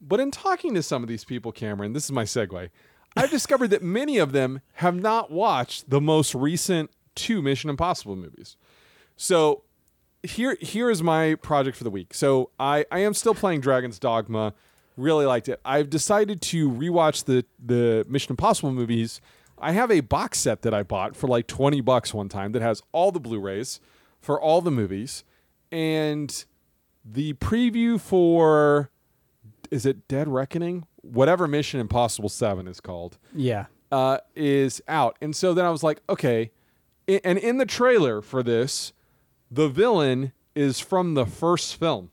But 0.00 0.20
in 0.20 0.30
talking 0.30 0.74
to 0.74 0.82
some 0.82 1.02
of 1.02 1.08
these 1.08 1.24
people, 1.24 1.52
Cameron, 1.52 1.92
this 1.92 2.04
is 2.04 2.12
my 2.12 2.24
segue. 2.24 2.70
I've 3.16 3.30
discovered 3.30 3.68
that 3.68 3.82
many 3.82 4.18
of 4.18 4.32
them 4.32 4.60
have 4.74 4.96
not 4.96 5.30
watched 5.30 5.90
the 5.90 6.00
most 6.00 6.34
recent 6.34 6.90
two 7.14 7.42
Mission 7.42 7.68
Impossible 7.68 8.16
movies. 8.16 8.56
So 9.16 9.64
here 10.22 10.56
here 10.60 10.90
is 10.90 11.02
my 11.02 11.34
project 11.36 11.76
for 11.76 11.84
the 11.84 11.90
week. 11.90 12.14
So 12.14 12.50
I, 12.58 12.86
I 12.90 13.00
am 13.00 13.12
still 13.12 13.34
playing 13.34 13.60
Dragon's 13.60 13.98
Dogma. 13.98 14.54
Really 14.96 15.26
liked 15.26 15.48
it. 15.48 15.60
I've 15.64 15.90
decided 15.90 16.40
to 16.42 16.70
rewatch 16.70 17.24
the 17.24 17.44
the 17.64 18.06
Mission 18.08 18.32
Impossible 18.32 18.72
movies. 18.72 19.20
I 19.58 19.72
have 19.72 19.90
a 19.90 20.00
box 20.00 20.38
set 20.38 20.62
that 20.62 20.74
I 20.74 20.82
bought 20.82 21.14
for 21.14 21.28
like 21.28 21.46
20 21.46 21.80
bucks 21.82 22.12
one 22.12 22.28
time 22.28 22.50
that 22.52 22.62
has 22.62 22.82
all 22.90 23.12
the 23.12 23.20
Blu-rays 23.20 23.78
for 24.20 24.40
all 24.40 24.60
the 24.60 24.72
movies 24.72 25.22
and 25.72 26.44
the 27.04 27.32
preview 27.34 27.98
for 28.00 28.90
is 29.70 29.84
it 29.86 30.06
Dead 30.06 30.28
Reckoning 30.28 30.86
whatever 31.00 31.48
Mission 31.48 31.80
Impossible 31.80 32.28
7 32.28 32.68
is 32.68 32.78
called, 32.80 33.18
Yeah. 33.34 33.66
uh, 33.90 34.18
is 34.36 34.80
out. 34.86 35.16
And 35.20 35.34
so 35.34 35.52
then 35.52 35.64
I 35.64 35.70
was 35.70 35.82
like, 35.82 36.00
okay. 36.08 36.52
I- 37.08 37.20
And 37.24 37.38
in 37.38 37.56
the 37.58 37.66
trailer 37.66 38.22
for 38.22 38.42
this, 38.44 38.92
the 39.50 39.68
villain 39.68 40.32
is 40.54 40.78
from 40.78 41.14
the 41.14 41.26
first 41.26 41.74
film. 41.74 42.10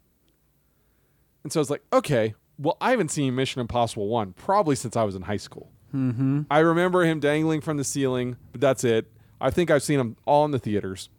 And 1.43 1.53
so 1.53 1.59
I 1.59 1.61
was 1.61 1.69
like, 1.69 1.83
okay, 1.93 2.33
well, 2.57 2.77
I 2.81 2.89
haven't 2.91 3.09
seen 3.11 3.35
Mission 3.35 3.61
Impossible 3.61 4.07
1 4.07 4.33
probably 4.33 4.75
since 4.75 4.95
I 4.97 5.03
was 5.03 5.15
in 5.15 5.21
high 5.23 5.37
school. 5.37 5.71
Mm-hmm. 5.93 6.41
I 6.49 6.59
remember 6.59 7.03
him 7.03 7.19
dangling 7.19 7.61
from 7.61 7.77
the 7.77 7.83
ceiling, 7.83 8.37
but 8.51 8.59
that's 8.61 8.83
it. 8.83 9.11
I 9.39 9.51
think 9.51 9.69
I've 9.69 9.83
seen 9.83 9.99
him 9.99 10.17
all 10.25 10.45
in 10.45 10.51
the 10.51 10.59
theaters. 10.59 11.09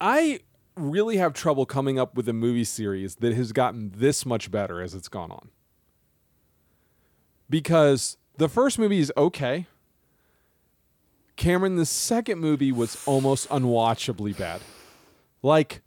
I 0.00 0.40
really 0.76 1.18
have 1.18 1.34
trouble 1.34 1.66
coming 1.66 1.98
up 1.98 2.14
with 2.14 2.28
a 2.28 2.32
movie 2.32 2.64
series 2.64 3.16
that 3.16 3.34
has 3.34 3.52
gotten 3.52 3.92
this 3.94 4.24
much 4.24 4.50
better 4.50 4.80
as 4.80 4.94
it's 4.94 5.08
gone 5.08 5.30
on. 5.30 5.50
Because 7.48 8.16
the 8.36 8.48
first 8.48 8.78
movie 8.78 9.00
is 9.00 9.12
okay. 9.16 9.66
Cameron, 11.36 11.76
the 11.76 11.86
second 11.86 12.38
movie 12.38 12.72
was 12.72 13.02
almost 13.06 13.48
unwatchably 13.48 14.36
bad. 14.36 14.60
Like 15.42 15.82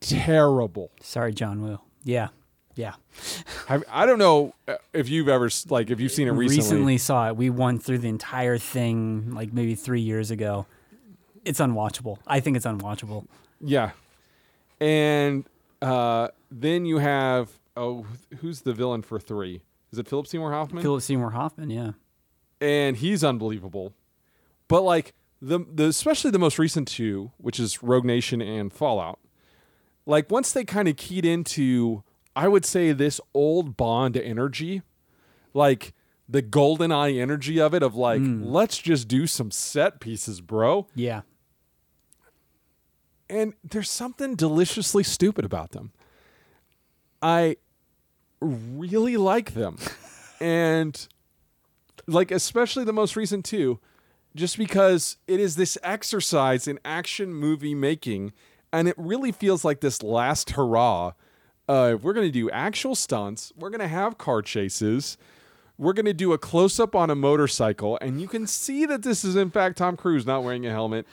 terrible. 0.00 0.90
Sorry, 1.00 1.32
John 1.32 1.62
Woo. 1.62 1.78
Yeah. 2.04 2.28
Yeah. 2.74 2.94
Have, 3.68 3.84
I 3.90 4.06
don't 4.06 4.18
know 4.18 4.54
uh, 4.66 4.76
if 4.92 5.08
you've 5.08 5.28
ever 5.28 5.50
like 5.68 5.90
if 5.90 6.00
you've 6.00 6.12
seen 6.12 6.28
it 6.28 6.32
recently. 6.32 6.56
Recently 6.56 6.98
saw 6.98 7.28
it. 7.28 7.36
We 7.36 7.50
went 7.50 7.82
through 7.82 7.98
the 7.98 8.08
entire 8.08 8.58
thing 8.58 9.32
like 9.34 9.52
maybe 9.52 9.74
three 9.74 10.00
years 10.00 10.30
ago. 10.30 10.66
It's 11.44 11.60
unwatchable. 11.60 12.18
I 12.26 12.40
think 12.40 12.56
it's 12.56 12.66
unwatchable. 12.66 13.26
Yeah. 13.60 13.90
And 14.80 15.44
uh, 15.80 16.28
then 16.50 16.84
you 16.84 16.98
have 16.98 17.50
oh 17.76 18.06
who's 18.40 18.62
the 18.62 18.72
villain 18.72 19.02
for 19.02 19.18
3? 19.18 19.62
Is 19.92 19.98
it 19.98 20.08
Philip 20.08 20.26
Seymour 20.26 20.52
Hoffman? 20.52 20.82
Philip 20.82 21.02
Seymour 21.02 21.30
Hoffman, 21.32 21.68
yeah. 21.68 21.92
and 22.60 22.96
he's 22.96 23.22
unbelievable. 23.22 23.92
But 24.66 24.82
like 24.82 25.14
the 25.40 25.66
the 25.70 25.88
especially 25.88 26.30
the 26.30 26.38
most 26.38 26.58
recent 26.58 26.88
two, 26.88 27.32
which 27.36 27.60
is 27.60 27.82
Rogue 27.82 28.04
Nation 28.04 28.40
and 28.40 28.72
Fallout. 28.72 29.18
Like 30.06 30.30
once 30.30 30.52
they 30.52 30.64
kind 30.64 30.88
of 30.88 30.96
keyed 30.96 31.26
into 31.26 32.04
I 32.34 32.48
would 32.48 32.64
say 32.64 32.92
this 32.92 33.20
old 33.34 33.76
Bond 33.76 34.16
energy, 34.16 34.82
like 35.52 35.92
the 36.28 36.42
GoldenEye 36.42 37.20
energy 37.20 37.60
of 37.60 37.74
it 37.74 37.82
of 37.82 37.94
like 37.94 38.22
let's 38.24 38.78
just 38.78 39.08
do 39.08 39.26
some 39.26 39.50
set 39.50 40.00
pieces, 40.00 40.40
bro. 40.40 40.86
Yeah. 40.94 41.22
And 43.32 43.54
there's 43.64 43.90
something 43.90 44.34
deliciously 44.34 45.02
stupid 45.02 45.46
about 45.46 45.72
them. 45.72 45.92
I 47.22 47.56
really 48.40 49.16
like 49.16 49.54
them. 49.54 49.78
and 50.40 51.08
like 52.06 52.30
especially 52.30 52.84
the 52.84 52.92
most 52.92 53.16
recent 53.16 53.46
two, 53.46 53.80
just 54.36 54.58
because 54.58 55.16
it 55.26 55.40
is 55.40 55.56
this 55.56 55.78
exercise 55.82 56.68
in 56.68 56.78
action 56.84 57.32
movie 57.32 57.74
making 57.74 58.34
and 58.70 58.86
it 58.86 58.94
really 58.98 59.32
feels 59.32 59.64
like 59.64 59.80
this 59.80 60.02
last 60.02 60.50
hurrah. 60.50 61.12
Uh, 61.68 61.96
we're 62.02 62.12
going 62.12 62.26
to 62.26 62.32
do 62.32 62.50
actual 62.50 62.94
stunts. 62.94 63.50
We're 63.56 63.70
going 63.70 63.80
to 63.80 63.88
have 63.88 64.18
car 64.18 64.42
chases. 64.42 65.16
We're 65.78 65.94
going 65.94 66.06
to 66.06 66.12
do 66.12 66.32
a 66.32 66.38
close 66.38 66.78
up 66.78 66.94
on 66.94 67.10
a 67.10 67.14
motorcycle, 67.14 67.98
and 68.00 68.20
you 68.20 68.28
can 68.28 68.46
see 68.46 68.86
that 68.86 69.02
this 69.02 69.24
is, 69.24 69.36
in 69.36 69.50
fact, 69.50 69.78
Tom 69.78 69.96
Cruise 69.96 70.26
not 70.26 70.44
wearing 70.44 70.66
a 70.66 70.70
helmet, 70.70 71.06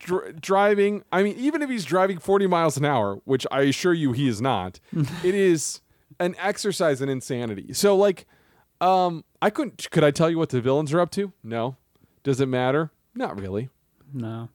dr- 0.00 0.40
driving. 0.40 1.02
I 1.12 1.22
mean, 1.22 1.36
even 1.38 1.62
if 1.62 1.70
he's 1.70 1.84
driving 1.84 2.18
40 2.18 2.46
miles 2.46 2.76
an 2.76 2.84
hour, 2.84 3.20
which 3.24 3.46
I 3.50 3.62
assure 3.62 3.94
you 3.94 4.12
he 4.12 4.28
is 4.28 4.40
not, 4.40 4.80
it 4.92 5.34
is 5.34 5.80
an 6.18 6.34
exercise 6.38 7.00
in 7.00 7.08
insanity. 7.08 7.72
So, 7.72 7.96
like, 7.96 8.26
um, 8.80 9.24
I 9.40 9.50
couldn't. 9.50 9.90
Could 9.90 10.04
I 10.04 10.10
tell 10.10 10.28
you 10.28 10.38
what 10.38 10.50
the 10.50 10.60
villains 10.60 10.92
are 10.92 11.00
up 11.00 11.10
to? 11.12 11.32
No. 11.42 11.76
Does 12.22 12.40
it 12.40 12.46
matter? 12.46 12.90
Not 13.14 13.40
really. 13.40 13.70
No. 14.12 14.48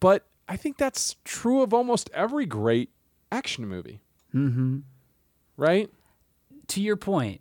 But 0.00 0.26
I 0.48 0.56
think 0.56 0.76
that's 0.78 1.16
true 1.24 1.62
of 1.62 1.74
almost 1.74 2.08
every 2.14 2.46
great 2.46 2.90
action 3.30 3.66
movie. 3.66 4.00
Mm-hmm. 4.34 4.78
Right? 5.56 5.90
to 6.68 6.80
your 6.80 6.96
point, 6.96 7.40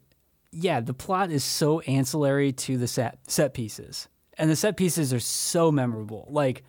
yeah, 0.53 0.79
the 0.79 0.93
plot 0.93 1.31
is 1.31 1.43
so 1.43 1.79
ancillary 1.81 2.51
to 2.53 2.77
the 2.77 2.87
set 2.87 3.17
set 3.27 3.53
pieces, 3.53 4.07
and 4.37 4.49
the 4.49 4.55
set 4.55 4.77
pieces 4.77 5.13
are 5.13 5.19
so 5.19 5.71
memorable. 5.71 6.27
Like, 6.29 6.63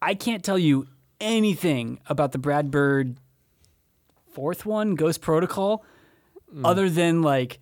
I 0.00 0.14
can't 0.14 0.44
tell 0.44 0.58
you 0.58 0.86
anything 1.20 2.00
about 2.06 2.32
the 2.32 2.38
Brad 2.38 2.70
Bird 2.70 3.16
fourth 4.32 4.64
one, 4.64 4.94
Ghost 4.94 5.20
Protocol, 5.20 5.84
other 6.64 6.88
than 6.88 7.22
like 7.22 7.58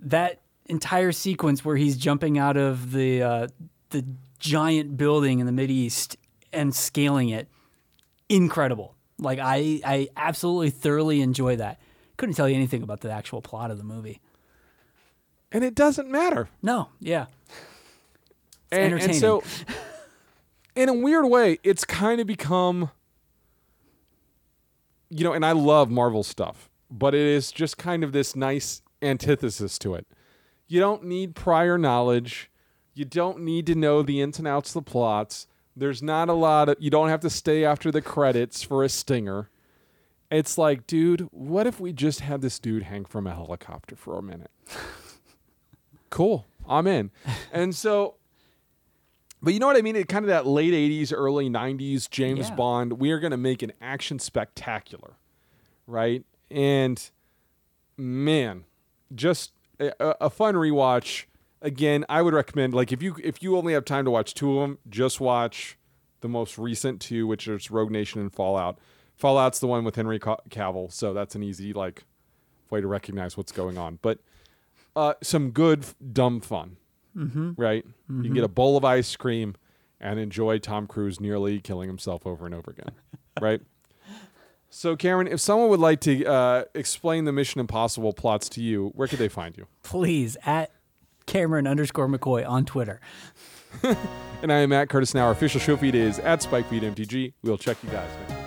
that 0.00 0.42
entire 0.66 1.12
sequence 1.12 1.64
where 1.64 1.76
he's 1.76 1.96
jumping 1.96 2.38
out 2.38 2.56
of 2.56 2.92
the 2.92 3.22
uh, 3.22 3.48
the 3.90 4.04
giant 4.38 4.96
building 4.96 5.40
in 5.40 5.46
the 5.46 5.52
Mid 5.52 5.70
East 5.70 6.16
and 6.52 6.74
scaling 6.74 7.30
it. 7.30 7.48
Incredible. 8.28 8.94
Like 9.18 9.38
I, 9.38 9.80
I 9.84 10.08
absolutely 10.16 10.70
thoroughly 10.70 11.20
enjoy 11.20 11.56
that. 11.56 11.80
Couldn't 12.16 12.34
tell 12.34 12.48
you 12.48 12.54
anything 12.54 12.82
about 12.82 13.00
the 13.00 13.10
actual 13.10 13.42
plot 13.42 13.70
of 13.70 13.78
the 13.78 13.84
movie. 13.84 14.20
And 15.54 15.62
it 15.62 15.76
doesn't 15.76 16.10
matter. 16.10 16.48
No, 16.62 16.88
yeah. 17.00 17.26
and, 18.72 18.82
and 18.82 18.94
entertaining. 18.94 19.20
so, 19.20 19.42
in 20.74 20.88
a 20.88 20.92
weird 20.92 21.26
way, 21.26 21.58
it's 21.62 21.84
kind 21.84 22.20
of 22.20 22.26
become, 22.26 22.90
you 25.08 25.22
know, 25.22 25.32
and 25.32 25.46
I 25.46 25.52
love 25.52 25.90
Marvel 25.90 26.24
stuff, 26.24 26.68
but 26.90 27.14
it 27.14 27.20
is 27.20 27.52
just 27.52 27.78
kind 27.78 28.02
of 28.02 28.10
this 28.10 28.34
nice 28.34 28.82
antithesis 29.00 29.78
to 29.78 29.94
it. 29.94 30.06
You 30.66 30.80
don't 30.80 31.04
need 31.04 31.36
prior 31.36 31.78
knowledge. 31.78 32.50
You 32.92 33.04
don't 33.04 33.40
need 33.40 33.66
to 33.66 33.76
know 33.76 34.02
the 34.02 34.20
ins 34.20 34.40
and 34.40 34.48
outs 34.48 34.70
of 34.70 34.84
the 34.84 34.90
plots. 34.90 35.46
There's 35.76 36.02
not 36.02 36.28
a 36.28 36.32
lot 36.32 36.68
of, 36.68 36.76
you 36.80 36.90
don't 36.90 37.10
have 37.10 37.20
to 37.20 37.30
stay 37.30 37.64
after 37.64 37.92
the 37.92 38.02
credits 38.02 38.64
for 38.64 38.82
a 38.82 38.88
stinger. 38.88 39.50
It's 40.32 40.58
like, 40.58 40.88
dude, 40.88 41.28
what 41.30 41.68
if 41.68 41.78
we 41.78 41.92
just 41.92 42.20
had 42.20 42.40
this 42.40 42.58
dude 42.58 42.84
hang 42.84 43.04
from 43.04 43.28
a 43.28 43.34
helicopter 43.34 43.94
for 43.94 44.18
a 44.18 44.22
minute? 44.22 44.50
cool. 46.14 46.46
I'm 46.68 46.86
in. 46.86 47.10
and 47.52 47.74
so, 47.74 48.14
but 49.42 49.52
you 49.52 49.60
know 49.60 49.66
what 49.66 49.76
I 49.76 49.82
mean? 49.82 49.96
It 49.96 50.08
kind 50.08 50.24
of 50.24 50.28
that 50.28 50.46
late 50.46 50.72
80s, 50.72 51.12
early 51.14 51.50
90s 51.50 52.08
James 52.08 52.48
Yeah. 52.48 52.54
Bond. 52.54 52.94
We 52.94 53.10
are 53.10 53.18
going 53.20 53.32
to 53.32 53.36
make 53.36 53.62
an 53.62 53.72
action 53.82 54.18
spectacular, 54.18 55.14
right? 55.86 56.24
And 56.50 57.10
man, 57.96 58.64
just 59.14 59.52
a, 59.80 59.92
a 60.00 60.30
fun 60.30 60.54
rewatch. 60.54 61.24
Again, 61.60 62.04
I 62.08 62.22
would 62.22 62.34
recommend 62.34 62.74
like 62.74 62.92
if 62.92 63.02
you 63.02 63.16
if 63.22 63.42
you 63.42 63.56
only 63.56 63.72
have 63.72 63.84
time 63.84 64.04
to 64.04 64.10
watch 64.10 64.34
two 64.34 64.58
of 64.58 64.60
them, 64.68 64.78
just 64.88 65.18
watch 65.20 65.78
the 66.20 66.28
most 66.28 66.58
recent 66.58 67.00
two, 67.00 67.26
which 67.26 67.48
is 67.48 67.70
Rogue 67.70 67.90
Nation 67.90 68.20
and 68.20 68.32
Fallout. 68.32 68.78
Fallout's 69.16 69.58
the 69.60 69.66
one 69.66 69.82
with 69.84 69.96
Henry 69.96 70.18
Cavill, 70.18 70.92
so 70.92 71.12
that's 71.14 71.34
an 71.34 71.42
easy 71.42 71.72
like 71.72 72.04
way 72.70 72.80
to 72.82 72.86
recognize 72.86 73.36
what's 73.36 73.52
going 73.52 73.78
on. 73.78 73.98
But 74.02 74.18
uh, 74.96 75.14
some 75.22 75.50
good 75.50 75.84
dumb 76.12 76.40
fun, 76.40 76.76
mm-hmm. 77.16 77.52
right? 77.56 77.84
You 78.08 78.22
can 78.22 78.34
get 78.34 78.44
a 78.44 78.48
bowl 78.48 78.76
of 78.76 78.84
ice 78.84 79.16
cream 79.16 79.54
and 80.00 80.18
enjoy 80.18 80.58
Tom 80.58 80.86
Cruise 80.86 81.20
nearly 81.20 81.60
killing 81.60 81.88
himself 81.88 82.26
over 82.26 82.46
and 82.46 82.54
over 82.54 82.70
again, 82.70 82.92
right? 83.40 83.60
So, 84.70 84.96
Cameron, 84.96 85.28
if 85.28 85.40
someone 85.40 85.68
would 85.68 85.80
like 85.80 86.00
to 86.00 86.24
uh, 86.24 86.64
explain 86.74 87.24
the 87.24 87.32
Mission 87.32 87.60
Impossible 87.60 88.12
plots 88.12 88.48
to 88.50 88.60
you, 88.60 88.90
where 88.94 89.06
could 89.06 89.20
they 89.20 89.28
find 89.28 89.56
you? 89.56 89.66
Please 89.82 90.36
at 90.44 90.72
Cameron 91.26 91.66
underscore 91.66 92.08
McCoy 92.08 92.46
on 92.48 92.64
Twitter. 92.64 93.00
And 94.44 94.52
I 94.52 94.58
am 94.58 94.74
at 94.74 94.90
Curtis 94.90 95.14
Now. 95.14 95.24
Our 95.24 95.30
official 95.30 95.58
show 95.58 95.74
feed 95.74 95.94
is 95.94 96.18
at 96.18 96.42
SpikeFeedMTG. 96.42 97.32
We'll 97.42 97.56
check 97.56 97.78
you 97.82 97.88
guys. 97.88 98.10
next. 98.28 98.43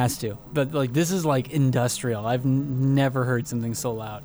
Has 0.00 0.18
to, 0.18 0.38
but 0.52 0.72
like 0.72 0.92
this 0.92 1.10
is 1.10 1.24
like 1.24 1.50
industrial. 1.50 2.26
I've 2.26 2.44
n- 2.44 2.94
never 2.94 3.24
heard 3.24 3.46
something 3.46 3.74
so 3.74 3.92
loud. 3.92 4.24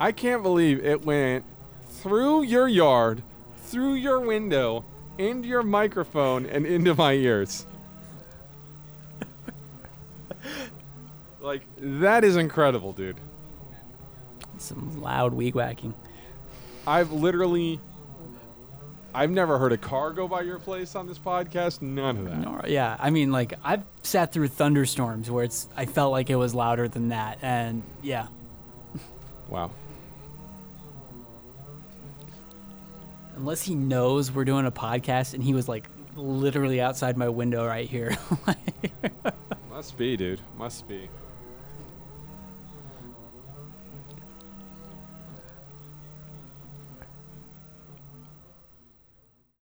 I 0.00 0.12
can't 0.12 0.42
believe 0.42 0.84
it 0.84 1.04
went 1.04 1.44
through 1.88 2.42
your 2.42 2.68
yard, 2.68 3.22
through 3.56 3.94
your 3.94 4.20
window, 4.20 4.84
into 5.18 5.48
your 5.48 5.62
microphone, 5.62 6.46
and 6.46 6.66
into 6.66 6.94
my 6.94 7.12
ears. 7.12 7.66
like, 11.40 11.62
that 11.78 12.24
is 12.24 12.36
incredible, 12.36 12.92
dude. 12.92 13.20
Some 14.58 15.00
loud 15.00 15.32
weed 15.32 15.54
whacking. 15.54 15.94
I've 16.86 17.12
literally, 17.12 17.80
I've 19.14 19.30
never 19.30 19.58
heard 19.58 19.72
a 19.72 19.76
car 19.78 20.10
go 20.12 20.26
by 20.26 20.40
your 20.42 20.58
place 20.58 20.94
on 20.96 21.06
this 21.06 21.18
podcast. 21.18 21.80
None 21.82 22.18
of 22.18 22.24
that. 22.24 22.38
No, 22.38 22.60
yeah, 22.66 22.96
I 22.98 23.10
mean, 23.10 23.30
like 23.30 23.54
I've 23.62 23.84
sat 24.02 24.32
through 24.32 24.48
thunderstorms 24.48 25.30
where 25.30 25.44
it's 25.44 25.68
I 25.76 25.86
felt 25.86 26.10
like 26.10 26.30
it 26.30 26.36
was 26.36 26.54
louder 26.54 26.88
than 26.88 27.08
that, 27.10 27.38
and 27.42 27.82
yeah, 28.02 28.26
Wow. 29.48 29.70
unless 33.36 33.62
he 33.62 33.74
knows 33.74 34.30
we're 34.32 34.44
doing 34.44 34.64
a 34.66 34.70
podcast 34.70 35.34
and 35.34 35.42
he 35.42 35.54
was 35.54 35.68
like 35.68 35.88
literally 36.16 36.80
outside 36.80 37.16
my 37.16 37.28
window 37.28 37.66
right 37.66 37.88
here. 37.88 38.16
Must 39.70 39.96
be, 39.98 40.16
dude. 40.16 40.40
Must 40.56 40.86
be. 40.86 41.08